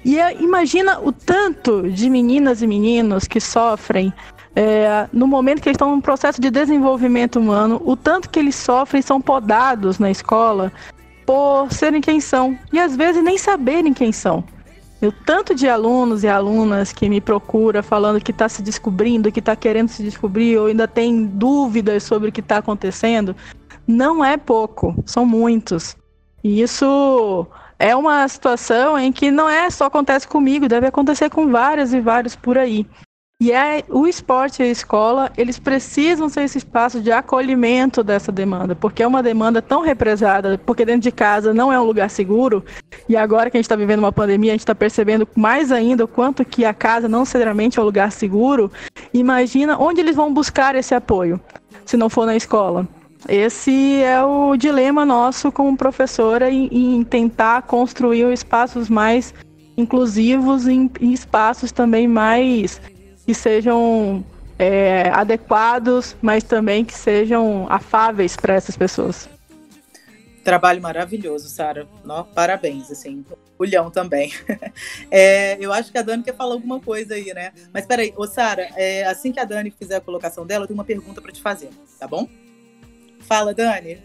E 0.06 0.18
é, 0.18 0.34
imagina 0.42 1.00
o 1.02 1.12
tanto 1.12 1.90
de 1.90 2.10
meninas 2.10 2.62
e 2.62 2.68
meninos 2.68 3.26
que 3.26 3.42
sofrem 3.42 4.14
é, 4.56 5.08
no 5.14 5.28
momento 5.28 5.62
que 5.62 5.70
eles 5.70 5.76
estão 5.76 5.92
num 5.92 6.02
processo 6.02 6.42
de 6.42 6.50
desenvolvimento 6.50 7.38
humano, 7.38 7.80
o 7.86 7.96
tanto 7.96 8.28
que 8.28 8.40
eles 8.40 8.56
sofrem 8.56 9.04
são 9.04 9.22
podados 9.22 10.00
na 10.00 10.10
escola 10.10 10.72
por 11.28 11.74
serem 11.74 12.00
quem 12.00 12.22
são 12.22 12.58
e 12.72 12.80
às 12.80 12.96
vezes 12.96 13.22
nem 13.22 13.38
saberem 13.38 13.94
quem 13.94 14.14
são. 14.14 14.44
O 15.02 15.12
tanto 15.12 15.54
de 15.54 15.68
alunos 15.68 16.24
e 16.24 16.28
alunas 16.28 16.94
que 16.94 17.08
me 17.08 17.22
procura 17.22 17.84
falando 17.84 18.22
que 18.22 18.32
está 18.32 18.48
se 18.48 18.64
descobrindo, 18.64 19.32
que 19.32 19.40
está 19.40 19.56
querendo 19.56 19.90
se 19.90 20.02
descobrir 20.02 20.58
ou 20.58 20.68
ainda 20.68 20.88
tem 20.88 21.26
dúvidas 21.26 22.02
sobre 22.04 22.30
o 22.30 22.32
que 22.32 22.40
está 22.40 22.58
acontecendo, 22.58 23.36
não 23.86 24.24
é 24.24 24.38
pouco, 24.38 24.96
são 25.06 25.26
muitos. 25.26 25.96
E 26.44 26.62
isso 26.62 27.46
é 27.78 27.96
uma 27.96 28.28
situação 28.28 28.98
em 28.98 29.12
que 29.12 29.30
não 29.30 29.50
é 29.50 29.70
só 29.70 29.86
acontece 29.86 30.28
comigo, 30.28 30.68
deve 30.68 30.88
acontecer 30.88 31.30
com 31.30 31.52
vários 31.52 31.94
e 31.94 32.00
vários 32.00 32.36
por 32.36 32.58
aí. 32.58 32.88
E 33.40 33.52
é, 33.52 33.84
o 33.88 34.08
esporte 34.08 34.64
e 34.64 34.66
a 34.66 34.68
escola, 34.68 35.32
eles 35.38 35.60
precisam 35.60 36.28
ser 36.28 36.42
esse 36.42 36.58
espaço 36.58 37.00
de 37.00 37.12
acolhimento 37.12 38.04
dessa 38.04 38.32
demanda, 38.32 38.76
porque 38.76 39.04
é 39.04 39.08
uma 39.08 39.22
demanda 39.22 39.62
tão 39.62 39.82
represada, 39.82 40.60
porque 40.66 40.84
dentro 40.84 41.02
de 41.02 41.12
casa 41.12 41.54
não 41.54 41.72
é 41.72 41.80
um 41.80 41.84
lugar 41.84 42.10
seguro, 42.10 42.66
e 43.08 43.16
agora 43.16 43.52
que 43.52 43.58
a 43.58 43.60
gente 43.60 43.66
está 43.66 43.76
vivendo 43.76 44.00
uma 44.00 44.12
pandemia, 44.12 44.54
a 44.54 44.56
gente 44.56 44.62
está 44.62 44.74
percebendo 44.74 45.28
mais 45.36 45.72
ainda 45.72 46.04
o 46.04 46.08
quanto 46.08 46.44
que 46.44 46.66
a 46.66 46.74
casa 46.74 47.08
não 47.08 47.20
necessariamente 47.20 47.78
é 47.78 47.82
um 47.84 47.86
lugar 47.86 48.12
seguro. 48.12 48.72
Imagina 49.14 49.78
onde 49.78 50.02
eles 50.02 50.16
vão 50.16 50.34
buscar 50.34 50.74
esse 50.74 50.96
apoio, 50.96 51.40
se 51.86 51.96
não 51.96 52.10
for 52.10 52.26
na 52.26 52.36
escola. 52.36 52.88
Esse 53.30 54.02
é 54.02 54.24
o 54.24 54.58
dilema 54.58 55.06
nosso 55.06 55.52
como 55.52 55.78
professora 55.78 56.50
em, 56.50 56.70
em 56.72 57.04
tentar 57.04 57.62
construir 57.62 58.34
espaços 58.34 58.90
mais 58.90 59.32
inclusivos 59.78 60.66
e 60.68 60.90
espaços 61.00 61.72
também 61.72 62.08
mais 62.08 62.82
que 63.28 63.34
sejam 63.34 64.24
é, 64.58 65.10
adequados, 65.10 66.16
mas 66.22 66.46
também 66.46 66.86
que 66.86 66.94
sejam 66.94 67.68
afáveis 67.70 68.38
para 68.38 68.54
essas 68.54 68.78
pessoas. 68.78 69.28
Trabalho 70.46 70.82
maravilhoso, 70.82 71.50
Sara. 71.50 71.86
Parabéns, 72.34 72.90
assim. 72.90 73.26
Olhão 73.60 73.92
também. 73.92 74.32
É, 75.12 75.58
eu 75.60 75.74
acho 75.74 75.92
que 75.92 75.98
a 75.98 76.02
Dani 76.02 76.24
quer 76.24 76.36
falar 76.36 76.54
alguma 76.54 76.80
coisa 76.80 77.16
aí, 77.16 77.34
né? 77.34 77.52
Mas 77.74 77.86
peraí, 77.86 78.14
ô 78.16 78.26
Sara, 78.26 78.70
é, 78.76 79.06
assim 79.06 79.32
que 79.32 79.40
a 79.40 79.46
Dani 79.46 79.72
fizer 79.72 79.98
a 79.98 80.02
colocação 80.02 80.46
dela, 80.46 80.64
eu 80.64 80.68
tenho 80.68 80.78
uma 80.78 80.86
pergunta 80.86 81.22
para 81.22 81.32
te 81.32 81.42
fazer, 81.42 81.70
tá 82.00 82.08
bom? 82.08 82.30
Fala, 83.22 83.54
Dani. 83.54 84.02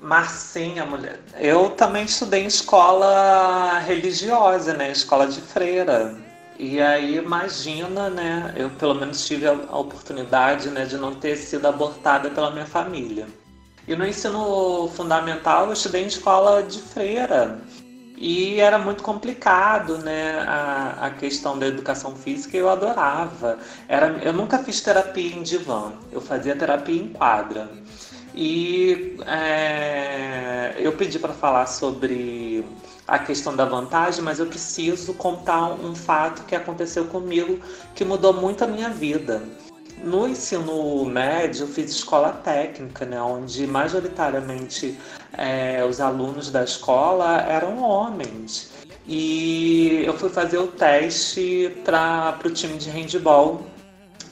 Marcinha, 0.00 0.84
mulher. 0.84 1.20
Eu 1.38 1.70
também 1.70 2.04
estudei 2.04 2.42
em 2.42 2.46
escola 2.46 3.78
religiosa, 3.78 4.74
né? 4.74 4.90
Escola 4.90 5.26
de 5.26 5.40
freira. 5.40 6.23
E 6.58 6.80
aí 6.80 7.16
imagina, 7.16 8.08
né? 8.08 8.54
Eu 8.56 8.70
pelo 8.70 8.94
menos 8.94 9.26
tive 9.26 9.46
a 9.46 9.52
oportunidade 9.76 10.70
né, 10.70 10.84
de 10.84 10.96
não 10.96 11.14
ter 11.14 11.36
sido 11.36 11.66
abortada 11.66 12.30
pela 12.30 12.50
minha 12.50 12.66
família. 12.66 13.26
E 13.86 13.94
no 13.94 14.06
ensino 14.06 14.88
fundamental 14.96 15.66
eu 15.66 15.72
estudei 15.72 16.04
em 16.04 16.06
escola 16.06 16.62
de 16.62 16.80
freira. 16.80 17.60
E 18.16 18.60
era 18.60 18.78
muito 18.78 19.02
complicado, 19.02 19.98
né? 19.98 20.38
A, 20.46 21.06
a 21.06 21.10
questão 21.10 21.58
da 21.58 21.66
educação 21.66 22.14
física 22.14 22.56
eu 22.56 22.70
adorava. 22.70 23.58
Era, 23.88 24.06
eu 24.22 24.32
nunca 24.32 24.58
fiz 24.58 24.80
terapia 24.80 25.34
em 25.36 25.42
divã, 25.42 25.92
eu 26.12 26.20
fazia 26.20 26.54
terapia 26.54 27.02
em 27.02 27.08
quadra. 27.08 27.68
E 28.34 29.16
é, 29.26 30.74
eu 30.78 30.92
pedi 30.92 31.18
para 31.18 31.32
falar 31.32 31.66
sobre 31.66 32.64
a 33.06 33.18
questão 33.18 33.54
da 33.54 33.64
vantagem, 33.64 34.22
mas 34.22 34.38
eu 34.38 34.46
preciso 34.46 35.14
contar 35.14 35.72
um 35.72 35.94
fato 35.94 36.44
que 36.44 36.54
aconteceu 36.54 37.04
comigo 37.06 37.60
que 37.94 38.04
mudou 38.04 38.32
muito 38.32 38.64
a 38.64 38.66
minha 38.66 38.88
vida. 38.88 39.42
No 40.02 40.28
ensino 40.28 41.04
médio, 41.04 41.64
eu 41.64 41.68
fiz 41.68 41.90
escola 41.90 42.30
técnica, 42.32 43.04
né, 43.04 43.20
onde 43.22 43.66
majoritariamente 43.66 44.98
é, 45.32 45.84
os 45.84 46.00
alunos 46.00 46.50
da 46.50 46.64
escola 46.64 47.40
eram 47.42 47.80
homens. 47.80 48.70
E 49.06 50.02
eu 50.04 50.16
fui 50.16 50.30
fazer 50.30 50.58
o 50.58 50.66
teste 50.66 51.74
para 51.84 52.38
o 52.44 52.50
time 52.50 52.76
de 52.78 52.90
handball 52.90 53.62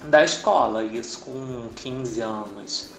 da 0.05 0.25
escola, 0.25 0.83
isso 0.83 1.20
com 1.20 1.68
15 1.77 2.20
anos. 2.20 2.91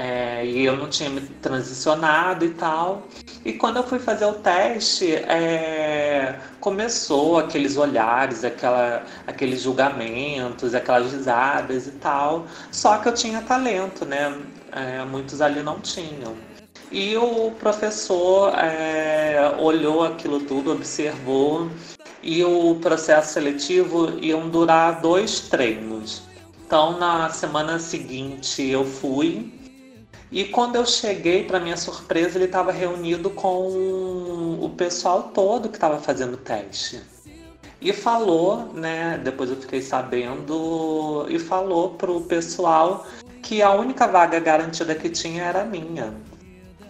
É, 0.00 0.46
e 0.46 0.64
eu 0.64 0.76
não 0.76 0.88
tinha 0.88 1.10
me 1.10 1.20
transicionado 1.20 2.44
e 2.44 2.50
tal. 2.50 3.02
E 3.44 3.52
quando 3.52 3.78
eu 3.78 3.82
fui 3.82 3.98
fazer 3.98 4.26
o 4.26 4.34
teste, 4.34 5.12
é, 5.12 6.38
começou 6.60 7.36
aqueles 7.36 7.76
olhares, 7.76 8.44
aquela, 8.44 9.02
aqueles 9.26 9.60
julgamentos, 9.60 10.72
aquelas 10.72 11.12
risadas 11.12 11.88
e 11.88 11.90
tal. 11.92 12.46
Só 12.70 12.98
que 12.98 13.08
eu 13.08 13.12
tinha 13.12 13.42
talento, 13.42 14.04
né? 14.04 14.40
É, 14.70 15.04
muitos 15.04 15.40
ali 15.40 15.64
não 15.64 15.80
tinham. 15.80 16.36
E 16.92 17.16
o 17.16 17.50
professor 17.58 18.54
é, 18.56 19.52
olhou 19.58 20.04
aquilo 20.04 20.38
tudo, 20.40 20.70
observou, 20.70 21.68
e 22.22 22.44
o 22.44 22.76
processo 22.76 23.32
seletivo 23.32 24.16
iam 24.20 24.48
durar 24.48 25.00
dois 25.00 25.40
treinos. 25.40 26.22
Então, 26.64 26.98
na 26.98 27.30
semana 27.30 27.80
seguinte, 27.80 28.62
eu 28.62 28.84
fui 28.84 29.57
e 30.30 30.44
quando 30.44 30.76
eu 30.76 30.84
cheguei, 30.84 31.44
para 31.44 31.58
minha 31.58 31.76
surpresa, 31.76 32.36
ele 32.36 32.44
estava 32.44 32.70
reunido 32.70 33.30
com 33.30 34.58
o 34.60 34.70
pessoal 34.76 35.30
todo 35.34 35.68
que 35.68 35.76
estava 35.76 35.98
fazendo 35.98 36.36
teste. 36.36 37.00
E 37.80 37.92
falou, 37.92 38.72
né? 38.74 39.18
Depois 39.22 39.50
eu 39.50 39.56
fiquei 39.56 39.80
sabendo, 39.80 41.26
e 41.28 41.38
falou 41.38 41.90
pro 41.90 42.20
pessoal 42.22 43.06
que 43.42 43.62
a 43.62 43.70
única 43.72 44.06
vaga 44.06 44.38
garantida 44.38 44.94
que 44.94 45.08
tinha 45.08 45.44
era 45.44 45.62
a 45.62 45.64
minha. 45.64 46.12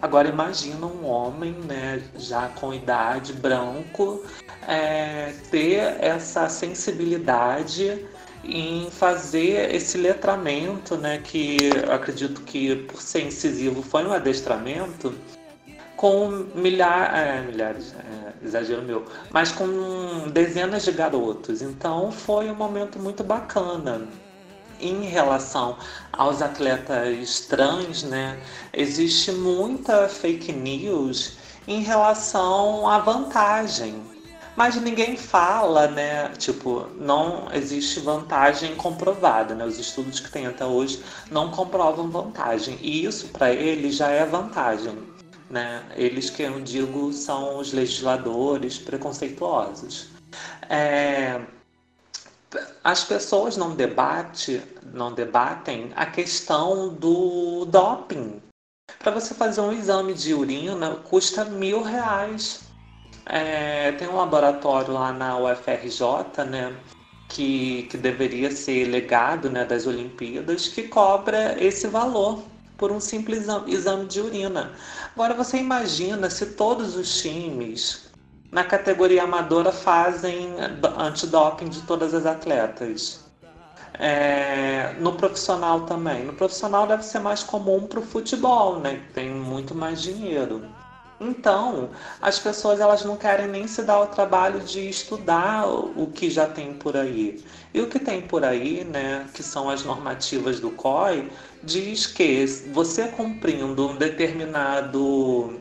Agora 0.01 0.27
imagina 0.27 0.85
um 0.85 1.05
homem, 1.05 1.51
né, 1.51 2.01
já 2.17 2.47
com 2.47 2.73
idade, 2.73 3.33
branco, 3.33 4.23
é, 4.65 5.33
ter 5.51 5.97
essa 5.99 6.47
sensibilidade 6.47 8.05
em 8.43 8.89
fazer 8.89 9.73
esse 9.73 9.97
letramento, 9.97 10.97
né, 10.97 11.19
que 11.19 11.57
acredito 11.91 12.41
que 12.41 12.75
por 12.75 13.01
ser 13.01 13.25
incisivo 13.25 13.81
foi 13.81 14.05
um 14.05 14.13
adestramento 14.13 15.13
com 15.95 16.29
milhares, 16.55 17.13
é, 17.13 17.41
milhares, 17.41 17.93
é, 17.93 18.45
exagero 18.45 18.81
meu, 18.81 19.05
mas 19.31 19.51
com 19.51 20.29
dezenas 20.31 20.85
de 20.85 20.93
garotos. 20.93 21.61
Então 21.61 22.11
foi 22.11 22.49
um 22.49 22.55
momento 22.55 22.97
muito 22.97 23.23
bacana. 23.23 24.07
Em 24.79 25.03
relação 25.03 25.77
aos 26.13 26.41
atletas 26.41 27.41
trans, 27.41 28.03
né, 28.03 28.39
existe 28.71 29.29
muita 29.33 30.07
fake 30.07 30.53
news 30.53 31.37
em 31.67 31.81
relação 31.81 32.87
à 32.87 32.99
vantagem 32.99 34.01
mas 34.59 34.75
ninguém 34.75 35.15
fala, 35.15 35.87
né? 35.87 36.33
Tipo, 36.37 36.85
não 36.97 37.47
existe 37.53 38.01
vantagem 38.01 38.75
comprovada, 38.75 39.55
né? 39.55 39.63
Os 39.63 39.79
estudos 39.79 40.19
que 40.19 40.29
tem 40.29 40.47
até 40.47 40.65
hoje 40.65 41.01
não 41.31 41.49
comprovam 41.49 42.11
vantagem. 42.11 42.77
E 42.81 43.05
isso 43.05 43.29
para 43.29 43.53
eles 43.53 43.95
já 43.95 44.09
é 44.09 44.25
vantagem, 44.25 44.99
né? 45.49 45.85
Eles 45.95 46.29
que 46.29 46.43
eu 46.43 46.59
digo 46.59 47.13
são 47.13 47.57
os 47.57 47.71
legisladores 47.71 48.77
preconceituosos. 48.77 50.09
É... 50.69 51.39
As 52.83 53.05
pessoas 53.05 53.55
não 53.55 53.73
debate, 53.75 54.61
não 54.91 55.13
debatem 55.13 55.93
a 55.95 56.05
questão 56.05 56.89
do 56.89 57.63
doping. 57.63 58.41
Para 58.97 59.13
você 59.13 59.33
fazer 59.33 59.61
um 59.61 59.71
exame 59.71 60.13
de 60.13 60.33
urina 60.33 60.95
custa 60.95 61.45
mil 61.45 61.81
reais 61.81 62.67
é, 63.25 63.91
tem 63.93 64.07
um 64.07 64.15
laboratório 64.15 64.93
lá 64.93 65.11
na 65.11 65.37
UFRJ, 65.37 66.45
né? 66.49 66.75
Que, 67.27 67.83
que 67.91 67.97
deveria 67.97 68.51
ser 68.51 68.85
legado 68.85 69.51
né, 69.51 69.63
das 69.63 69.85
Olimpíadas, 69.85 70.67
que 70.67 70.83
cobra 70.83 71.55
esse 71.63 71.87
valor 71.87 72.43
por 72.75 72.91
um 72.91 72.99
simples 72.99 73.45
exame 73.67 74.07
de 74.07 74.19
urina. 74.19 74.71
Agora 75.13 75.35
você 75.35 75.57
imagina 75.57 76.27
se 76.29 76.47
todos 76.47 76.95
os 76.95 77.21
times 77.21 78.09
na 78.51 78.63
categoria 78.63 79.23
amadora 79.23 79.71
fazem 79.71 80.55
antidoping 80.97 81.69
de 81.69 81.81
todas 81.83 82.13
as 82.13 82.25
atletas. 82.25 83.23
É, 83.93 84.93
no 84.99 85.13
profissional 85.13 85.81
também. 85.81 86.23
No 86.23 86.33
profissional 86.33 86.87
deve 86.87 87.03
ser 87.03 87.19
mais 87.19 87.43
comum 87.43 87.85
para 87.85 87.99
o 87.99 88.03
futebol, 88.03 88.79
né? 88.79 88.95
Que 89.07 89.13
tem 89.13 89.29
muito 89.29 89.75
mais 89.75 90.01
dinheiro. 90.01 90.65
Então, 91.19 91.89
as 92.21 92.39
pessoas 92.39 92.79
elas 92.79 93.03
não 93.03 93.17
querem 93.17 93.47
nem 93.47 93.67
se 93.67 93.83
dar 93.83 93.99
o 93.99 94.07
trabalho 94.07 94.61
de 94.61 94.89
estudar 94.89 95.67
o 95.67 96.07
que 96.13 96.29
já 96.29 96.47
tem 96.47 96.73
por 96.73 96.95
aí. 96.95 97.43
E 97.73 97.81
o 97.81 97.87
que 97.87 97.99
tem 97.99 98.21
por 98.21 98.45
aí, 98.45 98.85
né, 98.85 99.27
que 99.33 99.43
são 99.43 99.69
as 99.69 99.83
normativas 99.83 100.59
do 100.59 100.71
COI, 100.71 101.29
diz 101.61 102.07
que 102.07 102.45
você 102.71 103.09
cumprindo 103.09 103.89
um 103.89 103.95
determinado 103.97 105.59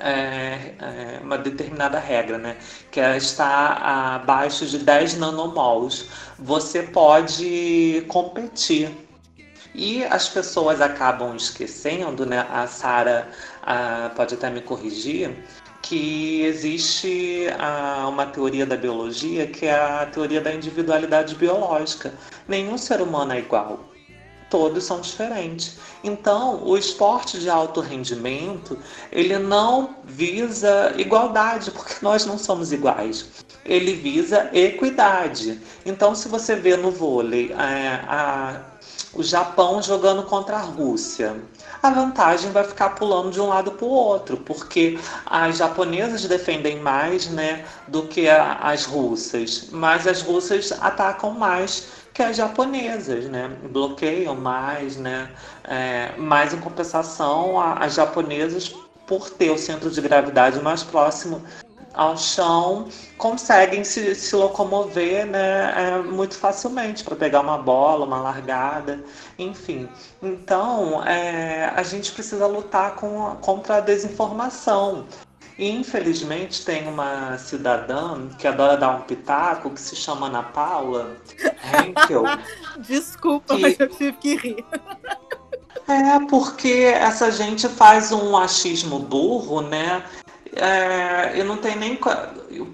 é, 0.00 0.74
é, 0.78 1.20
uma 1.22 1.36
determinada 1.36 1.98
regra, 1.98 2.38
né? 2.38 2.56
Que 2.90 3.00
é 3.00 3.16
estar 3.16 3.72
abaixo 4.16 4.66
de 4.66 4.78
10 4.78 5.18
nanomols. 5.18 6.06
Você 6.38 6.82
pode 6.82 8.04
competir. 8.08 8.90
E 9.74 10.02
as 10.04 10.28
pessoas 10.28 10.80
acabam 10.80 11.36
esquecendo, 11.36 12.26
né? 12.26 12.46
A 12.50 12.66
Sara 12.66 13.28
pode 14.14 14.34
até 14.34 14.50
me 14.50 14.60
corrigir, 14.60 15.36
que 15.82 16.42
existe 16.42 17.46
a, 17.58 18.06
uma 18.08 18.26
teoria 18.26 18.66
da 18.66 18.76
biologia 18.76 19.46
que 19.46 19.66
é 19.66 19.74
a 19.74 20.06
teoria 20.06 20.40
da 20.40 20.52
individualidade 20.52 21.34
biológica. 21.34 22.12
Nenhum 22.46 22.76
ser 22.76 23.00
humano 23.00 23.32
é 23.32 23.38
igual. 23.38 23.80
Todos 24.48 24.84
são 24.84 25.00
diferentes. 25.00 25.78
Então, 26.02 26.64
o 26.64 26.76
esporte 26.76 27.38
de 27.38 27.48
alto 27.48 27.80
rendimento, 27.80 28.76
ele 29.12 29.38
não 29.38 29.96
visa 30.04 30.92
igualdade, 30.96 31.70
porque 31.70 31.94
nós 32.02 32.26
não 32.26 32.36
somos 32.36 32.72
iguais. 32.72 33.28
Ele 33.64 33.94
visa 33.94 34.50
equidade. 34.52 35.60
Então, 35.86 36.14
se 36.14 36.28
você 36.28 36.56
vê 36.56 36.76
no 36.76 36.90
vôlei 36.90 37.52
é, 37.52 38.00
a, 38.08 38.60
o 39.12 39.22
Japão 39.22 39.80
jogando 39.82 40.24
contra 40.24 40.56
a 40.56 40.62
Rússia, 40.62 41.36
a 41.82 41.90
vantagem 41.90 42.50
vai 42.50 42.64
ficar 42.64 42.90
pulando 42.90 43.30
de 43.30 43.40
um 43.40 43.46
lado 43.46 43.72
para 43.72 43.86
o 43.86 43.90
outro, 43.90 44.36
porque 44.36 44.98
as 45.26 45.56
japonesas 45.56 46.24
defendem 46.24 46.80
mais 46.80 47.28
né, 47.28 47.64
do 47.88 48.02
que 48.02 48.28
a, 48.28 48.54
as 48.54 48.84
russas, 48.84 49.68
mas 49.70 50.06
as 50.06 50.22
russas 50.22 50.72
atacam 50.72 51.30
mais 51.30 51.88
que 52.12 52.22
as 52.22 52.36
japonesas, 52.36 53.26
né? 53.26 53.50
Bloqueiam 53.70 54.34
mais, 54.34 54.96
né? 54.96 55.30
É, 55.64 56.12
mas 56.18 56.52
em 56.52 56.58
compensação, 56.58 57.58
as 57.60 57.94
japonesas, 57.94 58.74
por 59.06 59.30
ter 59.30 59.50
o 59.50 59.58
centro 59.58 59.90
de 59.90 60.00
gravidade 60.00 60.60
mais 60.60 60.82
próximo 60.82 61.42
ao 61.92 62.16
chão 62.16 62.88
conseguem 63.18 63.84
se, 63.84 64.14
se 64.14 64.34
locomover 64.36 65.26
né, 65.26 65.72
é, 65.76 65.98
muito 65.98 66.36
facilmente 66.36 67.04
para 67.04 67.16
pegar 67.16 67.40
uma 67.40 67.58
bola, 67.58 68.06
uma 68.06 68.20
largada, 68.20 69.02
enfim. 69.38 69.88
Então, 70.22 71.04
é, 71.04 71.72
a 71.74 71.82
gente 71.82 72.12
precisa 72.12 72.46
lutar 72.46 72.94
com, 72.94 73.36
contra 73.40 73.76
a 73.76 73.80
desinformação. 73.80 75.06
E, 75.58 75.68
infelizmente, 75.68 76.64
tem 76.64 76.88
uma 76.88 77.36
cidadã 77.36 78.28
que 78.38 78.46
adora 78.46 78.78
dar 78.78 78.96
um 78.96 79.02
pitaco, 79.02 79.68
que 79.70 79.80
se 79.80 79.94
chama 79.94 80.28
Ana 80.28 80.42
Paula 80.42 81.16
Henkel. 81.86 82.24
Desculpa, 82.80 83.56
que... 83.56 83.60
mas 83.60 83.78
eu 83.78 83.88
tive 83.88 84.12
que 84.14 84.36
rir. 84.36 84.64
É, 85.86 86.24
porque 86.30 86.94
essa 86.94 87.30
gente 87.30 87.68
faz 87.68 88.10
um 88.10 88.36
achismo 88.36 89.00
burro, 89.00 89.60
né? 89.60 90.02
É, 90.56 91.38
e 91.38 91.42
não 91.42 91.56
tem 91.56 91.76
nem. 91.76 91.98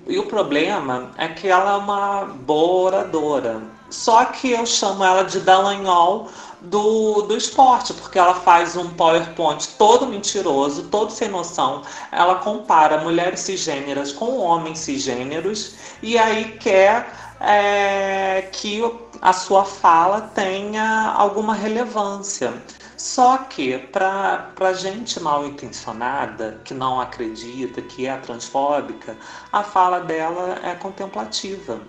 E 0.07 0.19
o 0.19 0.27
problema 0.27 1.11
é 1.19 1.29
que 1.29 1.49
ela 1.49 1.73
é 1.73 1.77
uma 1.77 2.25
boa 2.25 2.87
oradora. 2.87 3.63
Só 3.91 4.25
que 4.25 4.51
eu 4.51 4.67
chamo 4.67 5.05
ela 5.05 5.23
de 5.23 5.41
Dallagnol 5.41 6.29
do, 6.61 7.23
do 7.23 7.37
esporte, 7.37 7.93
porque 7.95 8.19
ela 8.19 8.35
faz 8.35 8.77
um 8.77 8.91
PowerPoint 8.91 9.69
todo 9.79 10.07
mentiroso, 10.07 10.85
todo 10.85 11.11
sem 11.11 11.29
noção. 11.29 11.83
Ela 12.11 12.37
compara 12.37 12.99
mulheres 12.99 13.41
cisgêneras 13.41 14.13
com 14.13 14.39
homens 14.39 14.81
cisgêneros 14.81 15.75
e 16.03 16.19
aí 16.19 16.57
quer 16.59 17.09
é, 17.41 18.49
que 18.53 18.83
a 19.21 19.33
sua 19.33 19.65
fala 19.65 20.23
tenha 20.35 21.15
alguma 21.17 21.55
relevância. 21.55 22.53
Só 22.97 23.39
que, 23.39 23.77
para 23.79 24.73
gente 24.73 25.21
mal 25.21 25.47
intencionada, 25.47 26.61
que 26.65 26.73
não 26.73 27.01
acredita, 27.01 27.83
que 27.83 28.07
é 28.07 28.17
transfóbica, 28.17 29.17
a 29.53 29.63
fala 29.63 30.01
dela 30.01 30.59
é 30.63 30.75
contemplativa. 30.75 31.81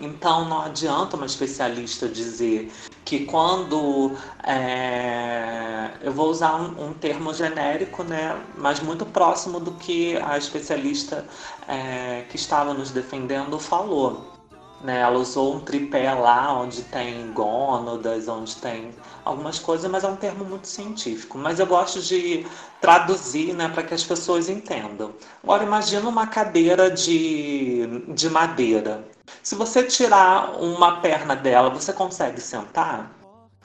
Então, 0.00 0.48
não 0.48 0.62
adianta 0.62 1.16
uma 1.16 1.26
especialista 1.26 2.08
dizer 2.08 2.72
que 3.04 3.24
quando. 3.26 4.16
É, 4.44 5.90
eu 6.02 6.12
vou 6.12 6.30
usar 6.30 6.54
um, 6.56 6.88
um, 6.88 6.92
termo 6.94 7.34
genérico, 7.34 8.02
né, 8.02 8.40
mas 8.56 8.80
muito 8.80 9.04
próximo 9.06 9.60
do 9.60 9.72
que 9.72 10.16
a 10.18 10.38
especialista 10.38 11.26
é, 11.68 12.24
que 12.28 12.36
estava 12.36 12.72
nos 12.74 12.90
defendendo 12.90 13.58
falou. 13.58 14.32
Né? 14.82 15.00
Ela 15.00 15.18
usou 15.18 15.56
um 15.56 15.60
tripé 15.60 16.12
lá 16.12 16.52
onde 16.60 16.82
tem 16.82 17.32
gônadas, 17.32 18.26
onde 18.28 18.56
tem 18.56 18.92
algumas 19.24 19.58
coisas, 19.58 19.90
mas 19.90 20.04
é 20.04 20.08
um 20.08 20.16
termo 20.16 20.44
muito 20.44 20.66
científico. 20.66 21.38
Mas 21.38 21.58
eu 21.58 21.66
gosto 21.66 22.00
de 22.00 22.46
traduzir 22.80 23.54
né, 23.54 23.68
para 23.68 23.82
que 23.82 23.94
as 23.94 24.04
pessoas 24.04 24.48
entendam. 24.48 25.12
Agora 25.42 25.64
imagina 25.64 26.08
uma 26.08 26.26
cadeira 26.26 26.90
de, 26.90 28.04
de 28.08 28.28
madeira. 28.30 29.04
Se 29.42 29.54
você 29.54 29.82
tirar 29.82 30.60
uma 30.60 31.00
perna 31.00 31.34
dela, 31.34 31.70
você 31.70 31.92
consegue 31.92 32.40
sentar? 32.40 33.10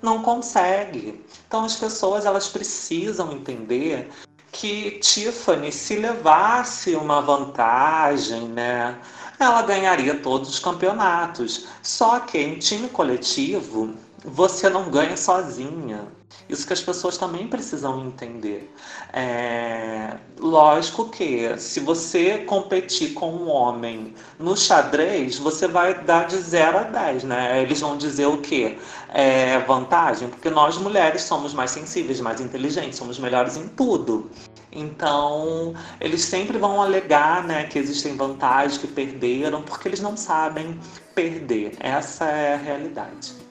Não 0.01 0.21
consegue. 0.21 1.23
Então 1.47 1.65
as 1.65 1.75
pessoas 1.75 2.25
elas 2.25 2.47
precisam 2.47 3.31
entender 3.31 4.09
que 4.51 4.91
Tiffany, 4.99 5.71
se 5.71 5.97
levasse 5.97 6.95
uma 6.95 7.21
vantagem, 7.21 8.47
né, 8.47 8.97
ela 9.39 9.61
ganharia 9.61 10.15
todos 10.15 10.49
os 10.49 10.59
campeonatos. 10.59 11.67
Só 11.83 12.19
que 12.19 12.39
em 12.39 12.57
time 12.57 12.89
coletivo, 12.89 13.93
você 14.27 14.69
não 14.69 14.89
ganha 14.89 15.15
sozinha. 15.15 16.07
Isso 16.49 16.67
que 16.67 16.73
as 16.73 16.81
pessoas 16.81 17.17
também 17.17 17.47
precisam 17.47 18.05
entender. 18.05 18.73
É... 19.13 20.17
Lógico 20.37 21.09
que 21.09 21.57
se 21.57 21.79
você 21.79 22.39
competir 22.39 23.13
com 23.13 23.31
um 23.31 23.49
homem 23.49 24.13
no 24.37 24.55
xadrez, 24.55 25.37
você 25.37 25.67
vai 25.67 26.03
dar 26.03 26.27
de 26.27 26.37
0 26.37 26.77
a 26.77 26.83
10, 26.83 27.23
né? 27.23 27.61
Eles 27.61 27.79
vão 27.79 27.97
dizer 27.97 28.27
o 28.27 28.37
quê? 28.37 28.77
É 29.09 29.59
vantagem? 29.59 30.27
Porque 30.27 30.49
nós 30.49 30.77
mulheres 30.77 31.23
somos 31.23 31.53
mais 31.53 31.71
sensíveis, 31.71 32.19
mais 32.19 32.41
inteligentes, 32.41 32.97
somos 32.97 33.17
melhores 33.19 33.55
em 33.55 33.67
tudo. 33.69 34.29
Então, 34.71 35.73
eles 35.99 36.21
sempre 36.21 36.57
vão 36.57 36.81
alegar 36.81 37.43
né, 37.43 37.63
que 37.63 37.79
existem 37.79 38.15
vantagens, 38.15 38.77
que 38.77 38.87
perderam, 38.87 39.61
porque 39.63 39.87
eles 39.87 40.01
não 40.01 40.15
sabem 40.15 40.79
perder. 41.15 41.75
Essa 41.79 42.25
é 42.25 42.53
a 42.53 42.57
realidade. 42.57 43.46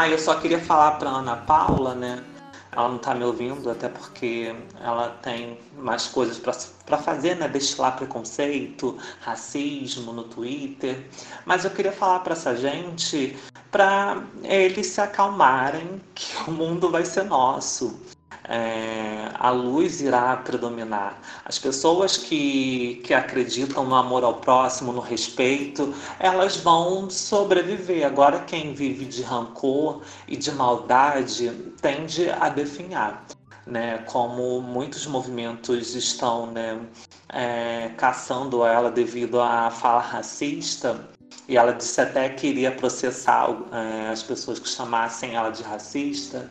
Ah, 0.00 0.08
eu 0.08 0.16
só 0.16 0.36
queria 0.36 0.60
falar 0.60 0.92
para 0.92 1.10
Ana 1.10 1.38
Paula, 1.38 1.92
né? 1.92 2.22
Ela 2.70 2.88
não 2.88 2.98
está 2.98 3.16
me 3.16 3.24
ouvindo, 3.24 3.68
até 3.68 3.88
porque 3.88 4.54
ela 4.80 5.08
tem 5.20 5.58
mais 5.76 6.06
coisas 6.06 6.38
para 6.38 6.98
fazer, 6.98 7.34
né? 7.34 7.48
Destilar 7.48 7.96
preconceito, 7.96 8.96
racismo 9.20 10.12
no 10.12 10.22
Twitter. 10.22 11.04
Mas 11.44 11.64
eu 11.64 11.72
queria 11.72 11.90
falar 11.90 12.20
para 12.20 12.34
essa 12.34 12.54
gente 12.54 13.36
para 13.72 14.22
eles 14.44 14.86
se 14.86 15.00
acalmarem 15.00 16.00
que 16.14 16.48
o 16.48 16.52
mundo 16.52 16.92
vai 16.92 17.04
ser 17.04 17.24
nosso 17.24 18.00
é, 18.48 19.30
a 19.34 19.50
luz 19.50 20.00
irá 20.00 20.36
predominar. 20.36 21.20
As 21.44 21.58
pessoas 21.58 22.16
que, 22.16 23.00
que 23.04 23.12
acreditam 23.12 23.84
no 23.84 23.94
amor 23.94 24.24
ao 24.24 24.36
próximo, 24.36 24.92
no 24.92 25.00
respeito, 25.00 25.94
elas 26.18 26.56
vão 26.56 27.10
sobreviver. 27.10 28.06
Agora, 28.06 28.40
quem 28.40 28.72
vive 28.72 29.04
de 29.04 29.22
rancor 29.22 30.00
e 30.26 30.36
de 30.36 30.50
maldade 30.50 31.50
tende 31.80 32.30
a 32.30 32.48
definhar. 32.48 33.24
Né, 33.66 33.98
como 34.06 34.62
muitos 34.62 35.06
movimentos 35.06 35.94
estão 35.94 36.46
né, 36.46 36.80
é, 37.28 37.90
caçando 37.98 38.64
ela 38.64 38.90
devido 38.90 39.42
à 39.42 39.70
fala 39.70 40.00
racista, 40.00 41.06
e 41.46 41.54
ela 41.54 41.72
disse 41.72 42.00
até 42.00 42.30
que 42.30 42.46
iria 42.46 42.72
processar 42.72 43.54
é, 43.70 44.08
as 44.08 44.22
pessoas 44.22 44.58
que 44.58 44.66
chamassem 44.66 45.34
ela 45.34 45.50
de 45.50 45.62
racista 45.62 46.50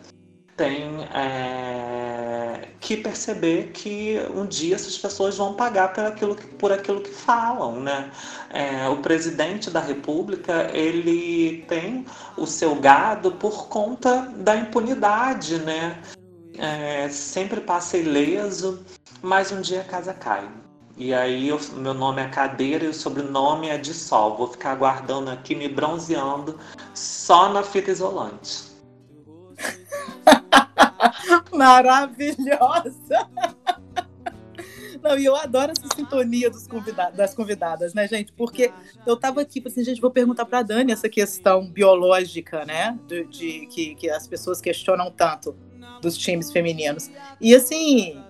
tem 0.58 1.04
é, 1.14 2.70
que 2.80 2.98
perceber 2.98 3.72
que 3.74 4.20
um 4.34 4.46
dia 4.46 4.76
essas 4.76 4.98
pessoas 4.98 5.38
vão 5.38 5.54
pagar 5.54 5.94
por 5.94 6.04
aquilo 6.04 6.36
que, 6.36 6.48
por 6.48 6.72
aquilo 6.72 7.00
que 7.02 7.12
falam, 7.12 7.80
né? 7.80 8.12
É, 8.50 8.90
o 8.90 8.98
presidente 8.98 9.70
da 9.70 9.80
República 9.80 10.70
ele 10.74 11.64
tem 11.70 12.06
o 12.36 12.48
seu 12.48 12.74
gado 12.76 13.34
por 13.34 13.68
conta 13.68 14.34
da 14.38 14.56
impunidade, 14.56 15.60
né? 15.60 16.02
É, 16.58 17.08
sempre 17.10 17.62
passa 17.62 17.96
ileso, 17.98 18.84
mas 19.22 19.52
um 19.52 19.62
dia 19.62 19.82
a 19.82 19.84
casa 19.84 20.12
cai. 20.12 20.50
E 20.98 21.14
aí 21.14 21.52
o 21.52 21.60
meu 21.74 21.94
nome 21.94 22.24
é 22.24 22.30
Cadeira 22.30 22.86
e 22.86 22.88
o 22.88 22.94
sobrenome 22.94 23.70
é 23.70 23.78
de 23.78 23.94
Sol. 23.94 24.36
Vou 24.36 24.48
ficar 24.48 24.72
aguardando 24.72 25.30
aqui, 25.30 25.54
me 25.54 25.70
bronzeando 25.70 26.60
só 26.96 27.54
na 27.54 27.62
fita 27.62 27.92
isolante. 27.92 28.77
Maravilhosa! 31.54 33.28
Não, 35.02 35.18
e 35.18 35.26
eu 35.26 35.36
adoro 35.36 35.72
essa 35.72 35.88
sintonia 35.96 36.50
dos 36.50 36.68
convidados, 36.68 37.16
das 37.16 37.34
convidadas, 37.34 37.94
né, 37.94 38.08
gente? 38.08 38.34
Porque 38.34 38.72
eu 39.06 39.16
tava 39.16 39.42
aqui, 39.42 39.62
assim, 39.66 39.84
gente, 39.84 40.02
vou 40.02 40.12
perguntar 40.12 40.46
pra 40.46 40.64
Dani 40.64 40.92
essa 40.92 41.08
questão 41.08 41.68
biológica, 41.68 42.66
né? 42.66 42.98
De, 43.08 43.26
de 43.26 43.68
que, 43.68 43.96
que 43.96 44.10
as 44.10 44.28
pessoas 44.28 44.60
questionam 44.60 45.12
tanto 45.12 45.56
dos 46.02 46.18
times 46.18 46.52
femininos. 46.52 47.10
E 47.40 47.56
assim, 47.56 48.22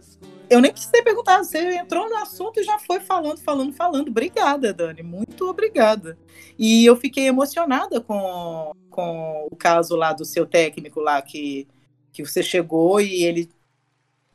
eu 0.49 0.61
nem 0.61 0.71
precisei 0.71 1.01
perguntar, 1.01 1.43
você 1.43 1.75
entrou 1.75 2.09
no 2.09 2.17
assunto 2.17 2.59
e 2.59 2.63
já 2.63 2.79
foi 2.79 2.99
falando, 2.99 3.39
falando, 3.39 3.73
falando. 3.73 4.09
Obrigada, 4.09 4.73
Dani, 4.73 5.03
muito 5.03 5.47
obrigada. 5.47 6.17
E 6.57 6.85
eu 6.85 6.95
fiquei 6.95 7.27
emocionada 7.27 7.99
com, 7.99 8.71
com 8.89 9.47
o 9.51 9.55
caso 9.55 9.95
lá 9.95 10.13
do 10.13 10.25
seu 10.25 10.45
técnico 10.45 10.99
lá, 10.99 11.21
que, 11.21 11.67
que 12.11 12.25
você 12.25 12.41
chegou 12.41 13.01
e 13.01 13.23
ele 13.23 13.49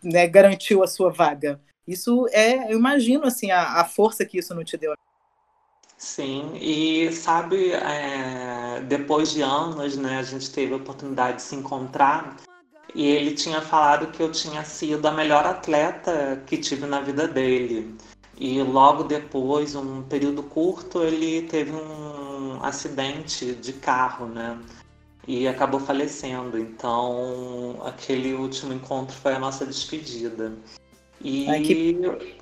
né, 0.03 0.27
garantiu 0.27 0.83
a 0.83 0.87
sua 0.87 1.11
vaga. 1.11 1.61
Isso 1.87 2.27
é, 2.31 2.73
eu 2.73 2.79
imagino, 2.79 3.27
assim, 3.27 3.51
a, 3.51 3.81
a 3.81 3.85
força 3.85 4.25
que 4.25 4.39
isso 4.39 4.55
não 4.55 4.65
te 4.65 4.77
deu. 4.77 4.95
Sim, 5.97 6.57
e 6.57 7.13
sabe, 7.13 7.71
é, 7.73 8.81
depois 8.81 9.33
de 9.33 9.41
anos, 9.41 9.97
né, 9.97 10.19
a 10.19 10.23
gente 10.23 10.51
teve 10.53 10.73
a 10.73 10.77
oportunidade 10.77 11.37
de 11.37 11.43
se 11.43 11.55
encontrar 11.55 12.37
e 12.95 13.07
ele 13.07 13.33
tinha 13.33 13.61
falado 13.61 14.09
que 14.09 14.23
eu 14.23 14.31
tinha 14.31 14.65
sido 14.65 15.07
a 15.07 15.13
melhor 15.13 15.47
atleta 15.47 16.43
que 16.47 16.59
tive 16.59 16.87
na 16.87 17.01
vida 17.01 17.27
dele. 17.27 17.95
E 18.37 18.63
logo 18.63 19.05
depois, 19.05 19.75
um 19.75 20.03
período 20.03 20.43
curto, 20.43 21.03
ele 21.03 21.43
teve 21.43 21.73
um 21.73 22.63
acidente 22.63 23.55
de 23.55 23.73
carro, 23.75 24.27
né? 24.27 24.59
E 25.27 25.47
acabou 25.47 25.81
falecendo. 25.81 26.59
Então, 26.59 27.81
aquele 27.85 28.35
último 28.35 28.73
encontro 28.73 29.15
foi 29.17 29.35
a 29.35 29.39
nossa 29.39 29.65
despedida. 29.65 30.53
E, 31.21 31.49
Ai, 31.49 31.63
que... 31.63 32.37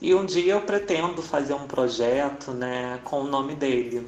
e 0.00 0.14
um 0.14 0.26
dia 0.26 0.54
eu 0.54 0.62
pretendo 0.62 1.22
fazer 1.22 1.54
um 1.54 1.66
projeto, 1.66 2.50
né, 2.50 2.98
com 3.04 3.20
o 3.20 3.28
nome 3.28 3.54
dele, 3.54 4.06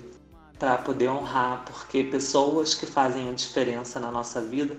para 0.58 0.76
poder 0.78 1.08
honrar, 1.08 1.64
porque 1.64 2.02
pessoas 2.02 2.74
que 2.74 2.84
fazem 2.84 3.28
a 3.28 3.32
diferença 3.32 4.00
na 4.00 4.10
nossa 4.10 4.40
vida 4.40 4.76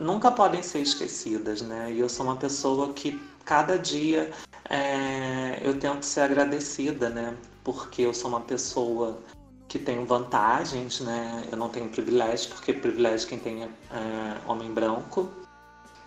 nunca 0.00 0.30
podem 0.30 0.62
ser 0.62 0.80
esquecidas, 0.80 1.62
né? 1.62 1.92
E 1.92 2.00
eu 2.00 2.08
sou 2.08 2.26
uma 2.26 2.36
pessoa 2.36 2.92
que 2.92 3.20
cada 3.44 3.78
dia 3.78 4.30
é, 4.68 5.60
eu 5.62 5.78
tento 5.78 6.04
ser 6.04 6.20
agradecida, 6.20 7.08
né? 7.08 7.34
Porque 7.64 8.02
eu 8.02 8.14
sou 8.14 8.30
uma 8.30 8.40
pessoa 8.40 9.18
que 9.66 9.78
tem 9.78 10.04
vantagens, 10.04 11.00
né? 11.00 11.44
Eu 11.50 11.58
não 11.58 11.68
tenho 11.68 11.88
privilégio, 11.88 12.50
porque 12.50 12.72
privilégio 12.72 13.28
quem 13.28 13.38
tem 13.38 13.62
é, 13.62 13.66
é 13.66 14.50
homem 14.50 14.72
branco. 14.72 15.28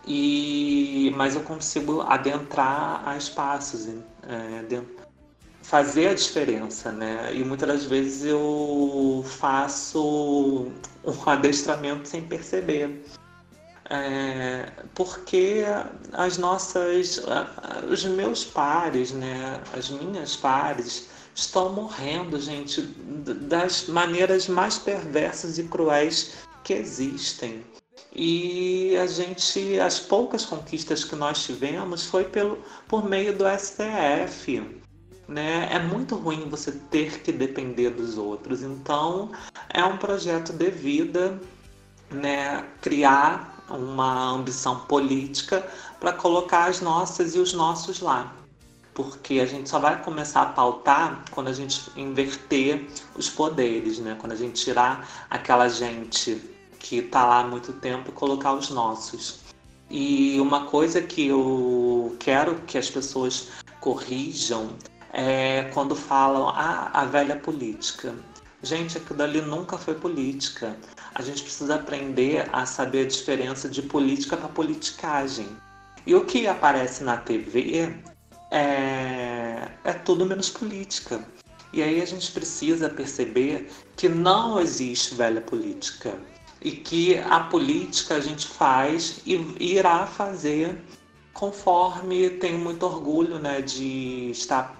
E 0.06 1.14
mas 1.16 1.36
eu 1.36 1.42
consigo 1.42 2.02
adentrar 2.02 3.08
a 3.08 3.16
espaços, 3.18 3.88
é, 3.88 4.82
fazer 5.62 6.10
a 6.10 6.14
diferença, 6.14 6.92
né? 6.92 7.34
E 7.34 7.44
muitas 7.44 7.68
das 7.68 7.86
vezes 7.86 8.26
eu 8.26 9.24
faço 9.26 10.72
um 11.04 11.14
adestramento 11.30 12.08
sem 12.08 12.22
perceber. 12.22 13.04
É, 13.94 14.72
porque 14.96 15.66
as 16.14 16.38
nossas, 16.38 17.22
os 17.92 18.06
meus 18.06 18.46
pares, 18.46 19.12
né, 19.12 19.62
as 19.78 19.90
minhas 19.90 20.34
pares, 20.38 21.10
estão 21.36 21.74
morrendo, 21.74 22.40
gente, 22.40 22.82
das 22.82 23.88
maneiras 23.88 24.48
mais 24.48 24.78
perversas 24.78 25.58
e 25.58 25.64
cruéis 25.64 26.38
que 26.64 26.74
existem. 26.74 27.66
E 28.16 28.96
a 28.96 29.08
gente, 29.08 29.78
as 29.78 30.00
poucas 30.00 30.46
conquistas 30.46 31.04
que 31.04 31.16
nós 31.18 31.44
tivemos 31.44 32.06
foi 32.06 32.24
pelo, 32.24 32.64
por 32.88 33.04
meio 33.04 33.38
do 33.38 33.44
STF. 33.46 34.80
Né? 35.28 35.68
É 35.70 35.80
muito 35.80 36.16
ruim 36.16 36.48
você 36.50 36.72
ter 36.72 37.22
que 37.22 37.32
depender 37.34 37.90
dos 37.90 38.18
outros. 38.18 38.64
Então, 38.64 39.32
é 39.70 39.84
um 39.84 39.98
projeto 39.98 40.54
de 40.54 40.72
vida 40.72 41.38
né, 42.10 42.66
criar 42.82 43.51
uma 43.72 44.32
ambição 44.32 44.80
política 44.82 45.66
para 46.00 46.14
colocar 46.14 46.66
as 46.70 46.82
nossas 46.82 47.36
e 47.36 47.40
os 47.40 47.54
nossos 47.54 48.00
lá. 48.00 48.34
Porque 48.94 49.40
a 49.40 49.46
gente 49.46 49.70
só 49.70 49.80
vai 49.80 50.02
começar 50.04 50.42
a 50.42 50.46
pautar 50.48 51.24
quando 51.32 51.48
a 51.48 51.54
gente 51.54 51.82
inverter 51.96 52.88
os 53.16 53.30
poderes, 53.30 54.00
né? 54.00 54.18
quando 54.20 54.34
a 54.34 54.36
gente 54.36 54.64
tirar 54.64 55.08
aquela 55.30 55.70
gente 55.70 56.42
que 56.80 56.98
está 56.98 57.26
lá 57.26 57.40
há 57.40 57.44
muito 57.48 57.72
tempo 57.74 58.10
e 58.10 58.12
colocar 58.12 58.54
os 58.54 58.70
nossos. 58.70 59.40
E 59.90 60.40
uma 60.40 60.66
coisa 60.66 61.02
que 61.02 61.28
eu 61.28 62.16
quero 62.20 62.56
que 62.68 62.78
as 62.78 62.90
pessoas 62.90 63.50
corrijam 63.80 64.70
é 65.14 65.70
quando 65.74 65.96
falam 65.96 66.50
ah, 66.50 66.90
a 66.94 67.06
velha 67.06 67.36
política. 67.36 68.16
Gente, 68.64 68.98
aquilo 68.98 69.18
dali 69.18 69.42
nunca 69.42 69.78
foi 69.78 69.96
política 69.96 70.78
a 71.14 71.22
gente 71.22 71.44
precisa 71.44 71.76
aprender 71.76 72.48
a 72.52 72.66
saber 72.66 73.06
a 73.06 73.08
diferença 73.08 73.68
de 73.70 73.82
política 73.82 74.38
para 74.38 74.48
politicagem. 74.48 75.48
E 76.06 76.16
o 76.16 76.26
que 76.26 76.48
aparece 76.48 77.04
na 77.04 77.18
TV 77.18 77.94
é, 78.50 79.68
é 79.84 79.94
tudo 79.94 80.26
menos 80.26 80.50
política. 80.50 81.24
E 81.74 81.82
aí 81.82 82.02
a 82.02 82.06
gente 82.06 82.32
precisa 82.32 82.90
perceber 82.90 83.70
que 83.96 84.10
não 84.10 84.60
existe 84.60 85.16
velha 85.16 85.42
política. 85.42 86.18
E 86.62 86.72
que 86.72 87.18
a 87.18 87.40
política 87.40 88.16
a 88.16 88.20
gente 88.20 88.48
faz 88.48 89.22
e 89.26 89.36
irá 89.60 90.06
fazer 90.06 90.78
conforme 91.34 92.30
tenho 92.30 92.60
muito 92.60 92.86
orgulho 92.86 93.40
né, 93.40 93.62
de 93.62 94.30
estar 94.32 94.80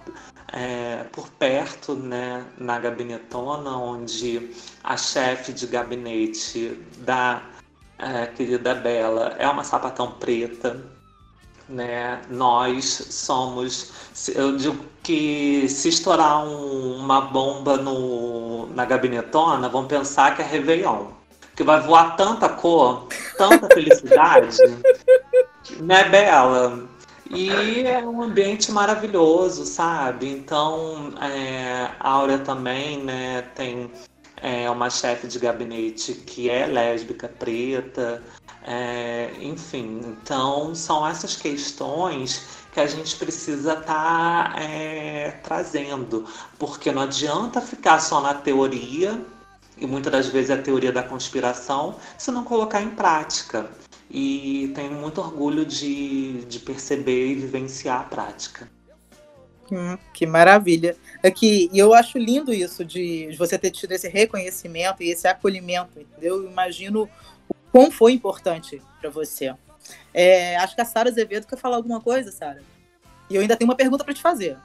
é, 0.52 1.04
por 1.10 1.28
perto, 1.30 1.94
né, 1.94 2.44
na 2.58 2.78
gabinetona, 2.78 3.70
onde 3.70 4.50
a 4.84 4.96
chefe 4.96 5.52
de 5.52 5.66
gabinete 5.66 6.78
da 6.98 7.42
é, 7.98 8.26
querida 8.26 8.74
Bela 8.74 9.34
é 9.38 9.48
uma 9.48 9.64
sapatão 9.64 10.12
preta. 10.12 10.80
Né? 11.68 12.20
Nós 12.28 12.84
somos, 12.84 13.92
eu 14.34 14.56
digo 14.56 14.84
que 15.02 15.66
se 15.68 15.88
estourar 15.88 16.44
um, 16.44 16.96
uma 16.96 17.22
bomba 17.22 17.78
no, 17.78 18.66
na 18.74 18.84
gabinetona, 18.84 19.68
vão 19.68 19.86
pensar 19.86 20.36
que 20.36 20.42
é 20.42 20.44
Réveillon. 20.44 21.06
Que 21.56 21.62
vai 21.62 21.80
voar 21.80 22.16
tanta 22.16 22.48
cor, 22.48 23.08
tanta 23.36 23.68
felicidade, 23.74 24.56
né, 25.80 26.08
Bela? 26.08 26.88
E 27.34 27.48
é 27.86 27.98
um 28.04 28.20
ambiente 28.22 28.70
maravilhoso, 28.70 29.64
sabe? 29.64 30.28
Então, 30.28 31.14
é, 31.18 31.90
a 31.98 32.10
Áurea 32.10 32.38
também, 32.38 33.02
né, 33.02 33.40
tem 33.54 33.90
é, 34.36 34.68
uma 34.68 34.90
chefe 34.90 35.26
de 35.26 35.38
gabinete 35.38 36.12
que 36.12 36.50
é 36.50 36.66
lésbica, 36.66 37.28
preta, 37.28 38.22
é, 38.62 39.30
enfim. 39.40 40.02
Então, 40.04 40.74
são 40.74 41.06
essas 41.06 41.34
questões 41.34 42.46
que 42.70 42.80
a 42.80 42.86
gente 42.86 43.16
precisa 43.16 43.72
estar 43.78 44.52
tá, 44.52 44.60
é, 44.60 45.30
trazendo, 45.42 46.26
porque 46.58 46.92
não 46.92 47.00
adianta 47.00 47.62
ficar 47.62 47.98
só 48.00 48.20
na 48.20 48.34
teoria, 48.34 49.18
e 49.78 49.86
muitas 49.86 50.12
das 50.12 50.26
vezes 50.26 50.50
é 50.50 50.54
a 50.54 50.62
teoria 50.62 50.92
da 50.92 51.02
conspiração, 51.02 51.96
se 52.18 52.30
não 52.30 52.44
colocar 52.44 52.82
em 52.82 52.90
prática 52.90 53.70
e 54.12 54.70
tenho 54.74 54.92
muito 54.92 55.22
orgulho 55.22 55.64
de, 55.64 56.44
de 56.44 56.58
perceber 56.58 57.28
e 57.28 57.34
vivenciar 57.34 58.02
a 58.02 58.04
prática. 58.04 58.68
Hum, 59.70 59.96
que 60.12 60.26
maravilha. 60.26 60.94
Aqui, 61.24 61.70
e 61.72 61.78
eu 61.78 61.94
acho 61.94 62.18
lindo 62.18 62.52
isso 62.52 62.84
de 62.84 63.34
você 63.38 63.58
ter 63.58 63.70
tido 63.70 63.92
esse 63.92 64.06
reconhecimento 64.08 65.02
e 65.02 65.10
esse 65.10 65.26
acolhimento, 65.26 65.98
entendeu? 65.98 66.42
Eu 66.42 66.50
imagino 66.50 67.08
o 67.48 67.54
quão 67.72 67.90
foi 67.90 68.12
importante 68.12 68.82
para 69.00 69.08
você. 69.08 69.54
É, 70.12 70.56
acho 70.56 70.74
que 70.74 70.82
a 70.82 70.84
Sara 70.84 71.08
Azevedo 71.08 71.46
quer 71.46 71.56
falar 71.56 71.76
alguma 71.76 71.98
coisa, 71.98 72.30
Sara. 72.30 72.60
E 73.30 73.34
eu 73.34 73.40
ainda 73.40 73.56
tenho 73.56 73.70
uma 73.70 73.76
pergunta 73.76 74.04
para 74.04 74.12
te 74.12 74.20
fazer. 74.20 74.58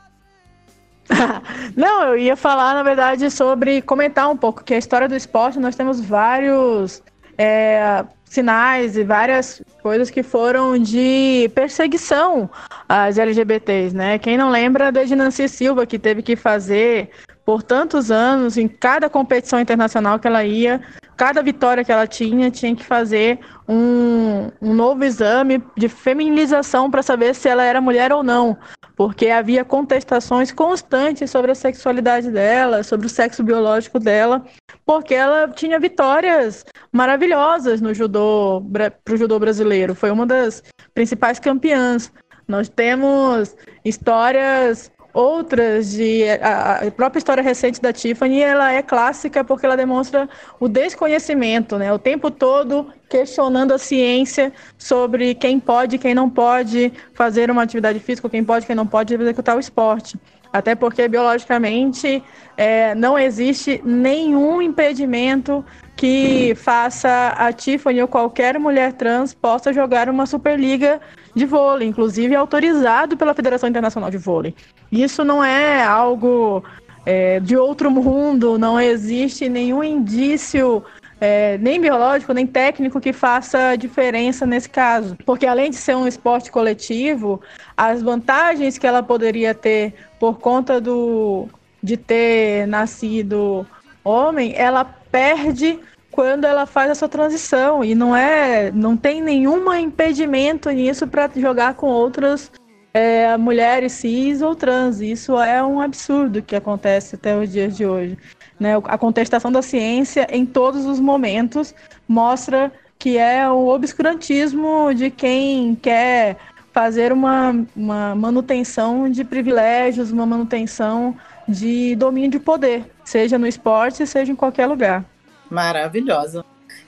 Não, 1.74 2.04
eu 2.10 2.18
ia 2.18 2.36
falar, 2.36 2.74
na 2.74 2.84
verdade, 2.84 3.32
sobre 3.32 3.82
comentar 3.82 4.30
um 4.30 4.36
pouco 4.36 4.62
que 4.62 4.74
a 4.74 4.78
história 4.78 5.08
do 5.08 5.16
esporte 5.16 5.58
nós 5.58 5.78
temos 5.78 6.02
vários 6.02 7.02
é, 7.38 8.04
sinais 8.30 8.98
e 8.98 9.04
várias 9.04 9.62
coisas 9.82 10.10
que 10.10 10.24
foram 10.24 10.78
de 10.78 11.50
perseguição 11.56 12.50
às 12.88 13.18
LGBTs, 13.18 13.96
né? 13.96 14.20
Quem 14.20 14.38
não 14.38 14.50
lembra 14.50 14.92
da 14.92 15.06
Nancy 15.06 15.48
Silva, 15.48 15.86
que 15.86 15.98
teve 15.98 16.22
que 16.22 16.36
fazer 16.36 17.10
por 17.46 17.64
tantos 17.64 18.12
anos, 18.12 18.58
em 18.58 18.68
cada 18.68 19.10
competição 19.10 19.58
internacional 19.58 20.20
que 20.20 20.28
ela 20.28 20.44
ia, 20.44 20.82
cada 21.16 21.42
vitória 21.42 21.82
que 21.82 21.92
ela 21.92 22.06
tinha, 22.06 22.52
tinha 22.52 22.76
que 22.76 22.84
fazer 22.84 23.40
um, 23.68 24.52
um 24.62 24.74
novo 24.74 25.06
exame 25.06 25.64
de 25.78 25.88
feminização 25.88 26.92
para 26.92 27.02
saber 27.02 27.34
se 27.34 27.48
ela 27.48 27.64
era 27.64 27.80
mulher 27.80 28.12
ou 28.12 28.22
não, 28.22 28.58
porque 28.98 29.30
havia 29.30 29.64
contestações 29.64 30.52
constantes 30.52 31.32
sobre 31.32 31.52
a 31.52 31.56
sexualidade 31.56 32.30
dela, 32.30 32.84
sobre 32.84 33.08
o 33.08 33.10
sexo 33.10 33.42
biológico 33.42 33.98
dela, 33.98 34.44
porque 34.88 35.14
ela 35.14 35.50
tinha 35.50 35.78
vitórias 35.78 36.66
maravilhosas 36.94 37.82
no 37.82 37.94
judô 37.94 38.64
para 38.72 39.14
o 39.14 39.18
judô 39.18 39.38
brasileiro. 39.38 39.94
Foi 39.94 40.10
uma 40.10 40.26
das 40.26 40.64
principais 40.94 41.40
campeãs. 41.40 42.10
Nós 42.48 42.70
temos 42.70 43.54
histórias 43.84 44.90
outras 45.14 45.92
de 45.92 46.24
a, 46.42 46.88
a, 46.88 46.92
própria 46.92 47.18
história 47.18 47.44
recente 47.44 47.82
da 47.82 47.92
Tiffany, 47.92 48.40
ela 48.40 48.72
é 48.72 48.84
clássica 48.84 49.44
porque 49.44 49.66
ela 49.66 49.76
demonstra 49.76 50.30
o 50.60 50.70
desconhecimento, 50.70 51.78
né? 51.78 51.92
O 51.92 51.98
tempo 51.98 52.30
todo 52.30 52.88
questionando 53.10 53.74
a 53.74 53.80
ciência 53.80 54.54
sobre 54.78 55.34
quem 55.34 55.60
pode 55.60 55.98
quem 55.98 56.14
não 56.14 56.30
pode 56.30 56.94
fazer 57.14 57.50
uma 57.50 57.64
atividade 57.64 58.00
física, 58.00 58.30
quem 58.30 58.44
pode 58.44 58.66
quem 58.66 58.76
não 58.76 58.86
pode 58.86 59.16
executar 59.16 59.58
o 59.58 59.60
esporte. 59.60 60.18
Até 60.52 60.76
porque 60.76 61.08
biologicamente 61.08 62.24
é, 62.56 62.96
não 62.96 63.18
existe 63.18 63.82
nenhum 63.84 64.62
impedimento 64.62 65.64
que 65.96 66.54
faça 66.56 67.34
a 67.38 67.52
Tiffany 67.52 68.02
ou 68.02 68.08
qualquer 68.08 68.60
mulher 68.60 68.94
trans 68.94 69.34
possa 69.34 69.74
jogar 69.74 70.10
uma 70.10 70.26
Superliga 70.26 71.02
de 71.36 71.46
vôlei, 71.46 71.88
inclusive 71.88 72.36
autorizado 72.36 73.18
pela 73.18 73.34
Federação 73.34 73.68
Internacional 73.68 74.10
de 74.10 74.18
Vôlei. 74.18 74.56
Isso 74.92 75.24
não 75.24 75.44
é 75.44 75.84
algo 75.84 76.64
é, 77.06 77.40
de 77.40 77.56
outro 77.56 77.90
mundo, 77.90 78.58
não 78.58 78.80
existe 78.80 79.48
nenhum 79.48 79.84
indício 79.84 80.84
é, 81.20 81.58
nem 81.58 81.82
biológico, 81.82 82.34
nem 82.34 82.46
técnico 82.46 83.00
que 83.00 83.12
faça 83.12 83.76
diferença 83.76 84.46
nesse 84.46 84.70
caso. 84.70 85.18
Porque 85.26 85.46
além 85.46 85.70
de 85.70 85.76
ser 85.76 85.96
um 85.96 86.08
esporte 86.08 86.52
coletivo, 86.52 87.42
as 87.76 88.02
vantagens 88.02 88.78
que 88.78 88.86
ela 88.86 89.02
poderia 89.02 89.54
ter 89.54 89.94
por 90.20 90.40
conta 90.40 90.80
do, 90.80 91.48
de 91.82 91.98
ter 91.98 92.68
nascido 92.68 93.66
homem, 94.04 94.54
ela 94.56 94.86
perde 94.86 95.80
quando 96.12 96.46
ela 96.46 96.66
faz 96.66 96.90
essa 96.90 97.08
transição 97.08 97.84
e 97.84 97.94
não 97.94 98.16
é, 98.16 98.72
não 98.72 98.98
tem 98.98 99.22
nenhum 99.22 99.72
impedimento 99.76 100.70
nisso 100.72 101.06
para 101.06 101.30
jogar 101.36 101.76
com 101.76 101.88
outras 101.88 102.52
é, 102.94 103.38
mulheres 103.38 103.92
cis 103.94 104.42
ou 104.42 104.56
trans. 104.56 105.00
Isso 105.00 105.38
é 105.38 105.64
um 105.64 105.80
absurdo 105.80 106.42
que 106.42 106.56
acontece 106.56 107.16
até 107.16 107.38
os 107.38 107.52
dias 107.52 107.78
de 107.78 107.86
hoje. 107.86 108.18
Né? 108.60 108.74
A 108.86 108.98
contestação 108.98 109.52
da 109.52 109.62
ciência 109.62 110.28
em 110.30 110.46
todos 110.46 110.86
os 110.86 111.00
momentos 111.00 111.76
mostra 112.08 112.72
que 113.00 113.18
é 113.18 113.48
o 113.50 113.68
obscurantismo 113.68 114.94
de 114.94 115.12
quem 115.12 115.76
quer 115.76 116.38
fazer 116.74 117.12
uma, 117.12 117.66
uma 117.76 118.16
manutenção 118.16 119.10
de 119.10 119.24
privilégios, 119.24 120.12
uma 120.12 120.26
manutenção 120.26 121.16
de 121.48 121.96
domínio 121.96 122.32
de 122.32 122.40
poder, 122.40 122.86
seja 123.04 123.38
no 123.38 123.48
esporte, 123.48 124.06
seja 124.06 124.32
em 124.32 124.36
qualquer 124.36 124.68
lugar. 124.68 125.06
Maravilhosa. 125.50 126.44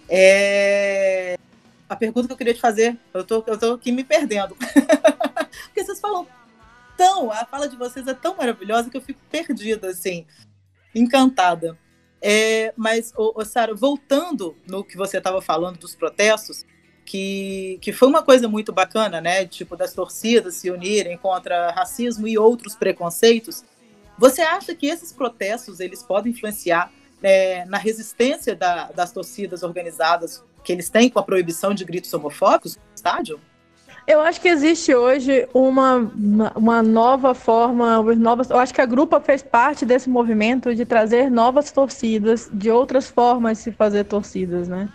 É... 0.07 1.37
A 1.87 1.95
pergunta 1.95 2.27
que 2.27 2.33
eu 2.33 2.37
queria 2.37 2.53
te 2.53 2.59
fazer, 2.59 2.97
eu 3.13 3.23
tô, 3.23 3.43
eu 3.47 3.57
tô 3.57 3.73
aqui 3.73 3.91
me 3.91 4.03
perdendo. 4.03 4.55
Porque 5.65 5.83
vocês 5.83 5.99
falam 5.99 6.27
tão, 6.97 7.31
a 7.31 7.45
fala 7.45 7.67
de 7.67 7.75
vocês 7.75 8.05
é 8.07 8.13
tão 8.13 8.35
maravilhosa 8.35 8.89
que 8.89 8.97
eu 8.97 9.01
fico 9.01 9.19
perdida, 9.31 9.87
assim, 9.87 10.25
encantada. 10.93 11.77
É, 12.21 12.73
mas, 12.75 13.13
Sara, 13.45 13.73
voltando 13.73 14.55
no 14.67 14.83
que 14.83 14.97
você 14.97 15.17
estava 15.17 15.41
falando 15.41 15.77
dos 15.77 15.95
protestos, 15.95 16.65
que, 17.05 17.79
que 17.81 17.91
foi 17.91 18.07
uma 18.07 18.21
coisa 18.21 18.47
muito 18.47 18.71
bacana, 18.71 19.19
né? 19.19 19.45
Tipo, 19.45 19.75
das 19.75 19.93
torcidas 19.93 20.55
se 20.55 20.69
unirem 20.69 21.17
contra 21.17 21.71
racismo 21.71 22.27
e 22.27 22.37
outros 22.37 22.75
preconceitos. 22.75 23.63
Você 24.17 24.41
acha 24.41 24.75
que 24.75 24.85
esses 24.85 25.11
protestos 25.11 25.79
eles 25.79 26.03
podem 26.03 26.31
influenciar 26.31 26.91
é, 27.23 27.65
na 27.65 27.77
resistência 27.77 28.55
da, 28.55 28.91
das 28.91 29.11
torcidas 29.11 29.63
organizadas 29.63 30.43
que 30.63 30.71
eles 30.71 30.89
têm 30.89 31.09
com 31.09 31.19
a 31.19 31.23
proibição 31.23 31.73
de 31.73 31.83
gritos 31.83 32.13
homofóbicos 32.13 32.75
no 32.75 32.81
estádio? 32.93 33.39
Eu 34.09 34.21
acho 34.21 34.41
que 34.41 34.47
existe 34.47 34.91
hoje 34.91 35.47
uma, 35.53 36.11
uma 36.55 36.81
nova 36.81 37.35
forma, 37.35 38.01
novas, 38.15 38.49
eu 38.49 38.57
acho 38.57 38.73
que 38.73 38.81
a 38.81 38.85
Grupa 38.87 39.21
fez 39.21 39.43
parte 39.43 39.85
desse 39.85 40.09
movimento 40.09 40.73
de 40.73 40.83
trazer 40.83 41.29
novas 41.29 41.71
torcidas, 41.71 42.49
de 42.51 42.71
outras 42.71 43.07
formas 43.07 43.59
de 43.59 43.65
se 43.65 43.71
fazer 43.71 44.05
torcidas, 44.05 44.67
né? 44.67 44.89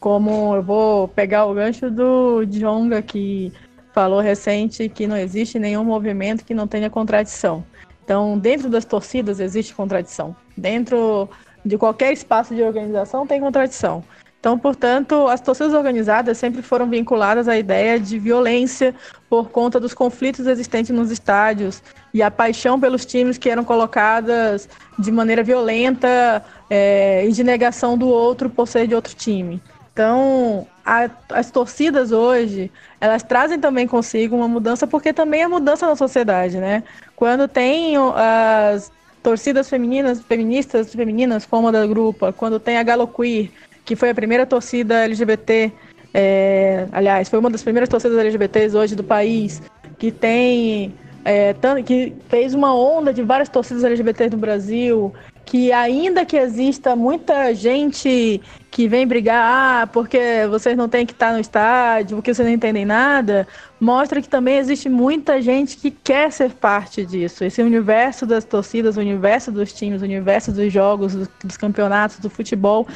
Como 0.00 0.56
eu 0.56 0.64
vou 0.64 1.06
pegar 1.06 1.44
o 1.44 1.54
gancho 1.54 1.88
do 1.88 2.44
Jonga, 2.44 3.00
que 3.02 3.52
falou 3.94 4.18
recente 4.18 4.88
que 4.88 5.06
não 5.06 5.16
existe 5.16 5.60
nenhum 5.60 5.84
movimento 5.84 6.44
que 6.44 6.52
não 6.52 6.66
tenha 6.66 6.90
contradição. 6.90 7.64
Então, 8.04 8.36
dentro 8.36 8.68
das 8.68 8.84
torcidas 8.84 9.38
existe 9.38 9.72
contradição. 9.76 10.34
Dentro 10.56 11.28
de 11.64 11.78
qualquer 11.78 12.12
espaço 12.12 12.52
de 12.52 12.64
organização 12.64 13.28
tem 13.28 13.40
contradição. 13.40 14.02
Então, 14.46 14.56
portanto, 14.56 15.26
as 15.26 15.40
torcidas 15.40 15.74
organizadas 15.74 16.38
sempre 16.38 16.62
foram 16.62 16.88
vinculadas 16.88 17.48
à 17.48 17.58
ideia 17.58 17.98
de 17.98 18.16
violência 18.16 18.94
por 19.28 19.50
conta 19.50 19.80
dos 19.80 19.92
conflitos 19.92 20.46
existentes 20.46 20.94
nos 20.94 21.10
estádios 21.10 21.82
e 22.14 22.22
a 22.22 22.30
paixão 22.30 22.78
pelos 22.78 23.04
times 23.04 23.38
que 23.38 23.50
eram 23.50 23.64
colocadas 23.64 24.68
de 24.96 25.10
maneira 25.10 25.42
violenta 25.42 26.44
é, 26.70 27.26
e 27.26 27.32
de 27.32 27.42
negação 27.42 27.98
do 27.98 28.06
outro 28.06 28.48
por 28.48 28.68
ser 28.68 28.86
de 28.86 28.94
outro 28.94 29.16
time. 29.16 29.60
Então, 29.92 30.64
a, 30.84 31.10
as 31.30 31.50
torcidas 31.50 32.12
hoje, 32.12 32.70
elas 33.00 33.24
trazem 33.24 33.58
também 33.58 33.88
consigo 33.88 34.36
uma 34.36 34.46
mudança, 34.46 34.86
porque 34.86 35.12
também 35.12 35.42
é 35.42 35.48
mudança 35.48 35.88
na 35.88 35.96
sociedade, 35.96 36.58
né? 36.58 36.84
Quando 37.16 37.48
tem 37.48 37.96
as 38.14 38.92
torcidas 39.24 39.68
femininas, 39.68 40.20
feministas, 40.20 40.94
femininas, 40.94 41.44
como 41.44 41.66
a 41.66 41.72
da 41.72 41.84
Grupa, 41.84 42.32
quando 42.32 42.60
tem 42.60 42.78
a 42.78 42.84
Galo 42.84 43.08
Queer, 43.08 43.50
que 43.86 43.96
foi 43.96 44.10
a 44.10 44.14
primeira 44.14 44.44
torcida 44.44 45.04
LGBT, 45.04 45.72
é, 46.12 46.86
aliás, 46.92 47.28
foi 47.28 47.38
uma 47.38 47.48
das 47.48 47.62
primeiras 47.62 47.88
torcidas 47.88 48.18
LGBTs 48.18 48.76
hoje 48.76 48.96
do 48.96 49.04
país, 49.04 49.62
que 49.96 50.10
tem 50.10 50.92
é, 51.24 51.54
que 51.84 52.12
fez 52.28 52.52
uma 52.52 52.74
onda 52.74 53.12
de 53.12 53.22
várias 53.22 53.48
torcidas 53.48 53.84
LGBT 53.84 54.30
no 54.30 54.36
Brasil, 54.36 55.14
que 55.44 55.72
ainda 55.72 56.24
que 56.24 56.36
exista 56.36 56.96
muita 56.96 57.54
gente 57.54 58.40
que 58.70 58.88
vem 58.88 59.06
brigar, 59.06 59.82
ah, 59.82 59.86
porque 59.86 60.18
vocês 60.50 60.76
não 60.76 60.88
têm 60.88 61.06
que 61.06 61.12
estar 61.12 61.32
no 61.32 61.38
estádio, 61.38 62.16
porque 62.16 62.34
vocês 62.34 62.46
não 62.46 62.54
entendem 62.54 62.84
nada, 62.84 63.46
mostra 63.80 64.20
que 64.20 64.28
também 64.28 64.58
existe 64.58 64.88
muita 64.88 65.40
gente 65.40 65.76
que 65.76 65.90
quer 65.90 66.30
ser 66.32 66.50
parte 66.50 67.06
disso. 67.06 67.44
Esse 67.44 67.62
universo 67.62 68.26
das 68.26 68.44
torcidas, 68.44 68.96
o 68.96 69.00
universo 69.00 69.52
dos 69.52 69.72
times, 69.72 70.02
o 70.02 70.04
universo 70.04 70.50
dos 70.50 70.72
jogos, 70.72 71.14
dos 71.14 71.56
campeonatos, 71.56 72.18
do 72.18 72.28
futebol, 72.28 72.86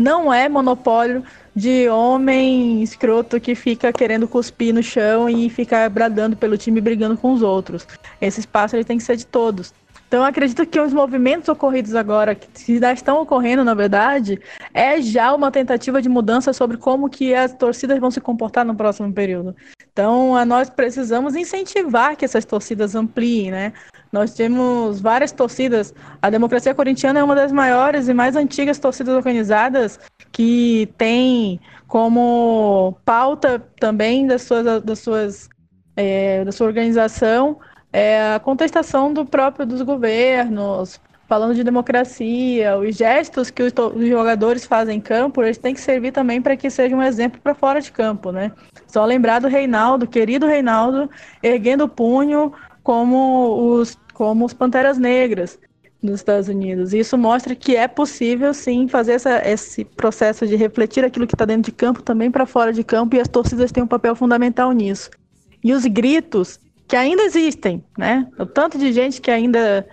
não 0.00 0.32
é 0.32 0.48
monopólio 0.48 1.22
de 1.54 1.86
homem 1.90 2.82
escroto 2.82 3.38
que 3.38 3.54
fica 3.54 3.92
querendo 3.92 4.26
cuspir 4.26 4.72
no 4.72 4.82
chão 4.82 5.28
e 5.28 5.50
ficar 5.50 5.88
bradando 5.90 6.34
pelo 6.34 6.56
time 6.56 6.80
brigando 6.80 7.18
com 7.18 7.32
os 7.32 7.42
outros. 7.42 7.86
Esse 8.18 8.40
espaço 8.40 8.74
ele 8.74 8.84
tem 8.84 8.96
que 8.96 9.04
ser 9.04 9.16
de 9.16 9.26
todos. 9.26 9.74
Então, 10.10 10.24
acredito 10.24 10.66
que 10.66 10.80
os 10.80 10.92
movimentos 10.92 11.48
ocorridos 11.48 11.94
agora, 11.94 12.34
que 12.34 12.80
já 12.80 12.92
estão 12.92 13.22
ocorrendo, 13.22 13.62
na 13.62 13.74
verdade, 13.74 14.40
é 14.74 15.00
já 15.00 15.32
uma 15.32 15.52
tentativa 15.52 16.02
de 16.02 16.08
mudança 16.08 16.52
sobre 16.52 16.76
como 16.76 17.08
que 17.08 17.32
as 17.32 17.54
torcidas 17.54 18.00
vão 18.00 18.10
se 18.10 18.20
comportar 18.20 18.64
no 18.64 18.74
próximo 18.74 19.12
período. 19.12 19.54
Então, 19.92 20.44
nós 20.44 20.68
precisamos 20.68 21.36
incentivar 21.36 22.16
que 22.16 22.24
essas 22.24 22.44
torcidas 22.44 22.96
ampliem, 22.96 23.52
né? 23.52 23.72
Nós 24.10 24.34
temos 24.34 25.00
várias 25.00 25.30
torcidas. 25.30 25.94
A 26.20 26.28
Democracia 26.28 26.74
Corintiana 26.74 27.20
é 27.20 27.22
uma 27.22 27.36
das 27.36 27.52
maiores 27.52 28.08
e 28.08 28.12
mais 28.12 28.34
antigas 28.34 28.80
torcidas 28.80 29.14
organizadas 29.14 30.00
que 30.32 30.92
tem 30.98 31.60
como 31.86 32.98
pauta 33.04 33.62
também 33.78 34.26
das 34.26 34.42
suas, 34.42 34.82
das 34.82 34.98
suas 34.98 35.48
é, 35.96 36.44
da 36.44 36.50
sua 36.50 36.66
organização 36.66 37.58
é, 37.92 38.34
a 38.34 38.40
contestação 38.40 39.12
do 39.12 39.24
próprio 39.24 39.66
dos 39.66 39.82
governos, 39.82 41.00
falando 41.30 41.54
de 41.54 41.62
democracia, 41.62 42.76
os 42.76 42.96
gestos 42.96 43.50
que 43.50 43.62
os, 43.62 43.72
os, 43.94 44.08
jogadores 44.08 44.66
fazem 44.66 44.98
em 44.98 45.00
campo, 45.00 45.42
eles 45.42 45.58
têm 45.58 45.74
que 45.74 45.80
servir 45.80 46.12
também 46.12 46.42
para 46.42 46.56
que 46.56 46.68
seja 46.68 46.94
um 46.94 47.02
exemplo 47.02 47.40
para 47.40 47.54
fora 47.54 47.80
de 47.80 47.92
campo, 47.92 48.32
né? 48.32 48.52
Só 48.86 49.04
lembrar 49.04 49.40
do 49.40 49.48
Reinaldo, 49.48 50.06
querido 50.06 50.46
Reinaldo, 50.46 51.08
erguendo 51.42 51.84
o 51.84 51.88
punho 51.88 52.52
como 52.82 53.74
os, 53.74 53.96
como 54.12 54.44
os 54.44 54.52
Panteras 54.52 54.98
Negras 54.98 55.58
nos 56.02 56.16
Estados 56.16 56.48
Unidos. 56.48 56.92
Isso 56.92 57.16
mostra 57.16 57.54
que 57.54 57.76
é 57.76 57.86
possível, 57.86 58.52
sim, 58.52 58.88
fazer 58.88 59.12
essa, 59.12 59.40
esse 59.48 59.84
processo 59.84 60.46
de 60.46 60.56
refletir 60.56 61.04
aquilo 61.04 61.26
que 61.26 61.34
está 61.34 61.44
dentro 61.44 61.70
de 61.70 61.76
campo 61.76 62.02
também 62.02 62.30
para 62.30 62.46
fora 62.46 62.72
de 62.72 62.82
campo, 62.82 63.14
e 63.14 63.20
as 63.20 63.28
torcidas 63.28 63.70
têm 63.70 63.82
um 63.82 63.86
papel 63.86 64.16
fundamental 64.16 64.72
nisso. 64.72 65.10
E 65.62 65.72
os 65.72 65.84
gritos 65.84 66.58
que 66.90 66.96
ainda 66.96 67.22
existem, 67.22 67.84
né? 67.96 68.26
O 68.36 68.44
tanto 68.44 68.76
de 68.76 68.92
gente 68.92 69.20
que 69.20 69.30
ainda 69.30 69.86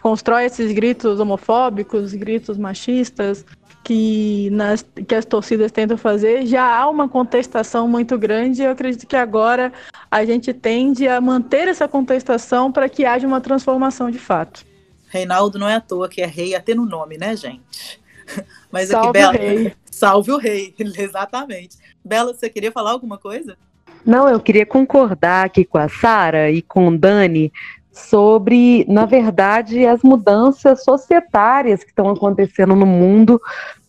constrói 0.00 0.46
esses 0.46 0.72
gritos 0.72 1.20
homofóbicos, 1.20 2.14
gritos 2.14 2.56
machistas, 2.56 3.44
que, 3.84 4.48
nas, 4.50 4.82
que 5.06 5.14
as 5.14 5.26
torcidas 5.26 5.70
tentam 5.70 5.98
fazer, 5.98 6.46
já 6.46 6.74
há 6.74 6.88
uma 6.88 7.06
contestação 7.06 7.86
muito 7.86 8.16
grande. 8.16 8.62
E 8.62 8.64
eu 8.64 8.70
acredito 8.70 9.06
que 9.06 9.14
agora 9.14 9.70
a 10.10 10.24
gente 10.24 10.54
tende 10.54 11.06
a 11.06 11.20
manter 11.20 11.68
essa 11.68 11.86
contestação 11.86 12.72
para 12.72 12.88
que 12.88 13.04
haja 13.04 13.26
uma 13.26 13.42
transformação 13.42 14.10
de 14.10 14.18
fato. 14.18 14.64
Reinaldo 15.06 15.58
não 15.58 15.68
é 15.68 15.74
à 15.74 15.80
toa 15.82 16.08
que 16.08 16.22
é 16.22 16.26
rei 16.26 16.54
até 16.54 16.74
no 16.74 16.86
nome, 16.86 17.18
né, 17.18 17.36
gente? 17.36 18.00
Mas 18.72 18.88
Salve 18.88 19.06
aqui, 19.06 19.12
Bela. 19.18 19.34
O 19.34 19.36
rei. 19.36 19.74
Salve 19.90 20.32
o 20.32 20.38
rei, 20.38 20.74
exatamente. 20.96 21.76
Bela, 22.02 22.32
você 22.32 22.48
queria 22.48 22.72
falar 22.72 22.92
alguma 22.92 23.18
coisa? 23.18 23.58
Não, 24.04 24.28
eu 24.28 24.40
queria 24.40 24.66
concordar 24.66 25.46
aqui 25.46 25.64
com 25.64 25.78
a 25.78 25.88
Sara 25.88 26.50
e 26.50 26.62
com 26.62 26.88
o 26.88 26.98
Dani 26.98 27.52
sobre, 27.92 28.84
na 28.88 29.04
verdade, 29.04 29.84
as 29.86 30.02
mudanças 30.02 30.82
societárias 30.84 31.82
que 31.82 31.90
estão 31.90 32.08
acontecendo 32.08 32.74
no 32.74 32.86
mundo 32.86 33.40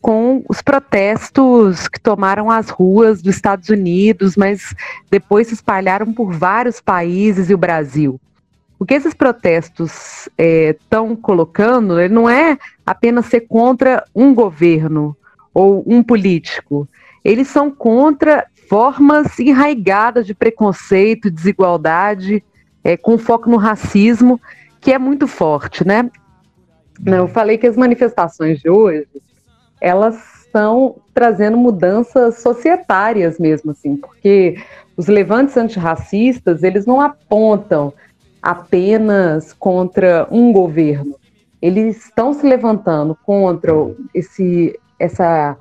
com 0.01 0.43
os 0.49 0.61
protestos 0.61 1.87
que 1.87 1.99
tomaram 1.99 2.49
as 2.49 2.69
ruas 2.69 3.21
dos 3.21 3.35
Estados 3.35 3.69
Unidos, 3.69 4.35
mas 4.35 4.73
depois 5.09 5.47
se 5.47 5.53
espalharam 5.53 6.11
por 6.11 6.33
vários 6.33 6.81
países 6.81 7.49
e 7.49 7.53
o 7.53 7.57
Brasil. 7.57 8.19
O 8.79 8.85
que 8.85 8.95
esses 8.95 9.13
protestos 9.13 10.27
estão 10.37 11.11
é, 11.11 11.15
colocando 11.21 11.99
ele 11.99 12.13
não 12.13 12.27
é 12.27 12.57
apenas 12.83 13.27
ser 13.27 13.41
contra 13.41 14.03
um 14.13 14.33
governo 14.33 15.15
ou 15.53 15.83
um 15.85 16.01
político. 16.01 16.89
Eles 17.23 17.47
são 17.47 17.69
contra 17.69 18.47
formas 18.71 19.37
enraigadas 19.37 20.25
de 20.25 20.33
preconceito, 20.33 21.29
desigualdade, 21.29 22.41
é, 22.81 22.95
com 22.95 23.17
foco 23.17 23.49
no 23.49 23.57
racismo, 23.57 24.39
que 24.79 24.93
é 24.93 24.97
muito 24.97 25.27
forte, 25.27 25.85
né? 25.85 26.09
Eu 27.05 27.27
falei 27.27 27.57
que 27.57 27.67
as 27.67 27.75
manifestações 27.75 28.61
de 28.61 28.69
hoje 28.69 29.09
elas 29.81 30.45
estão 30.45 30.95
trazendo 31.13 31.57
mudanças 31.57 32.39
societárias 32.39 33.37
mesmo, 33.37 33.71
assim, 33.71 33.97
porque 33.97 34.55
os 34.95 35.07
levantes 35.07 35.57
antirracistas, 35.57 36.63
eles 36.63 36.85
não 36.85 37.01
apontam 37.01 37.91
apenas 38.41 39.51
contra 39.51 40.29
um 40.31 40.53
governo, 40.53 41.17
eles 41.61 42.05
estão 42.05 42.33
se 42.33 42.47
levantando 42.47 43.17
contra 43.25 43.73
esse, 44.13 44.79
essa 44.97 45.57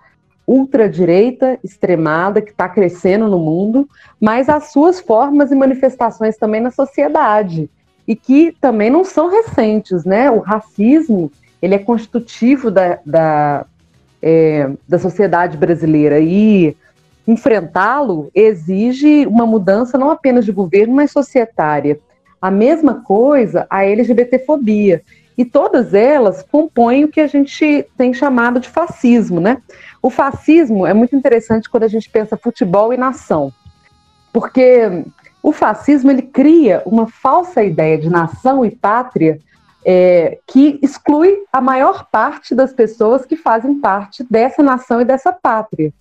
ultradireita 0.51 1.61
extremada 1.62 2.42
que 2.42 2.51
está 2.51 2.68
crescendo 2.68 3.28
no 3.28 3.38
mundo, 3.38 3.88
mas 4.20 4.48
as 4.48 4.72
suas 4.72 4.98
formas 4.98 5.53
e 5.53 5.55
manifestações 5.55 6.36
também 6.36 6.61
na 6.61 6.72
sociedade, 6.72 7.70
e 8.07 8.16
que 8.16 8.53
também 8.61 8.90
não 8.90 9.05
são 9.05 9.30
recentes, 9.30 10.05
né? 10.05 10.28
O 10.28 10.40
racismo, 10.40 11.30
ele 11.62 11.76
é 11.76 11.78
constitutivo 11.78 12.68
da, 12.68 12.98
da, 13.07 13.64
é, 14.20 14.68
da 14.88 14.98
sociedade 14.98 15.57
brasileira 15.57 16.18
e 16.18 16.76
enfrentá-lo 17.28 18.28
exige 18.34 19.28
uma 19.28 19.46
mudança 19.46 19.96
não 19.96 20.11
apenas 20.11 20.44
de 20.44 20.51
governo, 20.51 20.96
mas 20.96 21.12
societária. 21.12 22.01
A 22.42 22.51
mesma 22.51 23.03
coisa 23.05 23.68
a 23.70 23.84
LGBTfobia. 23.84 25.01
E 25.38 25.44
todas 25.44 25.94
elas 25.94 26.42
compõem 26.42 27.05
o 27.05 27.09
que 27.09 27.20
a 27.20 27.26
gente 27.26 27.86
tem 27.96 28.12
chamado 28.12 28.59
de 28.59 28.68
fascismo, 28.68 29.40
né? 29.40 29.59
O 30.03 30.09
fascismo 30.11 30.86
é 30.86 30.94
muito 30.94 31.14
interessante 31.14 31.68
quando 31.68 31.84
a 31.84 31.88
gente 31.88 32.09
pensa 32.09 32.36
futebol 32.36 32.92
e 32.92 32.96
nação, 32.96 33.53
porque 34.32 35.05
o 35.42 35.53
fascismo 35.53 36.11
ele 36.11 36.22
cria 36.22 36.82
uma 36.86 37.07
falsa 37.07 37.62
ideia 37.62 37.98
de 37.98 38.09
nação 38.09 38.64
e 38.64 38.70
pátria 38.70 39.38
é, 39.84 40.38
que 40.46 40.78
exclui 40.82 41.44
a 41.53 41.61
maior 41.61 42.07
parte 42.11 42.55
das 42.55 42.72
pessoas 42.72 43.24
que 43.24 43.36
fazem 43.36 43.80
parte 43.80 44.24
dessa 44.30 44.62
nação 44.62 45.01
e 45.01 45.05
dessa 45.05 45.32
pátria. 45.32 45.92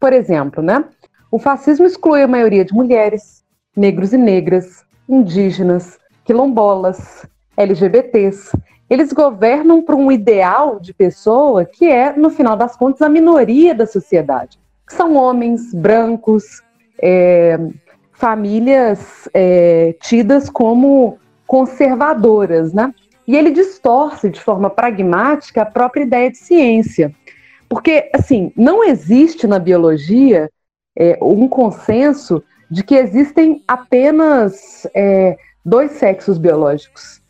Por 0.00 0.12
exemplo, 0.12 0.62
né, 0.62 0.84
o 1.30 1.38
fascismo 1.38 1.86
exclui 1.86 2.22
a 2.22 2.28
maioria 2.28 2.64
de 2.64 2.72
mulheres, 2.72 3.44
negros 3.76 4.12
e 4.12 4.18
negras, 4.18 4.84
indígenas, 5.08 5.98
quilombolas, 6.24 7.26
LGBTs. 7.56 8.50
Eles 8.88 9.12
governam 9.12 9.82
para 9.82 9.96
um 9.96 10.12
ideal 10.12 10.78
de 10.78 10.94
pessoa 10.94 11.64
que 11.64 11.86
é, 11.86 12.12
no 12.16 12.30
final 12.30 12.56
das 12.56 12.76
contas, 12.76 13.02
a 13.02 13.08
minoria 13.08 13.74
da 13.74 13.86
sociedade, 13.86 14.58
são 14.88 15.16
homens 15.16 15.74
brancos, 15.74 16.62
é, 17.02 17.58
famílias 18.12 19.28
é, 19.34 19.94
tidas 20.00 20.48
como 20.48 21.18
conservadoras, 21.46 22.72
né? 22.72 22.94
E 23.26 23.36
ele 23.36 23.50
distorce 23.50 24.30
de 24.30 24.40
forma 24.40 24.70
pragmática 24.70 25.62
a 25.62 25.66
própria 25.66 26.02
ideia 26.02 26.30
de 26.30 26.38
ciência. 26.38 27.12
Porque, 27.68 28.08
assim, 28.14 28.52
não 28.56 28.84
existe 28.84 29.46
na 29.48 29.58
biologia 29.58 30.48
é, 30.96 31.18
um 31.20 31.48
consenso 31.48 32.42
de 32.70 32.84
que 32.84 32.94
existem 32.94 33.62
apenas 33.66 34.86
é, 34.94 35.36
dois 35.64 35.92
sexos 35.92 36.38
biológicos. 36.38 37.20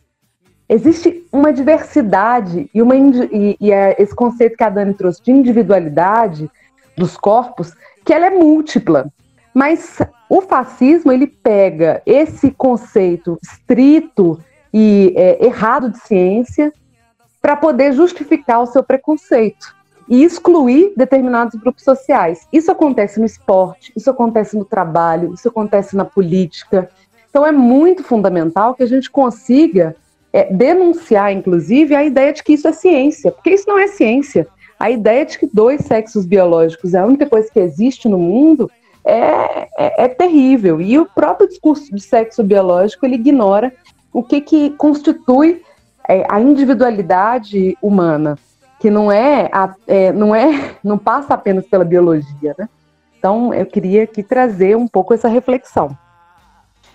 Existe 0.69 1.25
uma 1.31 1.53
diversidade 1.53 2.69
e, 2.73 2.81
uma, 2.81 2.95
e, 2.95 3.57
e 3.59 3.71
é 3.71 3.95
esse 4.01 4.13
conceito 4.13 4.57
que 4.57 4.63
a 4.63 4.69
Dani 4.69 4.93
trouxe 4.93 5.23
de 5.23 5.31
individualidade 5.31 6.49
dos 6.97 7.15
corpos, 7.15 7.73
que 8.03 8.13
ela 8.13 8.25
é 8.25 8.29
múltipla. 8.29 9.07
Mas 9.53 9.99
o 10.29 10.41
fascismo 10.41 11.11
ele 11.11 11.25
pega 11.25 12.01
esse 12.05 12.51
conceito 12.51 13.39
estrito 13.41 14.39
e 14.73 15.13
é, 15.15 15.45
errado 15.45 15.89
de 15.89 15.99
ciência 15.99 16.73
para 17.41 17.55
poder 17.55 17.93
justificar 17.93 18.61
o 18.61 18.65
seu 18.65 18.83
preconceito 18.83 19.73
e 20.09 20.23
excluir 20.23 20.93
determinados 20.97 21.59
grupos 21.59 21.83
sociais. 21.83 22.47
Isso 22.51 22.71
acontece 22.71 23.19
no 23.19 23.25
esporte, 23.25 23.91
isso 23.95 24.09
acontece 24.09 24.57
no 24.57 24.65
trabalho, 24.65 25.33
isso 25.33 25.47
acontece 25.47 25.95
na 25.95 26.05
política. 26.05 26.89
Então 27.29 27.45
é 27.45 27.51
muito 27.51 28.03
fundamental 28.03 28.75
que 28.75 28.83
a 28.83 28.87
gente 28.87 29.09
consiga 29.09 29.95
é, 30.31 30.51
denunciar, 30.53 31.31
inclusive, 31.31 31.95
a 31.95 32.03
ideia 32.03 32.33
de 32.33 32.43
que 32.43 32.53
isso 32.53 32.67
é 32.67 32.73
ciência, 32.73 33.31
porque 33.31 33.51
isso 33.51 33.67
não 33.67 33.77
é 33.77 33.87
ciência. 33.87 34.47
A 34.79 34.91
ideia 34.91 35.25
de 35.25 35.39
que 35.39 35.49
dois 35.51 35.81
sexos 35.81 36.25
biológicos 36.25 36.93
é 36.93 36.99
a 36.99 37.05
única 37.05 37.25
coisa 37.25 37.49
que 37.51 37.59
existe 37.59 38.07
no 38.07 38.17
mundo 38.17 38.69
é, 39.03 39.67
é, 39.77 40.03
é 40.03 40.07
terrível. 40.07 40.79
E 40.79 40.99
o 40.99 41.05
próprio 41.05 41.47
discurso 41.47 41.93
de 41.93 42.01
sexo 42.01 42.43
biológico 42.43 43.05
ele 43.05 43.15
ignora 43.15 43.73
o 44.13 44.21
que, 44.21 44.41
que 44.41 44.69
constitui 44.71 45.63
é, 46.07 46.25
a 46.29 46.39
individualidade 46.39 47.77
humana, 47.81 48.37
que 48.79 48.89
não 48.89 49.11
é, 49.11 49.49
a, 49.51 49.73
é, 49.87 50.11
não 50.11 50.35
é, 50.35 50.75
não 50.83 50.97
passa 50.97 51.33
apenas 51.33 51.65
pela 51.65 51.83
biologia, 51.83 52.55
né? 52.57 52.69
Então, 53.17 53.51
eu 53.53 53.65
queria 53.65 54.03
aqui 54.03 54.21
trazer 54.21 54.77
um 54.77 54.87
pouco 54.87 55.13
essa 55.13 55.27
reflexão. 55.27 55.97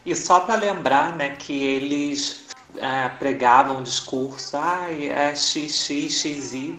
E 0.06 0.14
só 0.14 0.40
para 0.40 0.54
lembrar, 0.56 1.16
né, 1.16 1.30
que 1.30 1.64
eles 1.64 2.41
é, 2.76 3.08
pregavam 3.08 3.78
um 3.78 3.82
discurso, 3.82 4.56
ah, 4.56 4.86
é 4.90 5.34
XX, 5.34 6.10
XY, 6.10 6.76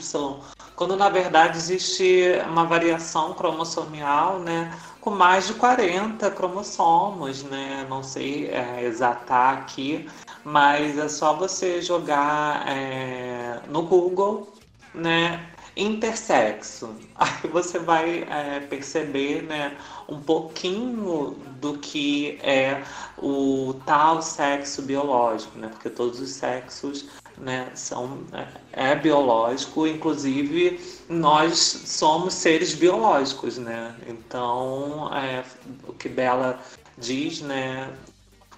quando 0.76 0.96
na 0.96 1.10
verdade 1.10 1.58
existe 1.58 2.42
uma 2.50 2.66
variação 2.66 3.34
cromossomial, 3.34 4.40
né, 4.40 4.72
com 5.04 5.12
mais 5.12 5.48
de 5.48 5.54
40 5.56 6.32
cromossomos, 6.32 7.44
né? 7.44 7.86
Não 7.90 8.02
sei 8.02 8.48
é, 8.48 8.84
exatar 8.84 9.58
aqui, 9.58 10.10
mas 10.46 10.98
é 10.98 11.10
só 11.10 11.34
você 11.34 11.82
jogar 11.82 12.66
é, 12.70 13.60
no 13.68 13.82
Google, 13.84 14.48
né? 14.94 15.46
Intersexo. 15.76 16.96
Aí 17.16 17.50
você 17.52 17.80
vai 17.80 18.26
é, 18.30 18.62
perceber, 18.62 19.44
né? 19.44 19.76
Um 20.08 20.20
pouquinho 20.20 21.38
do 21.60 21.78
que 21.78 22.38
é 22.42 22.84
o 23.18 23.76
tal 23.86 24.22
sexo 24.22 24.82
biológico, 24.82 25.58
né? 25.58 25.70
Porque 25.70 25.90
todos 25.90 26.20
os 26.20 26.30
sexos 26.32 27.06
né, 27.38 27.72
são, 27.74 28.20
é, 28.34 28.92
é 28.92 28.96
biológico, 28.96 29.88
inclusive 29.88 30.80
nós 31.10 31.58
somos 31.86 32.34
seres 32.34 32.74
biológicos, 32.74 33.58
né? 33.58 33.96
Então, 34.08 35.10
é, 35.16 35.44
o 35.88 35.94
que 35.94 36.10
Bela 36.10 36.60
diz, 36.98 37.42
né, 37.42 37.92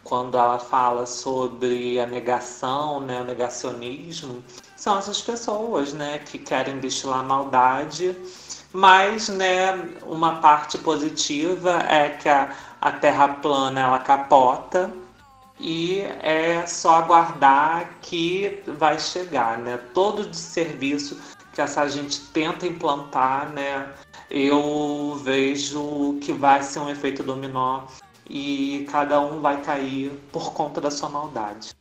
quando 0.03 0.37
ela 0.37 0.59
fala 0.59 1.05
sobre 1.05 1.99
a 1.99 2.05
negação, 2.05 2.99
né, 2.99 3.21
o 3.21 3.23
negacionismo, 3.23 4.43
são 4.75 4.97
essas 4.99 5.21
pessoas, 5.21 5.93
né, 5.93 6.19
que 6.19 6.37
querem 6.37 6.79
destilar 6.79 7.23
maldade, 7.23 8.15
mas, 8.75 9.29
né, 9.29 9.73
uma 10.03 10.41
parte 10.41 10.77
positiva 10.77 11.79
é 11.89 12.09
que 12.09 12.27
a, 12.27 12.53
a 12.81 12.91
Terra 12.91 13.29
plana 13.29 13.79
ela 13.79 13.99
capota, 13.99 14.91
e 15.59 16.01
é 16.21 16.65
só 16.67 16.95
aguardar 16.95 17.89
que 18.01 18.61
vai 18.67 18.99
chegar, 18.99 19.57
né? 19.57 19.77
Todo 19.93 20.29
de 20.29 20.35
serviço 20.35 21.17
que 21.53 21.61
essa 21.61 21.87
gente 21.87 22.19
tenta 22.33 22.67
implantar, 22.67 23.49
né? 23.53 23.93
Eu 24.29 25.17
vejo 25.23 26.17
que 26.21 26.33
vai 26.33 26.61
ser 26.61 26.79
um 26.79 26.89
efeito 26.89 27.23
dominó 27.23 27.83
e 28.29 28.85
cada 28.91 29.21
um 29.21 29.39
vai 29.39 29.61
cair 29.61 30.11
por 30.31 30.51
conta 30.53 30.81
da 30.81 30.91
sua 30.91 31.07
maldade. 31.07 31.73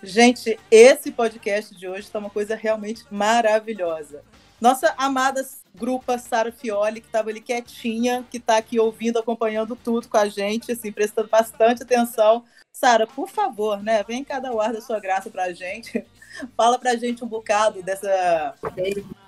Gente, 0.00 0.56
esse 0.70 1.10
podcast 1.10 1.74
de 1.74 1.88
hoje 1.88 2.02
está 2.02 2.20
uma 2.20 2.30
coisa 2.30 2.54
realmente 2.54 3.04
maravilhosa. 3.10 4.22
Nossa 4.60 4.92
amada 4.96 5.46
grupa 5.74 6.18
Sara 6.18 6.50
Fioli, 6.50 7.00
que 7.00 7.06
estava 7.06 7.30
ali 7.30 7.40
quietinha, 7.40 8.24
que 8.28 8.38
está 8.38 8.56
aqui 8.56 8.80
ouvindo, 8.80 9.18
acompanhando 9.18 9.76
tudo 9.76 10.08
com 10.08 10.16
a 10.16 10.28
gente, 10.28 10.72
assim, 10.72 10.90
prestando 10.90 11.28
bastante 11.28 11.82
atenção. 11.82 12.44
Sara, 12.72 13.06
por 13.06 13.28
favor, 13.28 13.82
né? 13.82 14.02
Vem 14.02 14.24
cada 14.24 14.50
ar 14.60 14.72
da 14.72 14.80
sua 14.80 14.98
graça 14.98 15.30
para 15.30 15.44
a 15.44 15.52
gente. 15.52 16.04
Fala 16.56 16.78
para 16.78 16.92
a 16.92 16.96
gente 16.96 17.24
um 17.24 17.28
bocado 17.28 17.82
dessa. 17.82 18.54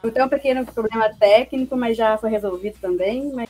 Eu 0.02 0.12
tenho 0.12 0.26
um 0.26 0.28
pequeno 0.28 0.66
problema 0.66 1.08
técnico, 1.18 1.76
mas 1.76 1.96
já 1.96 2.18
foi 2.18 2.30
resolvido 2.30 2.78
também, 2.80 3.32
mas 3.32 3.48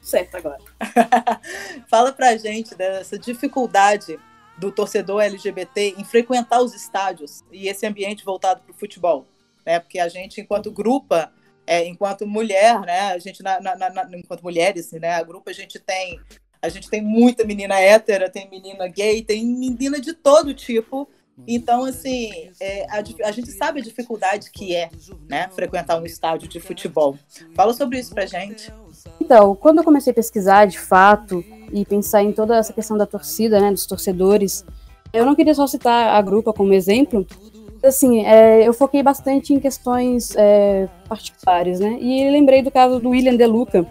certo 0.00 0.36
agora. 0.36 0.60
Fala 1.88 2.12
para 2.12 2.30
a 2.30 2.36
gente 2.36 2.74
dessa 2.74 3.18
dificuldade 3.18 4.18
do 4.58 4.70
torcedor 4.70 5.22
LGBT 5.22 5.94
em 5.96 6.04
frequentar 6.04 6.60
os 6.60 6.74
estádios 6.74 7.42
e 7.50 7.68
esse 7.68 7.86
ambiente 7.86 8.24
voltado 8.24 8.60
para 8.60 8.72
o 8.72 8.78
futebol, 8.78 9.26
né? 9.70 9.78
Porque 9.78 10.00
a 10.00 10.08
gente, 10.08 10.40
enquanto 10.40 10.72
grupo, 10.72 11.14
é, 11.66 11.86
enquanto 11.86 12.26
mulher, 12.26 12.80
né? 12.80 13.12
A 13.12 13.18
gente, 13.18 13.42
na, 13.42 13.60
na, 13.60 13.76
na, 13.76 14.08
enquanto 14.14 14.42
mulheres, 14.42 14.90
né? 14.92 15.14
A 15.14 15.22
grupo 15.22 15.48
a 15.48 15.52
gente 15.52 15.78
tem 15.78 16.18
a 16.62 16.68
gente 16.68 16.90
tem 16.90 17.00
muita 17.00 17.42
menina 17.42 17.80
hétera, 17.80 18.28
tem 18.28 18.50
menina 18.50 18.86
gay, 18.86 19.22
tem 19.22 19.46
menina 19.46 19.98
de 19.98 20.12
todo 20.12 20.52
tipo. 20.52 21.08
Então, 21.48 21.86
assim, 21.86 22.50
é, 22.60 22.84
a, 22.90 23.02
a, 23.28 23.32
gente 23.32 23.50
sabe 23.50 23.80
a 23.80 23.82
dificuldade 23.82 24.50
que 24.50 24.76
é, 24.76 24.90
né, 25.26 25.48
frequentar 25.54 25.98
um 25.98 26.04
estádio 26.04 26.46
de 26.46 26.60
futebol. 26.60 27.16
Fala 27.54 27.72
sobre 27.72 27.98
isso 27.98 28.12
pra 28.12 28.26
gente. 28.26 28.70
Então, 29.18 29.54
quando 29.54 29.78
eu 29.78 29.84
comecei 29.84 30.10
a 30.10 30.14
pesquisar, 30.14 30.66
de 30.66 30.78
fato, 30.78 31.42
e 31.72 31.86
pensar 31.86 32.22
em 32.22 32.32
toda 32.32 32.58
essa 32.58 32.74
questão 32.74 32.98
da 32.98 33.06
torcida, 33.06 33.58
né, 33.58 33.70
dos 33.70 33.86
torcedores, 33.86 34.62
eu 35.14 35.24
não 35.24 35.34
queria 35.34 35.54
só 35.54 35.66
citar 35.66 36.14
a 36.14 36.20
Grupa 36.20 36.52
como 36.52 36.74
exemplo, 36.74 37.26
assim, 37.82 38.24
é, 38.24 38.66
eu 38.66 38.72
foquei 38.72 39.02
bastante 39.02 39.54
em 39.54 39.60
questões 39.60 40.34
é, 40.36 40.88
particulares, 41.08 41.80
né, 41.80 41.98
e 42.00 42.30
lembrei 42.30 42.62
do 42.62 42.70
caso 42.70 43.00
do 43.00 43.10
William 43.10 43.36
De 43.36 43.46
Luca, 43.46 43.86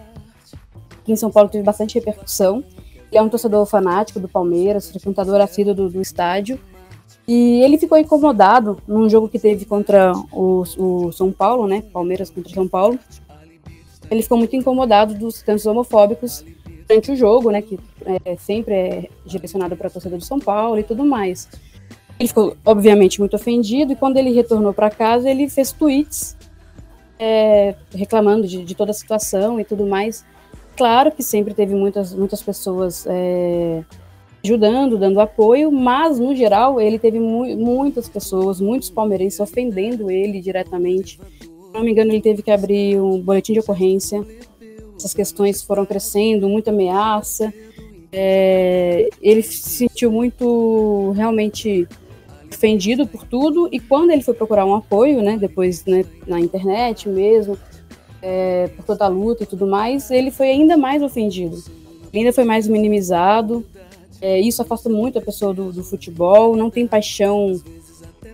aqui 1.00 1.12
em 1.12 1.16
São 1.16 1.30
Paulo 1.30 1.48
teve 1.48 1.64
bastante 1.64 1.94
repercussão. 1.94 2.64
Ele 3.10 3.18
é 3.18 3.22
um 3.22 3.28
torcedor 3.28 3.66
fanático 3.66 4.20
do 4.20 4.28
Palmeiras, 4.28 4.88
frequentador 4.88 5.40
assíduo 5.40 5.74
do, 5.74 5.90
do 5.90 6.00
estádio. 6.00 6.60
E 7.26 7.60
ele 7.62 7.76
ficou 7.76 7.98
incomodado 7.98 8.78
num 8.86 9.08
jogo 9.08 9.28
que 9.28 9.38
teve 9.38 9.64
contra 9.64 10.12
o, 10.32 10.62
o 10.78 11.12
São 11.12 11.32
Paulo, 11.32 11.66
né? 11.66 11.82
Palmeiras 11.92 12.30
contra 12.30 12.52
São 12.52 12.68
Paulo. 12.68 12.98
Ele 14.10 14.22
ficou 14.22 14.38
muito 14.38 14.54
incomodado 14.54 15.14
dos 15.14 15.42
cantos 15.42 15.66
homofóbicos 15.66 16.44
durante 16.88 17.12
o 17.12 17.16
jogo, 17.16 17.50
né? 17.50 17.62
Que 17.62 17.78
é, 18.24 18.36
sempre 18.36 18.74
é 18.74 19.08
direcionado 19.26 19.76
para 19.76 19.88
a 19.88 19.90
torcida 19.90 20.16
do 20.16 20.24
São 20.24 20.38
Paulo 20.38 20.78
e 20.78 20.82
tudo 20.82 21.04
mais. 21.04 21.48
Ele 22.20 22.28
ficou, 22.28 22.54
obviamente, 22.66 23.18
muito 23.18 23.34
ofendido 23.34 23.94
e 23.94 23.96
quando 23.96 24.18
ele 24.18 24.30
retornou 24.30 24.74
para 24.74 24.90
casa, 24.90 25.30
ele 25.30 25.48
fez 25.48 25.72
tweets 25.72 26.36
é, 27.18 27.74
reclamando 27.94 28.46
de, 28.46 28.62
de, 28.62 28.74
toda 28.74 28.90
a 28.90 28.94
situação 28.94 29.58
e 29.58 29.64
tudo 29.64 29.86
mais. 29.86 30.22
Claro 30.76 31.10
que 31.10 31.22
sempre 31.22 31.54
teve 31.54 31.74
muitas, 31.74 32.14
muitas 32.14 32.42
pessoas 32.42 33.06
é, 33.08 33.82
ajudando, 34.44 34.98
dando 34.98 35.18
apoio, 35.18 35.72
mas 35.72 36.18
no 36.18 36.36
geral 36.36 36.78
ele 36.78 36.98
teve 36.98 37.18
mu 37.18 37.56
muitas 37.56 38.06
pessoas, 38.06 38.60
muitos 38.60 38.90
palmeirenses 38.90 39.40
ofendendo 39.40 40.10
ele 40.10 40.42
diretamente. 40.42 41.18
Se 41.40 41.72
não 41.72 41.82
me 41.82 41.90
engano, 41.90 42.10
ele 42.10 42.20
teve 42.20 42.42
que 42.42 42.50
abrir 42.50 43.00
um 43.00 43.18
boletim 43.18 43.54
de 43.54 43.60
ocorrência. 43.60 44.22
Essas 44.94 45.14
questões 45.14 45.62
foram 45.62 45.86
crescendo, 45.86 46.50
muita 46.50 46.70
ameaça. 46.70 47.50
É, 48.12 49.08
ele 49.22 49.42
se 49.42 49.70
sentiu 49.70 50.12
muito 50.12 51.12
realmente 51.12 51.88
ofendido 52.52 53.06
por 53.06 53.24
tudo 53.24 53.68
e 53.72 53.78
quando 53.78 54.10
ele 54.10 54.22
foi 54.22 54.34
procurar 54.34 54.66
um 54.66 54.74
apoio, 54.74 55.22
né, 55.22 55.36
depois 55.38 55.84
né, 55.84 56.04
na 56.26 56.40
internet 56.40 57.08
mesmo, 57.08 57.56
é, 58.20 58.68
por 58.76 58.84
toda 58.84 59.04
a 59.04 59.08
luta 59.08 59.44
e 59.44 59.46
tudo 59.46 59.66
mais, 59.66 60.10
ele 60.10 60.30
foi 60.30 60.50
ainda 60.50 60.76
mais 60.76 61.02
ofendido, 61.02 61.62
ainda 62.12 62.32
foi 62.32 62.44
mais 62.44 62.66
minimizado. 62.66 63.64
É, 64.20 64.38
isso 64.38 64.60
afasta 64.60 64.90
muito 64.90 65.18
a 65.18 65.22
pessoa 65.22 65.54
do, 65.54 65.72
do 65.72 65.82
futebol, 65.82 66.54
não 66.54 66.68
tem 66.68 66.86
paixão 66.86 67.58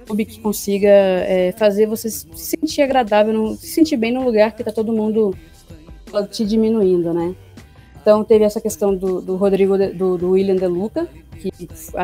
clube 0.07 0.25
que 0.25 0.41
consiga 0.41 0.89
é, 0.89 1.53
fazer 1.59 1.87
você 1.87 2.09
se 2.09 2.27
sentir 2.35 2.83
agradável, 2.83 3.35
no, 3.35 3.57
se 3.57 3.67
sentir 3.67 3.97
bem 3.97 4.13
no 4.13 4.25
lugar 4.25 4.55
que 4.55 4.63
está 4.63 4.73
todo 4.73 4.93
mundo 4.93 5.35
te 6.31 6.45
diminuindo, 6.45 7.13
né? 7.13 7.35
Então 8.01 8.23
teve 8.23 8.45
essa 8.45 8.61
questão 8.61 8.95
do, 8.95 9.21
do 9.21 9.35
Rodrigo, 9.35 9.77
do, 9.77 10.17
do, 10.17 10.31
William 10.31 10.55
De 10.55 10.67
Luca, 10.67 11.09
que, 11.37 11.51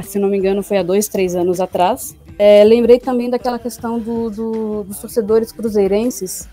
se 0.02 0.18
não 0.18 0.28
me 0.28 0.38
engano, 0.38 0.62
foi 0.62 0.78
há 0.78 0.82
dois, 0.82 1.08
três 1.08 1.34
anos 1.34 1.60
atrás. 1.60 2.14
É, 2.38 2.64
lembrei 2.64 2.98
também 2.98 3.28
daquela 3.28 3.58
questão 3.58 3.98
do, 3.98 4.30
do, 4.30 4.84
dos 4.84 4.98
torcedores 4.98 5.52
cruzeirenses 5.52 6.48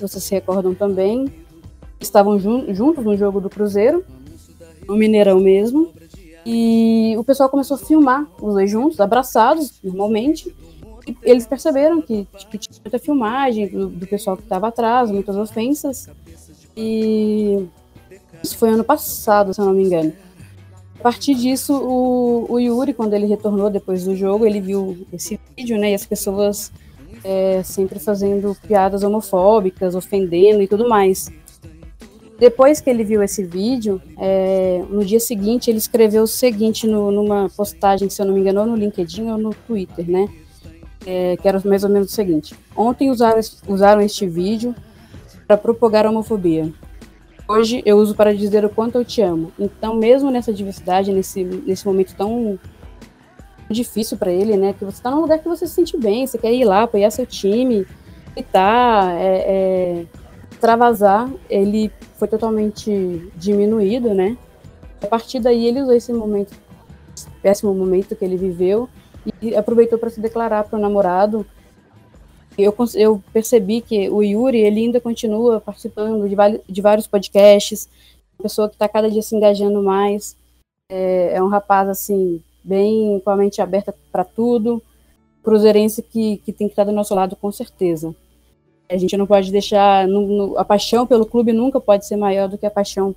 vocês 0.00 0.24
se 0.24 0.34
recordam 0.34 0.74
também, 0.74 1.26
estavam 2.00 2.38
jun 2.38 2.72
juntos 2.74 3.04
no 3.04 3.16
jogo 3.16 3.40
do 3.40 3.50
Cruzeiro, 3.50 4.04
no 4.86 4.96
Mineirão 4.96 5.40
mesmo, 5.40 5.92
e 6.44 7.14
o 7.18 7.24
pessoal 7.24 7.48
começou 7.48 7.74
a 7.76 7.78
filmar 7.78 8.26
os 8.40 8.54
dois 8.54 8.70
juntos, 8.70 9.00
abraçados, 9.00 9.80
normalmente, 9.82 10.54
e 11.06 11.16
eles 11.22 11.46
perceberam 11.46 12.00
que, 12.00 12.26
que 12.50 12.58
tinha 12.58 12.80
muita 12.82 12.98
filmagem 12.98 13.68
do, 13.68 13.88
do 13.88 14.06
pessoal 14.06 14.36
que 14.36 14.42
estava 14.42 14.68
atrás, 14.68 15.10
muitas 15.10 15.36
ofensas, 15.36 16.08
e 16.76 17.66
isso 18.42 18.56
foi 18.56 18.70
ano 18.70 18.84
passado, 18.84 19.52
se 19.52 19.60
eu 19.60 19.66
não 19.66 19.72
me 19.72 19.84
engano. 19.84 20.12
A 21.00 21.02
partir 21.02 21.34
disso, 21.34 21.72
o, 21.74 22.44
o 22.52 22.58
Yuri, 22.58 22.92
quando 22.92 23.14
ele 23.14 23.24
retornou 23.24 23.70
depois 23.70 24.04
do 24.04 24.14
jogo, 24.14 24.44
ele 24.44 24.60
viu 24.60 25.06
esse 25.10 25.40
vídeo, 25.56 25.78
né, 25.78 25.92
e 25.92 25.94
as 25.94 26.04
pessoas 26.04 26.70
é, 27.24 27.62
sempre 27.62 27.98
fazendo 27.98 28.54
piadas 28.68 29.02
homofóbicas, 29.02 29.94
ofendendo 29.94 30.60
e 30.60 30.68
tudo 30.68 30.86
mais. 30.86 31.32
Depois 32.38 32.82
que 32.82 32.90
ele 32.90 33.02
viu 33.02 33.22
esse 33.22 33.42
vídeo, 33.42 34.00
é, 34.18 34.84
no 34.90 35.02
dia 35.02 35.18
seguinte 35.18 35.70
ele 35.70 35.78
escreveu 35.78 36.24
o 36.24 36.26
seguinte 36.26 36.86
no, 36.86 37.10
numa 37.10 37.48
postagem, 37.48 38.10
se 38.10 38.20
eu 38.20 38.26
não 38.26 38.34
me 38.34 38.40
engano, 38.40 38.66
no 38.66 38.76
LinkedIn 38.76 39.30
ou 39.30 39.38
no 39.38 39.54
Twitter, 39.54 40.06
né? 40.06 40.28
É, 41.06 41.34
que 41.38 41.48
era 41.48 41.62
mais 41.64 41.82
ou 41.82 41.88
menos 41.88 42.12
o 42.12 42.14
seguinte: 42.14 42.54
Ontem 42.76 43.10
usaram, 43.10 43.40
usaram 43.66 44.02
este 44.02 44.26
vídeo 44.26 44.74
para 45.46 45.56
propagar 45.56 46.04
a 46.04 46.10
homofobia. 46.10 46.70
Hoje 47.50 47.82
eu 47.84 47.98
uso 47.98 48.14
para 48.14 48.32
dizer 48.32 48.64
o 48.64 48.70
quanto 48.70 48.96
eu 48.96 49.04
te 49.04 49.20
amo. 49.20 49.50
Então, 49.58 49.96
mesmo 49.96 50.30
nessa 50.30 50.52
diversidade, 50.52 51.12
nesse, 51.12 51.42
nesse 51.42 51.84
momento 51.84 52.14
tão 52.14 52.56
difícil 53.68 54.16
para 54.16 54.30
ele, 54.30 54.56
né? 54.56 54.72
Que 54.72 54.84
você 54.84 54.98
está 54.98 55.10
num 55.10 55.20
lugar 55.20 55.40
que 55.40 55.48
você 55.48 55.66
se 55.66 55.74
sente 55.74 55.96
bem, 55.96 56.24
você 56.24 56.38
quer 56.38 56.52
ir 56.52 56.64
lá, 56.64 56.84
apoiar 56.84 57.10
seu 57.10 57.26
time, 57.26 57.84
gritar, 58.36 59.16
é, 59.16 59.24
é, 59.24 60.06
extravasar. 60.52 61.28
Ele 61.48 61.90
foi 62.16 62.28
totalmente 62.28 63.28
diminuído, 63.34 64.14
né? 64.14 64.38
A 65.02 65.08
partir 65.08 65.40
daí 65.40 65.66
ele 65.66 65.82
usou 65.82 65.94
esse 65.94 66.12
momento, 66.12 66.54
esse 67.16 67.28
péssimo 67.42 67.74
momento 67.74 68.14
que 68.14 68.24
ele 68.24 68.36
viveu 68.36 68.88
e 69.42 69.56
aproveitou 69.56 69.98
para 69.98 70.08
se 70.08 70.20
declarar 70.20 70.62
para 70.62 70.78
o 70.78 70.80
namorado. 70.80 71.44
Eu, 72.62 72.74
eu 72.94 73.22
percebi 73.32 73.80
que 73.80 74.08
o 74.08 74.22
Yuri 74.22 74.58
ele 74.58 74.80
ainda 74.80 75.00
continua 75.00 75.60
participando 75.60 76.28
de, 76.28 76.36
de 76.68 76.80
vários 76.80 77.06
podcasts, 77.06 77.88
pessoa 78.40 78.68
que 78.68 78.74
está 78.74 78.88
cada 78.88 79.10
dia 79.10 79.22
se 79.22 79.36
engajando 79.36 79.82
mais. 79.82 80.36
É, 80.88 81.34
é 81.34 81.42
um 81.42 81.48
rapaz 81.48 81.88
assim 81.88 82.42
bem 82.64 83.20
com 83.24 83.30
a 83.30 83.36
mente 83.36 83.60
aberta 83.60 83.94
para 84.10 84.24
tudo. 84.24 84.82
Cruzeirense 85.42 86.02
que, 86.02 86.38
que 86.38 86.52
tem 86.52 86.66
que 86.66 86.72
estar 86.72 86.84
do 86.84 86.92
nosso 86.92 87.14
lado 87.14 87.36
com 87.36 87.50
certeza. 87.52 88.14
A 88.88 88.96
gente 88.96 89.16
não 89.16 89.26
pode 89.26 89.52
deixar. 89.52 90.06
No, 90.08 90.26
no, 90.26 90.58
a 90.58 90.64
paixão 90.64 91.06
pelo 91.06 91.24
clube 91.24 91.52
nunca 91.52 91.80
pode 91.80 92.06
ser 92.06 92.16
maior 92.16 92.48
do 92.48 92.58
que 92.58 92.66
a 92.66 92.70
paixão 92.70 93.14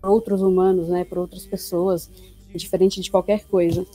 por 0.00 0.10
outros 0.10 0.40
humanos, 0.40 0.88
né, 0.88 1.04
por 1.04 1.18
outras 1.18 1.44
pessoas, 1.44 2.10
diferente 2.54 3.00
de 3.00 3.10
qualquer 3.10 3.44
coisa. 3.44 3.86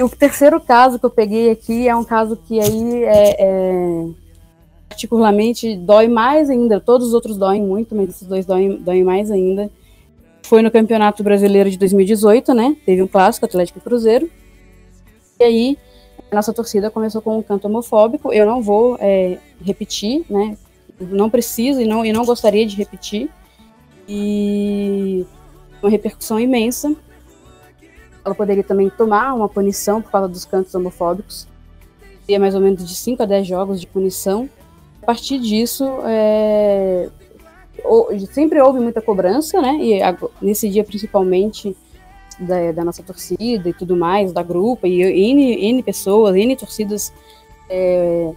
O 0.00 0.08
terceiro 0.08 0.60
caso 0.60 0.98
que 0.98 1.06
eu 1.06 1.10
peguei 1.10 1.50
aqui 1.50 1.88
é 1.88 1.96
um 1.96 2.04
caso 2.04 2.36
que 2.36 2.60
aí 2.60 3.04
é, 3.04 3.36
é, 3.38 4.08
particularmente 4.88 5.76
dói 5.76 6.06
mais 6.08 6.50
ainda. 6.50 6.80
Todos 6.80 7.08
os 7.08 7.14
outros 7.14 7.36
doem 7.36 7.62
muito, 7.62 7.94
mas 7.94 8.10
esses 8.10 8.28
dois 8.28 8.44
doem, 8.44 8.76
doem 8.76 9.02
mais 9.02 9.30
ainda 9.30 9.70
foi 10.46 10.62
no 10.62 10.70
Campeonato 10.70 11.22
Brasileiro 11.22 11.68
de 11.68 11.76
2018, 11.76 12.54
né? 12.54 12.76
Teve 12.86 13.02
um 13.02 13.08
clássico, 13.08 13.44
Atlético 13.44 13.78
e 13.78 13.82
Cruzeiro. 13.82 14.30
E 15.40 15.44
aí, 15.44 15.78
a 16.30 16.36
nossa 16.36 16.52
torcida 16.52 16.90
começou 16.90 17.20
com 17.20 17.38
um 17.38 17.42
canto 17.42 17.66
homofóbico. 17.66 18.32
Eu 18.32 18.46
não 18.46 18.62
vou 18.62 18.96
é, 19.00 19.38
repetir, 19.60 20.24
né? 20.30 20.56
Não 21.00 21.28
preciso 21.28 21.80
e 21.80 21.84
não, 21.84 22.04
e 22.04 22.12
não 22.12 22.24
gostaria 22.24 22.64
de 22.64 22.76
repetir. 22.76 23.28
E 24.08 25.26
uma 25.82 25.90
repercussão 25.90 26.38
imensa. 26.38 26.94
Ela 28.26 28.34
poderia 28.34 28.64
também 28.64 28.90
tomar 28.90 29.32
uma 29.34 29.48
punição 29.48 30.02
por 30.02 30.10
causa 30.10 30.26
dos 30.26 30.44
cantos 30.44 30.74
homofóbicos. 30.74 31.46
Seria 32.22 32.40
mais 32.40 32.56
ou 32.56 32.60
menos 32.60 32.84
de 32.84 32.92
5 32.92 33.22
a 33.22 33.26
10 33.26 33.46
jogos 33.46 33.80
de 33.80 33.86
punição. 33.86 34.50
A 35.00 35.06
partir 35.06 35.38
disso, 35.38 35.84
é, 36.04 37.08
sempre 38.32 38.60
houve 38.60 38.80
muita 38.80 39.00
cobrança, 39.00 39.62
né? 39.62 39.78
E 39.80 40.00
nesse 40.42 40.68
dia 40.68 40.82
principalmente 40.82 41.76
da, 42.40 42.72
da, 42.72 42.84
nossa 42.84 43.00
torcida 43.00 43.68
e 43.68 43.72
tudo 43.72 43.96
mais, 43.96 44.32
da 44.32 44.42
grupo, 44.42 44.88
e 44.88 45.02
N, 45.02 45.68
N 45.68 45.82
pessoas, 45.84 46.34
N 46.34 46.56
torcidas 46.56 47.12
é, 47.70 48.32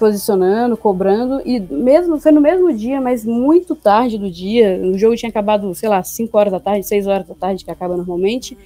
posicionando, 0.00 0.76
cobrando, 0.76 1.40
e 1.44 1.60
mesmo 1.60 2.18
foi 2.18 2.32
no 2.32 2.40
mesmo 2.40 2.72
dia, 2.72 3.00
mas 3.00 3.24
muito 3.24 3.76
tarde 3.76 4.18
do 4.18 4.28
dia, 4.28 4.80
o 4.82 4.98
jogo 4.98 5.16
tinha 5.16 5.30
acabado, 5.30 5.72
sei 5.76 5.88
lá, 5.88 6.02
5 6.02 6.36
horas 6.36 6.52
da 6.52 6.60
tarde, 6.60 6.86
6 6.86 7.06
horas 7.06 7.26
da 7.26 7.34
tarde, 7.34 7.64
que 7.64 7.70
acaba 7.70 7.96
normalmente, 7.96 8.58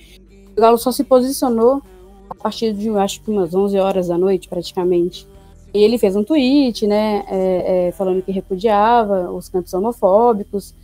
o 0.60 0.62
Galo 0.62 0.76
só 0.76 0.92
se 0.92 1.04
posicionou 1.04 1.82
a 2.28 2.34
partir 2.34 2.74
de, 2.74 2.90
acho 2.90 3.22
que 3.22 3.30
umas 3.30 3.54
11 3.54 3.78
horas 3.78 4.08
da 4.08 4.18
noite, 4.18 4.46
praticamente. 4.46 5.26
E 5.72 5.82
ele 5.82 5.96
fez 5.96 6.14
um 6.14 6.22
tweet, 6.22 6.86
né, 6.86 7.24
é, 7.28 7.88
é, 7.88 7.92
falando 7.92 8.22
que 8.22 8.30
repudiava 8.30 9.30
os 9.32 9.48
cantos 9.48 9.72
homofóbicos, 9.72 10.74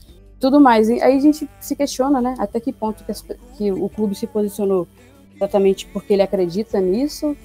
tudo 0.41 0.59
mais. 0.59 0.89
E 0.89 1.03
aí 1.03 1.19
a 1.19 1.21
gente 1.21 1.47
se 1.61 1.77
questiona, 1.77 2.23
né, 2.23 2.35
até 2.39 2.59
que 2.59 2.73
ponto 2.73 3.05
que, 3.05 3.11
as, 3.11 3.21
que 3.21 3.71
o 3.71 3.89
clube 3.91 4.15
se 4.15 4.27
posicionou 4.27 4.89
exatamente 5.35 5.87
porque 5.89 6.15
ele 6.15 6.23
acredita 6.23 6.81
nisso, 6.81 7.37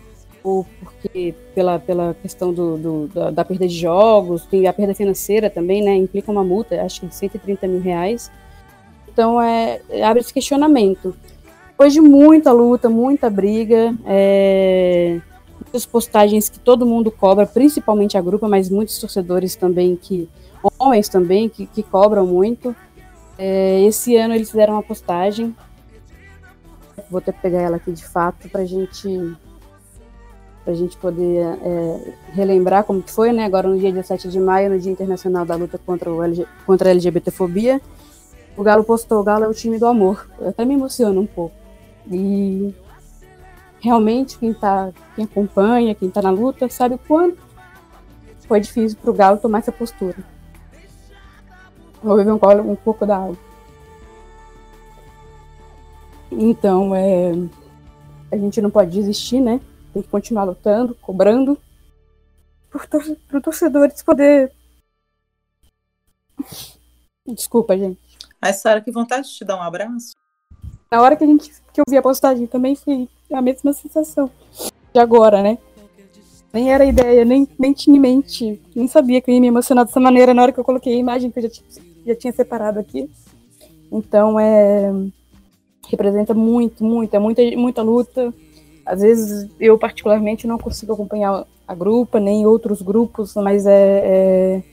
ou 0.42 0.66
porque 0.80 1.36
pela, 1.54 1.80
pela 1.80 2.14
questão 2.14 2.54
do, 2.54 2.78
do 2.78 3.08
da, 3.14 3.30
da, 3.30 3.44
perda 3.44 3.68
de 3.68 3.76
jogos, 3.76 4.46
tem 4.46 4.66
a 4.68 4.74
perda 4.74 4.96
financeira 4.96 5.50
também, 5.50 5.84
né? 5.84 5.94
Implica 5.96 6.32
uma 6.32 6.46
multa, 6.46 6.82
acho 6.82 7.02
que 7.02 7.08
de 7.08 7.16
130 7.16 7.68
mil 7.68 7.82
reais. 7.82 8.32
Então 9.12 9.42
é, 9.42 9.82
abre 10.02 10.22
esse 10.22 10.34
questionamento. 10.34 11.14
Depois 11.82 11.94
de 11.94 12.02
muita 12.02 12.52
luta, 12.52 12.88
muita 12.88 13.28
briga, 13.28 13.92
é, 14.06 15.20
muitas 15.60 15.84
postagens 15.84 16.48
que 16.48 16.60
todo 16.60 16.86
mundo 16.86 17.10
cobra, 17.10 17.44
principalmente 17.48 18.16
a 18.16 18.22
grupa, 18.22 18.48
mas 18.48 18.70
muitos 18.70 19.00
torcedores 19.00 19.56
também 19.56 19.96
que 19.96 20.30
homens 20.78 21.10
também 21.10 21.50
que, 21.50 21.66
que 21.66 21.82
cobram 21.82 22.28
muito. 22.28 22.76
É, 23.36 23.82
esse 23.82 24.16
ano 24.16 24.36
eles 24.36 24.52
fizeram 24.52 24.74
uma 24.74 24.84
postagem. 24.84 25.56
Vou 27.10 27.18
até 27.18 27.32
pegar 27.32 27.62
ela 27.62 27.78
aqui 27.78 27.92
de 27.92 28.06
fato 28.06 28.48
para 28.48 28.64
gente 28.64 29.36
a 30.68 30.74
gente 30.74 30.96
poder 30.98 31.44
é, 31.64 32.14
relembrar 32.32 32.84
como 32.84 33.02
que 33.02 33.10
foi, 33.10 33.32
né? 33.32 33.44
Agora 33.44 33.68
no 33.68 33.80
dia 33.80 33.92
17 33.92 34.28
de 34.28 34.40
maio, 34.40 34.70
no 34.70 34.78
Dia 34.78 34.92
Internacional 34.92 35.48
da 35.48 35.56
Luta 35.56 35.80
contra, 35.80 36.12
o 36.12 36.22
LG, 36.22 36.46
contra 36.64 36.90
a 36.90 36.92
LGBTfobia, 36.92 37.82
o 38.56 38.62
Galo 38.62 38.84
postou, 38.84 39.20
o 39.20 39.24
Galo 39.24 39.46
é 39.46 39.48
o 39.48 39.54
time 39.56 39.80
do 39.80 39.88
amor. 39.88 40.30
Eu 40.40 40.50
até 40.50 40.64
me 40.64 40.76
emociono 40.76 41.20
um 41.20 41.26
pouco. 41.26 41.61
E 42.08 42.74
realmente 43.80 44.38
quem 44.38 44.54
tá, 44.54 44.92
quem 45.16 45.26
acompanha, 45.26 45.96
quem 45.96 46.08
está 46.08 46.22
na 46.22 46.32
luta, 46.32 46.70
sabe 46.70 46.96
o 46.96 47.00
quanto 47.00 47.52
foi 48.52 48.60
difícil 48.60 48.98
para 49.00 49.10
o 49.10 49.14
Galo 49.14 49.38
tomar 49.38 49.60
essa 49.60 49.72
postura. 49.72 50.18
Vou 52.04 52.18
beber 52.18 52.34
um, 52.34 52.72
um 52.72 52.76
pouco 52.76 53.06
da 53.06 53.16
água. 53.16 53.38
Então, 56.30 56.94
é, 56.94 57.32
a 58.30 58.36
gente 58.36 58.62
não 58.62 58.70
pode 58.70 58.92
desistir, 58.92 59.40
né? 59.40 59.62
Tem 59.94 60.02
que 60.02 60.10
continuar 60.10 60.44
lutando, 60.44 60.94
cobrando, 60.96 61.58
para 62.70 63.38
o 63.38 63.42
torcedores 63.42 64.04
poder. 64.04 64.52
Desculpa, 67.26 67.78
gente. 67.78 68.02
Mas, 68.42 68.58
Sara, 68.58 68.82
que 68.82 68.92
vontade 68.92 69.30
de 69.30 69.34
te 69.34 69.46
dar 69.46 69.56
um 69.56 69.62
abraço. 69.62 70.12
Na 70.92 71.02
hora 71.02 71.16
que, 71.16 71.24
a 71.24 71.28
gente, 71.28 71.50
que 71.72 71.80
eu 71.80 71.86
vi 71.88 71.96
a 71.96 72.02
postagem 72.02 72.46
também 72.46 72.76
foi 72.76 73.08
a 73.32 73.42
mesma 73.42 73.72
sensação 73.72 74.30
de 74.94 75.00
agora, 75.00 75.42
né? 75.42 75.58
Nem 76.52 76.74
era 76.74 76.84
ideia, 76.84 77.24
nem, 77.24 77.48
nem 77.58 77.72
tinha 77.72 77.96
em 77.96 78.00
mente. 78.00 78.62
Nem 78.76 78.90
sabia 78.90 79.22
que 79.22 79.32
eu 79.32 79.36
ia 79.36 79.40
me 79.40 79.48
emocionar 79.48 79.86
dessa 79.86 80.02
maneira 80.02 80.34
na 80.34 80.42
hora 80.42 80.52
que 80.52 80.60
eu 80.60 80.66
coloquei 80.66 80.94
a 80.94 80.98
imagem 81.00 81.32
que 81.32 81.40
eu 81.40 81.44
já, 81.44 81.50
já 82.08 82.16
tinha 82.16 82.34
separado 82.34 82.78
aqui. 82.78 83.10
Então, 83.90 84.38
é. 84.38 84.92
Representa 85.88 86.34
muito, 86.34 86.84
muito, 86.84 87.14
é 87.14 87.20
muita, 87.20 87.42
muita 87.58 87.82
luta, 87.82 88.34
às 88.86 89.02
vezes 89.02 89.50
eu 89.60 89.78
particularmente 89.78 90.48
não 90.48 90.58
consigo 90.58 90.94
acompanhar 90.94 91.46
a 91.68 91.76
grupa, 91.76 92.18
nem 92.18 92.46
outros 92.46 92.82
grupos, 92.82 93.34
mas 93.36 93.66
é, 93.66 94.02
é 94.06 94.64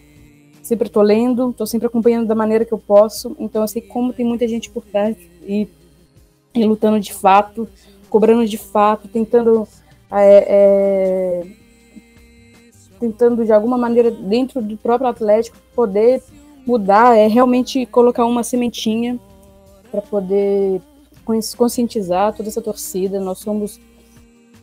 sempre 0.62 0.86
estou 0.86 1.02
lendo, 1.02 1.50
estou 1.50 1.66
sempre 1.66 1.86
acompanhando 1.86 2.28
da 2.28 2.36
maneira 2.36 2.64
que 2.64 2.72
eu 2.72 2.78
posso, 2.78 3.34
então 3.38 3.62
eu 3.62 3.68
sei 3.68 3.82
como 3.82 4.12
tem 4.12 4.24
muita 4.24 4.46
gente 4.46 4.70
por 4.70 4.84
trás 4.84 5.16
e, 5.42 5.66
e 6.60 6.64
lutando 6.64 7.00
de 7.00 7.12
fato, 7.12 7.68
cobrando 8.10 8.46
de 8.46 8.58
fato, 8.58 9.08
tentando 9.08 9.66
é, 10.10 10.44
é, 10.48 11.46
tentando 12.98 13.44
de 13.44 13.52
alguma 13.52 13.78
maneira 13.78 14.10
dentro 14.10 14.60
do 14.60 14.76
próprio 14.76 15.08
Atlético 15.08 15.56
poder 15.74 16.22
mudar, 16.66 17.16
é 17.16 17.26
realmente 17.26 17.86
colocar 17.86 18.24
uma 18.24 18.42
sementinha 18.42 19.18
para 19.90 20.02
poder 20.02 20.80
conscientizar 21.56 22.34
toda 22.34 22.48
essa 22.48 22.60
torcida. 22.60 23.20
Nós 23.20 23.38
somos 23.38 23.80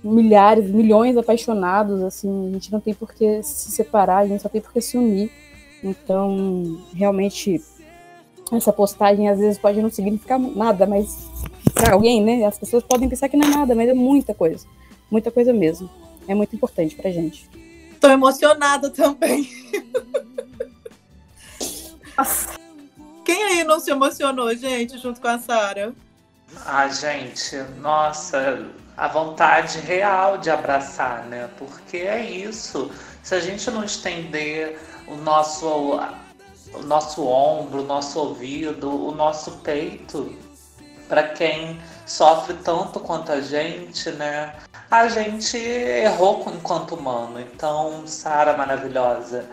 milhares, 0.04 0.70
milhões 0.70 1.18
apaixonados, 1.18 2.02
assim, 2.04 2.50
a 2.50 2.52
gente 2.54 2.72
não 2.72 2.80
tem 2.80 2.94
por 2.94 3.14
que 3.14 3.42
se 3.42 3.72
separar, 3.72 4.20
a 4.20 4.28
gente 4.28 4.42
só 4.42 4.50
tem 4.50 4.62
por 4.62 4.72
que 4.72 4.82
se 4.82 4.98
unir. 4.98 5.32
Então, 5.84 6.80
realmente, 6.94 7.62
essa 8.52 8.72
postagem 8.72 9.30
às 9.30 9.40
vezes 9.40 9.58
pode 9.58 9.82
não 9.82 9.90
significar 9.90 10.40
nada, 10.40 10.86
mas 10.86 11.28
para 11.74 11.94
alguém, 11.94 12.24
né? 12.24 12.46
As 12.46 12.58
pessoas 12.58 12.84
podem 12.84 13.10
pensar 13.10 13.28
que 13.30 13.38
não 13.38 13.48
é 13.48 13.50
nada, 13.50 13.74
mas 13.76 13.90
é 13.90 13.94
muita 13.94 14.34
coisa. 14.34 14.66
Muita 15.10 15.32
coisa 15.32 15.52
mesmo. 15.52 15.90
É 16.28 16.36
muito 16.36 16.56
importante 16.56 16.96
pra 16.96 17.12
gente. 17.12 17.50
Tô 18.00 18.08
emocionada 18.10 18.90
também. 18.90 19.50
Quem 23.24 23.44
aí 23.44 23.64
não 23.64 23.80
se 23.80 23.92
emocionou, 23.92 24.56
gente, 24.56 24.98
junto 24.98 25.20
com 25.20 25.28
a 25.28 25.40
Sara? 25.40 25.94
Ah, 26.66 26.88
gente, 26.88 27.58
nossa, 27.82 28.66
a 28.96 29.08
vontade 29.08 29.80
real 29.80 30.38
de 30.38 30.50
abraçar, 30.50 31.26
né? 31.26 31.50
Porque 31.58 31.98
é 31.98 32.24
isso. 32.24 32.92
Se 33.24 33.34
a 33.36 33.40
gente 33.40 33.70
não 33.72 33.84
estender 33.84 34.80
o 35.08 35.16
nosso, 35.16 36.00
o 36.80 36.84
nosso 36.84 37.26
ombro, 37.26 37.82
o 37.82 37.86
nosso 37.86 38.20
ouvido, 38.20 39.08
o 39.08 39.12
nosso 39.12 39.52
peito 39.58 40.34
para 41.08 41.24
quem 41.24 41.80
sofre 42.06 42.56
tanto 42.56 43.00
quanto 43.00 43.32
a 43.32 43.42
gente, 43.42 44.10
né? 44.12 44.54
A 44.90 45.08
gente 45.08 45.58
errou 45.58 46.46
enquanto 46.54 46.96
humano. 46.96 47.40
Então, 47.40 48.06
Sara 48.08 48.56
maravilhosa, 48.58 49.46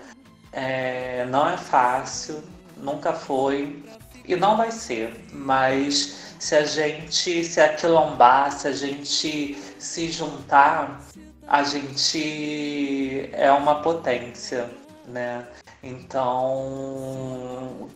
é, 0.53 1.27
não 1.27 1.49
é 1.49 1.57
fácil, 1.57 2.43
nunca 2.77 3.12
foi 3.12 3.82
e 4.24 4.36
não 4.36 4.57
vai 4.57 4.70
ser, 4.70 5.27
mas 5.32 6.35
se 6.39 6.55
a 6.55 6.65
gente 6.65 7.44
se 7.44 7.61
aquilombar, 7.61 8.53
se 8.53 8.69
a 8.69 8.73
gente 8.73 9.59
se 9.78 10.11
juntar, 10.11 11.01
a 11.47 11.62
gente 11.62 13.28
é 13.32 13.51
uma 13.53 13.82
potência, 13.82 14.70
né? 15.07 15.47
Então, 15.83 17.41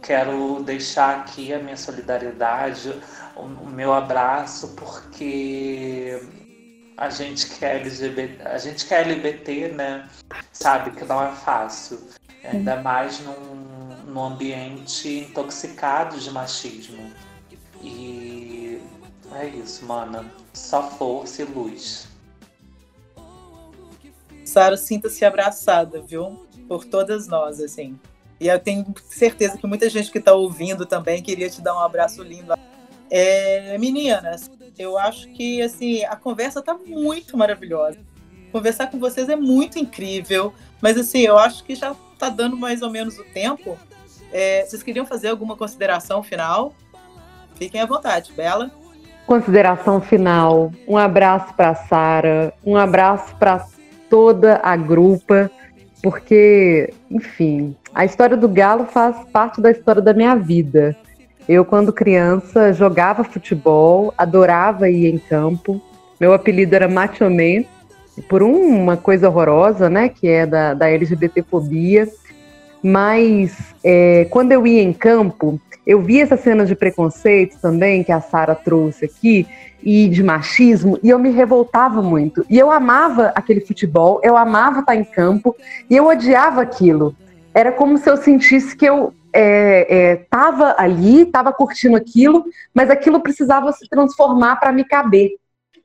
quero 0.02 0.60
deixar 0.64 1.20
aqui 1.20 1.52
a 1.52 1.58
minha 1.60 1.76
solidariedade, 1.76 3.00
o 3.36 3.46
meu 3.66 3.92
abraço, 3.92 4.74
porque 4.76 6.20
a 6.96 7.08
gente 7.10 7.48
que 7.48 7.64
é 7.64 7.76
LGBT, 7.76 8.42
a 8.42 8.58
gente 8.58 8.84
que 8.86 8.92
é 8.92 9.02
LGBT, 9.02 9.68
né, 9.68 10.08
sabe 10.52 10.90
que 10.92 11.04
não 11.04 11.22
é 11.22 11.30
fácil, 11.30 12.00
ainda 12.42 12.82
mais 12.82 13.20
num, 13.20 13.94
num 14.06 14.24
ambiente 14.24 15.26
intoxicado 15.28 16.18
de 16.18 16.30
machismo. 16.32 17.12
E 17.82 18.82
é 19.32 19.46
isso, 19.46 19.84
mana. 19.84 20.24
Só 20.52 20.90
força 20.90 21.42
e 21.42 21.44
luz. 21.44 22.08
Sara, 24.44 24.76
sinta-se 24.76 25.24
abraçada, 25.24 26.00
viu? 26.00 26.45
Por 26.68 26.84
todas 26.84 27.28
nós, 27.28 27.60
assim. 27.60 27.98
E 28.38 28.48
eu 28.48 28.58
tenho 28.58 28.84
certeza 29.08 29.56
que 29.56 29.66
muita 29.66 29.88
gente 29.88 30.10
que 30.10 30.18
está 30.18 30.34
ouvindo 30.34 30.84
também 30.84 31.22
queria 31.22 31.48
te 31.48 31.60
dar 31.62 31.74
um 31.74 31.80
abraço 31.80 32.22
lindo. 32.22 32.54
É, 33.10 33.78
meninas, 33.78 34.50
eu 34.78 34.98
acho 34.98 35.28
que 35.28 35.62
assim 35.62 36.04
a 36.04 36.16
conversa 36.16 36.60
está 36.60 36.74
muito 36.74 37.36
maravilhosa. 37.36 37.98
Conversar 38.52 38.90
com 38.90 38.98
vocês 38.98 39.28
é 39.28 39.36
muito 39.36 39.78
incrível, 39.78 40.52
mas 40.82 40.98
assim 40.98 41.20
eu 41.20 41.38
acho 41.38 41.64
que 41.64 41.74
já 41.74 41.94
está 42.12 42.28
dando 42.28 42.56
mais 42.56 42.82
ou 42.82 42.90
menos 42.90 43.18
o 43.18 43.24
tempo. 43.24 43.78
É, 44.32 44.64
vocês 44.64 44.82
queriam 44.82 45.06
fazer 45.06 45.28
alguma 45.28 45.56
consideração 45.56 46.22
final? 46.22 46.74
Fiquem 47.54 47.80
à 47.80 47.86
vontade, 47.86 48.32
Bela. 48.32 48.70
Consideração 49.26 50.00
final. 50.00 50.72
Um 50.86 50.96
abraço 50.96 51.54
para 51.54 51.74
Sara, 51.74 52.52
um 52.64 52.76
abraço 52.76 53.34
para 53.36 53.66
toda 54.10 54.60
a 54.62 54.76
grupa, 54.76 55.50
porque, 56.06 56.94
enfim, 57.10 57.74
a 57.92 58.04
história 58.04 58.36
do 58.36 58.48
Galo 58.48 58.84
faz 58.84 59.16
parte 59.32 59.60
da 59.60 59.72
história 59.72 60.00
da 60.00 60.14
minha 60.14 60.36
vida. 60.36 60.96
Eu, 61.48 61.64
quando 61.64 61.92
criança, 61.92 62.72
jogava 62.72 63.24
futebol, 63.24 64.14
adorava 64.16 64.88
ir 64.88 65.12
em 65.12 65.18
campo. 65.18 65.82
Meu 66.20 66.32
apelido 66.32 66.76
era 66.76 66.86
Machomé, 66.86 67.64
por 68.28 68.40
uma 68.40 68.96
coisa 68.96 69.28
horrorosa, 69.28 69.90
né, 69.90 70.08
que 70.08 70.28
é 70.28 70.46
da, 70.46 70.74
da 70.74 70.88
LGBTfobia. 70.88 72.06
Mas 72.80 73.74
é, 73.82 74.28
quando 74.30 74.52
eu 74.52 74.64
ia 74.64 74.84
em 74.84 74.92
campo, 74.92 75.60
eu 75.84 76.00
vi 76.00 76.20
essa 76.20 76.36
cena 76.36 76.64
de 76.64 76.76
preconceito 76.76 77.58
também 77.60 78.04
que 78.04 78.12
a 78.12 78.20
Sara 78.20 78.54
trouxe 78.54 79.06
aqui 79.06 79.44
e 79.82 80.08
de 80.08 80.22
machismo 80.22 80.98
e 81.02 81.10
eu 81.10 81.18
me 81.18 81.30
revoltava 81.30 82.02
muito. 82.02 82.44
E 82.48 82.58
eu 82.58 82.70
amava 82.70 83.32
aquele 83.34 83.60
futebol, 83.60 84.20
eu 84.22 84.36
amava 84.36 84.80
estar 84.80 84.96
em 84.96 85.04
campo 85.04 85.54
e 85.88 85.96
eu 85.96 86.06
odiava 86.06 86.62
aquilo. 86.62 87.14
Era 87.54 87.72
como 87.72 87.96
se 87.96 88.10
eu 88.10 88.16
sentisse 88.16 88.76
que 88.76 88.84
eu 88.84 89.14
estava 89.32 90.70
é, 90.70 90.74
é, 90.78 90.82
ali, 90.82 91.22
estava 91.22 91.52
curtindo 91.52 91.96
aquilo, 91.96 92.44
mas 92.74 92.90
aquilo 92.90 93.20
precisava 93.20 93.72
se 93.72 93.88
transformar 93.88 94.56
para 94.56 94.72
me 94.72 94.84
caber. 94.84 95.32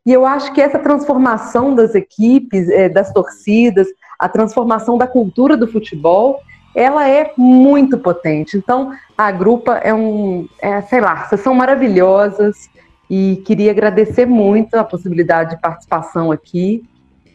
E 0.06 0.12
eu 0.12 0.26
acho 0.26 0.52
que 0.54 0.62
essa 0.62 0.80
transformação 0.80 1.76
das 1.76 1.94
equipes, 1.94 2.70
é, 2.70 2.90
das 2.90 3.12
torcidas, 3.14 3.88
a 4.18 4.28
transformação 4.28 4.98
da 4.98 5.06
cultura 5.06 5.56
do 5.56 5.68
futebol, 5.68 6.42
ela 6.76 7.08
é 7.08 7.34
muito 7.38 7.98
potente. 7.98 8.58
Então, 8.58 8.94
a 9.18 9.32
Grupa 9.32 9.78
é 9.78 9.94
um, 9.94 10.48
é, 10.60 10.82
sei 10.82 11.02
lá, 11.02 11.28
vocês 11.28 11.42
são 11.42 11.54
maravilhosas 11.54 12.70
e 13.14 13.44
queria 13.46 13.72
agradecer 13.72 14.26
muito 14.26 14.76
a 14.76 14.86
possibilidade 14.86 15.58
de 15.58 15.62
participação 15.62 16.32
aqui, 16.32 16.82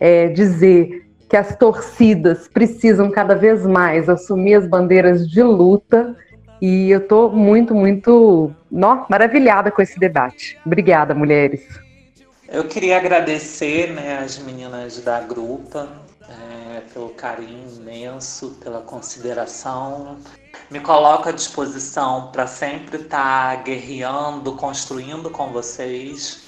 é, 0.00 0.28
dizer 0.28 1.06
que 1.28 1.36
as 1.36 1.54
torcidas 1.54 2.48
precisam 2.48 3.10
cada 3.10 3.34
vez 3.34 3.66
mais 3.66 4.08
assumir 4.08 4.54
as 4.54 4.66
bandeiras 4.66 5.28
de 5.28 5.42
luta 5.42 6.16
e 6.62 6.90
eu 6.90 7.00
estou 7.00 7.30
muito, 7.30 7.74
muito 7.74 8.50
nó, 8.70 9.04
maravilhada 9.10 9.70
com 9.70 9.82
esse 9.82 10.00
debate. 10.00 10.58
Obrigada, 10.64 11.14
mulheres. 11.14 11.62
Eu 12.48 12.64
queria 12.64 12.96
agradecer 12.96 13.92
né, 13.92 14.20
as 14.24 14.38
meninas 14.38 15.02
da 15.02 15.20
grupa 15.20 15.90
é, 16.76 16.80
pelo 16.80 17.10
carinho 17.10 17.68
imenso, 17.74 18.50
pela 18.60 18.82
consideração. 18.82 20.18
Me 20.70 20.80
coloco 20.80 21.28
à 21.28 21.32
disposição 21.32 22.30
para 22.30 22.46
sempre 22.46 22.98
estar 22.98 23.56
tá 23.56 23.62
guerreando, 23.62 24.54
construindo 24.56 25.30
com 25.30 25.52
vocês, 25.52 26.42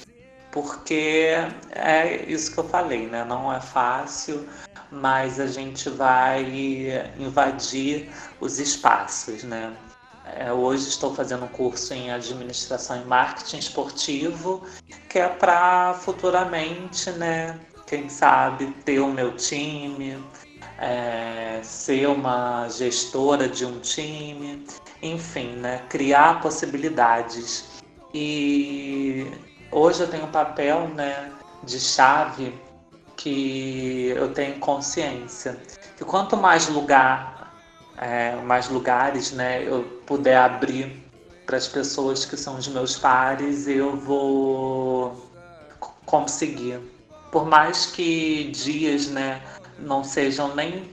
porque 0.50 1.34
é 1.70 2.24
isso 2.26 2.52
que 2.52 2.58
eu 2.58 2.64
falei, 2.64 3.06
né? 3.06 3.24
Não 3.24 3.52
é 3.52 3.60
fácil, 3.60 4.46
mas 4.90 5.40
a 5.40 5.46
gente 5.46 5.88
vai 5.88 7.12
invadir 7.18 8.10
os 8.40 8.58
espaços, 8.58 9.42
né? 9.44 9.74
É, 10.36 10.52
hoje 10.52 10.88
estou 10.88 11.14
fazendo 11.14 11.46
um 11.46 11.48
curso 11.48 11.94
em 11.94 12.10
administração 12.10 13.00
e 13.00 13.04
marketing 13.06 13.58
esportivo, 13.58 14.62
que 15.08 15.18
é 15.18 15.26
para 15.26 15.94
futuramente, 15.94 17.10
né, 17.12 17.58
quem 17.88 18.08
sabe, 18.08 18.66
ter 18.84 19.00
o 19.00 19.08
meu 19.08 19.34
time, 19.36 20.22
é, 20.78 21.60
ser 21.62 22.08
uma 22.08 22.68
gestora 22.68 23.48
de 23.48 23.64
um 23.64 23.80
time, 23.80 24.66
enfim, 25.02 25.52
né, 25.56 25.82
criar 25.88 26.40
possibilidades. 26.40 27.64
E 28.12 29.26
hoje 29.72 30.02
eu 30.02 30.08
tenho 30.08 30.24
um 30.24 30.30
papel 30.30 30.88
né, 30.88 31.32
de 31.64 31.80
chave 31.80 32.54
que 33.16 34.12
eu 34.14 34.32
tenho 34.32 34.58
consciência 34.60 35.58
que 35.96 36.04
quanto 36.04 36.36
mais 36.36 36.68
lugar 36.68 37.38
é, 37.96 38.36
mais 38.36 38.68
lugares, 38.68 39.32
né, 39.32 39.66
eu 39.66 39.82
puder 40.06 40.36
abrir 40.36 41.04
para 41.44 41.56
as 41.56 41.66
pessoas 41.66 42.24
que 42.24 42.36
são 42.36 42.56
os 42.56 42.68
meus 42.68 42.96
pares, 42.96 43.66
eu 43.66 43.96
vou 43.96 45.28
conseguir. 46.06 46.78
Por 47.30 47.46
mais 47.46 47.86
que 47.86 48.44
dias, 48.52 49.08
né, 49.08 49.42
não 49.78 50.02
sejam 50.02 50.54
nem 50.54 50.90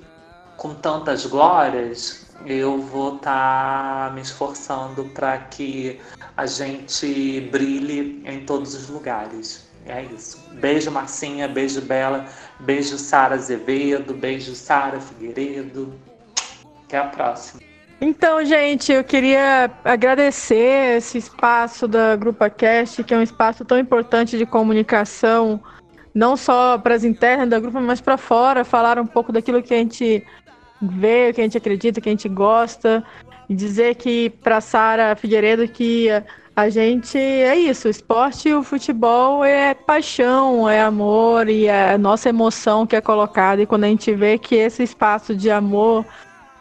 com 0.58 0.74
tantas 0.74 1.26
glórias, 1.26 2.26
eu 2.46 2.80
vou 2.80 3.16
estar 3.16 4.10
tá 4.10 4.14
me 4.14 4.22
esforçando 4.22 5.06
para 5.06 5.38
que 5.38 6.00
a 6.36 6.46
gente 6.46 7.42
brilhe 7.52 8.24
em 8.26 8.46
todos 8.46 8.74
os 8.74 8.90
lugares. 8.90 9.66
É 9.86 10.04
isso. 10.04 10.40
Beijo, 10.54 10.90
Marcinha. 10.92 11.48
Beijo, 11.48 11.82
Bela. 11.82 12.26
Beijo, 12.60 12.98
Sara 12.98 13.36
Azevedo. 13.36 14.14
Beijo, 14.14 14.56
Sara 14.56 15.00
Figueiredo. 15.00 15.94
Até 16.86 16.98
a 16.98 17.06
próxima. 17.06 17.62
Então, 18.02 18.44
gente, 18.44 18.92
eu 18.92 19.04
queria 19.04 19.72
agradecer 19.84 20.98
esse 20.98 21.18
espaço 21.18 21.88
da 21.88 22.16
Grupa 22.16 22.50
Cast, 22.50 23.04
que 23.04 23.14
é 23.14 23.18
um 23.18 23.22
espaço 23.22 23.64
tão 23.64 23.80
importante 23.80 24.38
de 24.38 24.46
comunicação, 24.46 25.64
não 26.16 26.38
só 26.38 26.78
para 26.78 26.96
as 26.96 27.04
internas 27.04 27.50
da 27.50 27.60
grupo, 27.60 27.82
mas 27.82 28.00
para 28.00 28.18
fora, 28.18 28.64
falar 28.64 28.98
um 28.98 29.06
pouco 29.06 29.34
daquilo 29.34 29.62
que 29.62 29.74
a 29.74 29.78
gente 29.78 30.26
vê, 30.82 31.34
que 31.34 31.42
a 31.42 31.44
gente 31.44 31.58
acredita, 31.58 32.00
que 32.00 32.08
a 32.08 32.12
gente 32.12 32.30
gosta, 32.30 33.04
e 33.50 33.54
dizer 33.54 33.96
que 33.96 34.30
para 34.30 34.62
Sara 34.62 35.16
Figueiredo 35.18 35.68
que 35.68 36.08
a 36.56 36.70
gente 36.70 37.18
é 37.18 37.54
isso, 37.58 37.90
o 37.90 37.92
esporte 37.92 38.48
e 38.48 38.54
o 38.54 38.64
futebol 38.64 39.44
é 39.44 39.74
paixão, 39.74 40.70
é 40.70 40.82
amor 40.82 41.50
e 41.50 41.66
é 41.66 41.94
a 41.94 41.98
nossa 41.98 42.30
emoção 42.30 42.88
que 42.88 42.96
é 42.96 43.02
colocada. 43.02 43.62
E 43.62 43.66
quando 43.66 43.84
a 43.84 43.88
gente 43.88 44.14
vê 44.14 44.38
que 44.38 44.56
esse 44.56 44.82
espaço 44.82 45.36
de 45.36 45.52
amor 45.52 46.06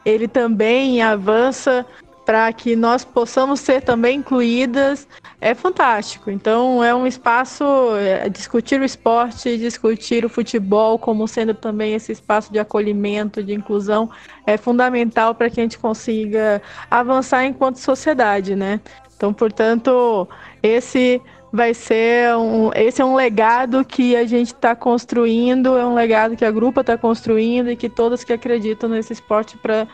ele 0.04 0.26
também 0.26 1.00
avança 1.00 1.86
para 2.24 2.52
que 2.52 2.74
nós 2.74 3.04
possamos 3.04 3.60
ser 3.60 3.82
também 3.82 4.18
incluídas, 4.18 5.06
é 5.40 5.54
fantástico. 5.54 6.30
Então, 6.30 6.82
é 6.82 6.94
um 6.94 7.06
espaço, 7.06 7.64
é, 7.96 8.28
discutir 8.28 8.80
o 8.80 8.84
esporte, 8.84 9.58
discutir 9.58 10.24
o 10.24 10.28
futebol, 10.28 10.98
como 10.98 11.28
sendo 11.28 11.52
também 11.52 11.94
esse 11.94 12.12
espaço 12.12 12.52
de 12.52 12.58
acolhimento, 12.58 13.42
de 13.42 13.52
inclusão, 13.52 14.10
é 14.46 14.56
fundamental 14.56 15.34
para 15.34 15.50
que 15.50 15.60
a 15.60 15.62
gente 15.62 15.78
consiga 15.78 16.62
avançar 16.90 17.44
enquanto 17.44 17.76
sociedade, 17.76 18.56
né? 18.56 18.80
Então, 19.16 19.32
portanto, 19.32 20.28
esse 20.62 21.20
vai 21.52 21.72
ser 21.72 22.34
um, 22.36 22.72
esse 22.74 23.00
é 23.00 23.04
um 23.04 23.14
legado 23.14 23.84
que 23.84 24.16
a 24.16 24.24
gente 24.26 24.48
está 24.48 24.74
construindo, 24.74 25.76
é 25.78 25.86
um 25.86 25.94
legado 25.94 26.34
que 26.36 26.44
a 26.44 26.50
grupa 26.50 26.80
está 26.80 26.98
construindo 26.98 27.70
e 27.70 27.76
que 27.76 27.88
todas 27.88 28.24
que 28.24 28.32
acreditam 28.32 28.88
nesse 28.88 29.12
esporte 29.12 29.56
para 29.58 29.86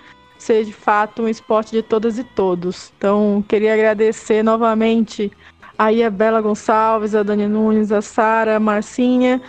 ser 0.43 0.65
de 0.65 0.73
fato 0.73 1.23
um 1.23 1.29
esporte 1.29 1.73
de 1.73 1.83
todas 1.83 2.19
e 2.19 2.25
todos. 2.25 2.93
Então, 2.97 3.45
queria 3.49 3.75
agradecer 3.75 4.43
novamente 4.43 5.31
aí 5.79 6.03
a 6.03 6.11
Bela 6.11 6.41
Gonçalves, 6.41 7.15
a 7.15 7.23
Dani 7.23 7.47
Nunes, 7.47 7.91
a 7.91 8.03
Sara, 8.03 8.57
a 8.57 8.61
Marcinha, 8.61 9.41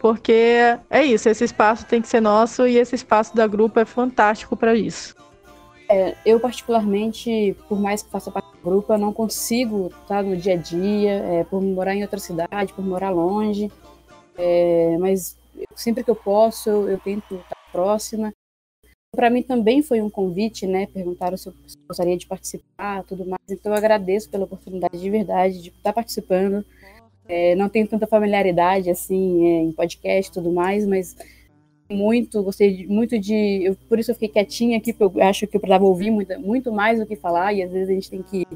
porque 0.00 0.76
é 0.88 1.04
isso, 1.04 1.28
esse 1.28 1.44
espaço 1.44 1.84
tem 1.86 2.00
que 2.00 2.08
ser 2.08 2.20
nosso 2.20 2.66
e 2.66 2.78
esse 2.78 2.94
espaço 2.94 3.34
da 3.34 3.46
grupo 3.46 3.78
é 3.78 3.84
fantástico 3.84 4.56
para 4.56 4.74
isso. 4.74 5.14
É, 5.88 6.14
eu, 6.24 6.38
particularmente, 6.38 7.56
por 7.68 7.80
mais 7.80 8.02
que 8.02 8.10
faça 8.10 8.30
parte 8.30 8.52
do 8.52 8.62
grupo, 8.62 8.92
eu 8.92 8.98
não 8.98 9.12
consigo 9.12 9.90
estar 10.02 10.22
no 10.22 10.36
dia 10.36 10.54
a 10.54 10.56
dia, 10.56 11.10
é, 11.10 11.44
por 11.44 11.60
morar 11.60 11.94
em 11.94 12.02
outra 12.02 12.20
cidade, 12.20 12.72
por 12.72 12.84
morar 12.84 13.10
longe, 13.10 13.70
é, 14.38 14.96
mas 15.00 15.36
sempre 15.74 16.04
que 16.04 16.10
eu 16.10 16.14
posso, 16.14 16.70
eu, 16.70 16.88
eu 16.88 16.98
tento 16.98 17.34
estar 17.34 17.56
próxima 17.72 18.32
para 19.12 19.28
mim 19.30 19.42
também 19.42 19.82
foi 19.82 20.00
um 20.00 20.08
convite, 20.08 20.66
né? 20.66 20.86
Perguntaram 20.86 21.36
se 21.36 21.48
eu 21.48 21.54
gostaria 21.88 22.16
de 22.16 22.26
participar, 22.26 23.02
tudo 23.04 23.26
mais. 23.26 23.42
Então 23.48 23.72
eu 23.72 23.76
agradeço 23.76 24.30
pela 24.30 24.44
oportunidade 24.44 24.98
de 24.98 25.10
verdade 25.10 25.60
de 25.60 25.68
estar 25.68 25.92
participando. 25.92 26.64
É, 27.28 27.54
não 27.54 27.68
tenho 27.68 27.86
tanta 27.86 28.06
familiaridade 28.06 28.90
assim 28.90 29.46
é, 29.46 29.62
em 29.62 29.72
podcast 29.72 30.32
tudo 30.32 30.52
mais, 30.52 30.86
mas 30.86 31.16
muito, 31.90 32.42
gostei 32.42 32.76
de, 32.76 32.86
muito 32.86 33.18
de. 33.18 33.64
Eu, 33.64 33.76
por 33.88 33.98
isso 33.98 34.10
eu 34.10 34.14
fiquei 34.14 34.28
quietinha 34.28 34.78
aqui, 34.78 34.92
porque 34.92 35.18
eu 35.18 35.24
acho 35.24 35.46
que 35.46 35.56
eu 35.56 35.60
precisava 35.60 35.84
ouvir 35.84 36.10
muito, 36.10 36.38
muito 36.40 36.72
mais 36.72 36.98
do 36.98 37.06
que 37.06 37.16
falar, 37.16 37.52
e 37.52 37.62
às 37.62 37.72
vezes 37.72 37.90
a 37.90 37.92
gente 37.92 38.10
tem 38.10 38.22
que 38.22 38.46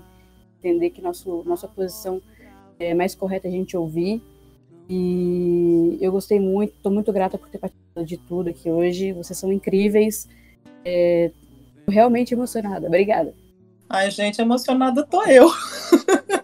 entender 0.58 0.90
que 0.90 1.02
nosso, 1.02 1.42
nossa 1.44 1.68
posição 1.68 2.22
é 2.78 2.94
mais 2.94 3.14
correta 3.14 3.48
a 3.48 3.50
gente 3.50 3.76
ouvir. 3.76 4.22
E 4.88 5.98
eu 6.00 6.12
gostei 6.12 6.38
muito, 6.38 6.74
estou 6.74 6.92
muito 6.92 7.12
grata 7.12 7.38
por 7.38 7.48
ter 7.48 7.58
participado 7.58 8.06
de 8.06 8.16
tudo 8.18 8.50
aqui 8.50 8.70
hoje. 8.70 9.12
Vocês 9.12 9.38
são 9.38 9.52
incríveis. 9.52 10.28
É, 10.84 11.30
realmente 11.88 12.34
emocionada. 12.34 12.86
Obrigada. 12.86 13.34
Ai, 13.88 14.10
gente, 14.10 14.40
emocionada 14.40 15.04
tô 15.04 15.22
eu. 15.24 15.50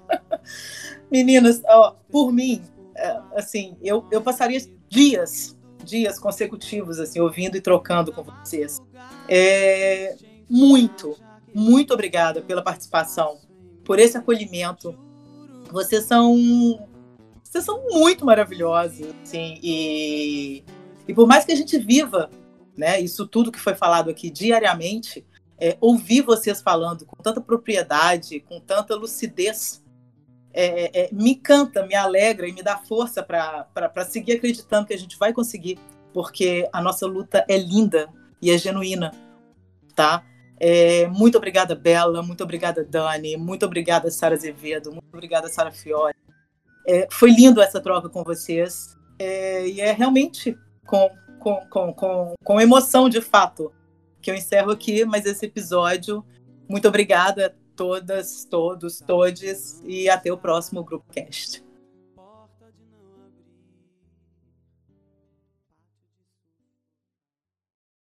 Meninas, 1.10 1.60
ó, 1.66 1.96
por 2.10 2.32
mim, 2.32 2.62
é, 2.94 3.20
assim, 3.34 3.76
eu, 3.82 4.04
eu 4.10 4.20
passaria 4.20 4.60
dias, 4.88 5.56
dias 5.84 6.18
consecutivos, 6.18 7.00
assim, 7.00 7.18
ouvindo 7.20 7.56
e 7.56 7.60
trocando 7.60 8.12
com 8.12 8.22
vocês. 8.22 8.80
É, 9.28 10.16
muito, 10.48 11.16
muito 11.54 11.92
obrigada 11.92 12.40
pela 12.42 12.62
participação, 12.62 13.38
por 13.84 13.98
esse 13.98 14.16
acolhimento. 14.16 14.94
Vocês 15.70 16.04
são, 16.04 16.36
vocês 17.42 17.64
são 17.64 17.88
muito 17.90 18.24
maravilhosos, 18.24 19.06
assim, 19.22 19.58
e, 19.62 20.62
e 21.08 21.14
por 21.14 21.26
mais 21.26 21.44
que 21.44 21.52
a 21.52 21.56
gente 21.56 21.78
viva 21.78 22.30
né? 22.76 23.00
Isso 23.00 23.26
tudo 23.26 23.52
que 23.52 23.60
foi 23.60 23.74
falado 23.74 24.10
aqui 24.10 24.30
diariamente, 24.30 25.26
é, 25.58 25.76
ouvir 25.80 26.22
vocês 26.22 26.62
falando 26.62 27.04
com 27.04 27.22
tanta 27.22 27.40
propriedade, 27.40 28.40
com 28.40 28.58
tanta 28.60 28.94
lucidez, 28.94 29.82
é, 30.52 31.02
é, 31.02 31.10
me 31.12 31.32
encanta, 31.32 31.86
me 31.86 31.94
alegra 31.94 32.48
e 32.48 32.52
me 32.52 32.62
dá 32.62 32.76
força 32.76 33.22
para 33.22 34.04
seguir 34.04 34.32
acreditando 34.32 34.86
que 34.86 34.94
a 34.94 34.98
gente 34.98 35.16
vai 35.18 35.32
conseguir, 35.32 35.78
porque 36.12 36.68
a 36.72 36.80
nossa 36.80 37.06
luta 37.06 37.44
é 37.48 37.56
linda 37.56 38.08
e 38.42 38.50
é 38.50 38.58
genuína, 38.58 39.12
tá? 39.94 40.24
É, 40.58 41.06
muito 41.06 41.38
obrigada, 41.38 41.74
Bela, 41.74 42.22
muito 42.22 42.42
obrigada, 42.42 42.84
Dani, 42.84 43.36
muito 43.36 43.64
obrigada, 43.64 44.10
Sara 44.10 44.34
Azevedo, 44.34 44.90
muito 44.90 45.08
obrigada, 45.12 45.48
Sara 45.48 45.70
Fiore. 45.70 46.16
É, 46.86 47.06
foi 47.10 47.30
lindo 47.30 47.62
essa 47.62 47.80
troca 47.80 48.08
com 48.08 48.24
vocês 48.24 48.96
é, 49.18 49.66
e 49.66 49.80
é 49.80 49.92
realmente 49.92 50.58
com 50.86 51.10
com, 51.40 51.56
com, 51.68 51.92
com, 51.92 52.34
com 52.44 52.60
emoção 52.60 53.08
de 53.08 53.20
fato 53.20 53.72
que 54.22 54.30
eu 54.30 54.34
encerro 54.34 54.70
aqui, 54.70 55.04
mas 55.04 55.26
esse 55.26 55.46
episódio. 55.46 56.24
Muito 56.68 56.86
obrigada 56.86 57.46
a 57.46 57.52
todas, 57.74 58.44
todos, 58.44 59.00
todes, 59.00 59.82
e 59.84 60.08
até 60.08 60.30
o 60.30 60.38
próximo 60.38 60.84
Grupo 60.84 61.06
Cast. 61.10 61.64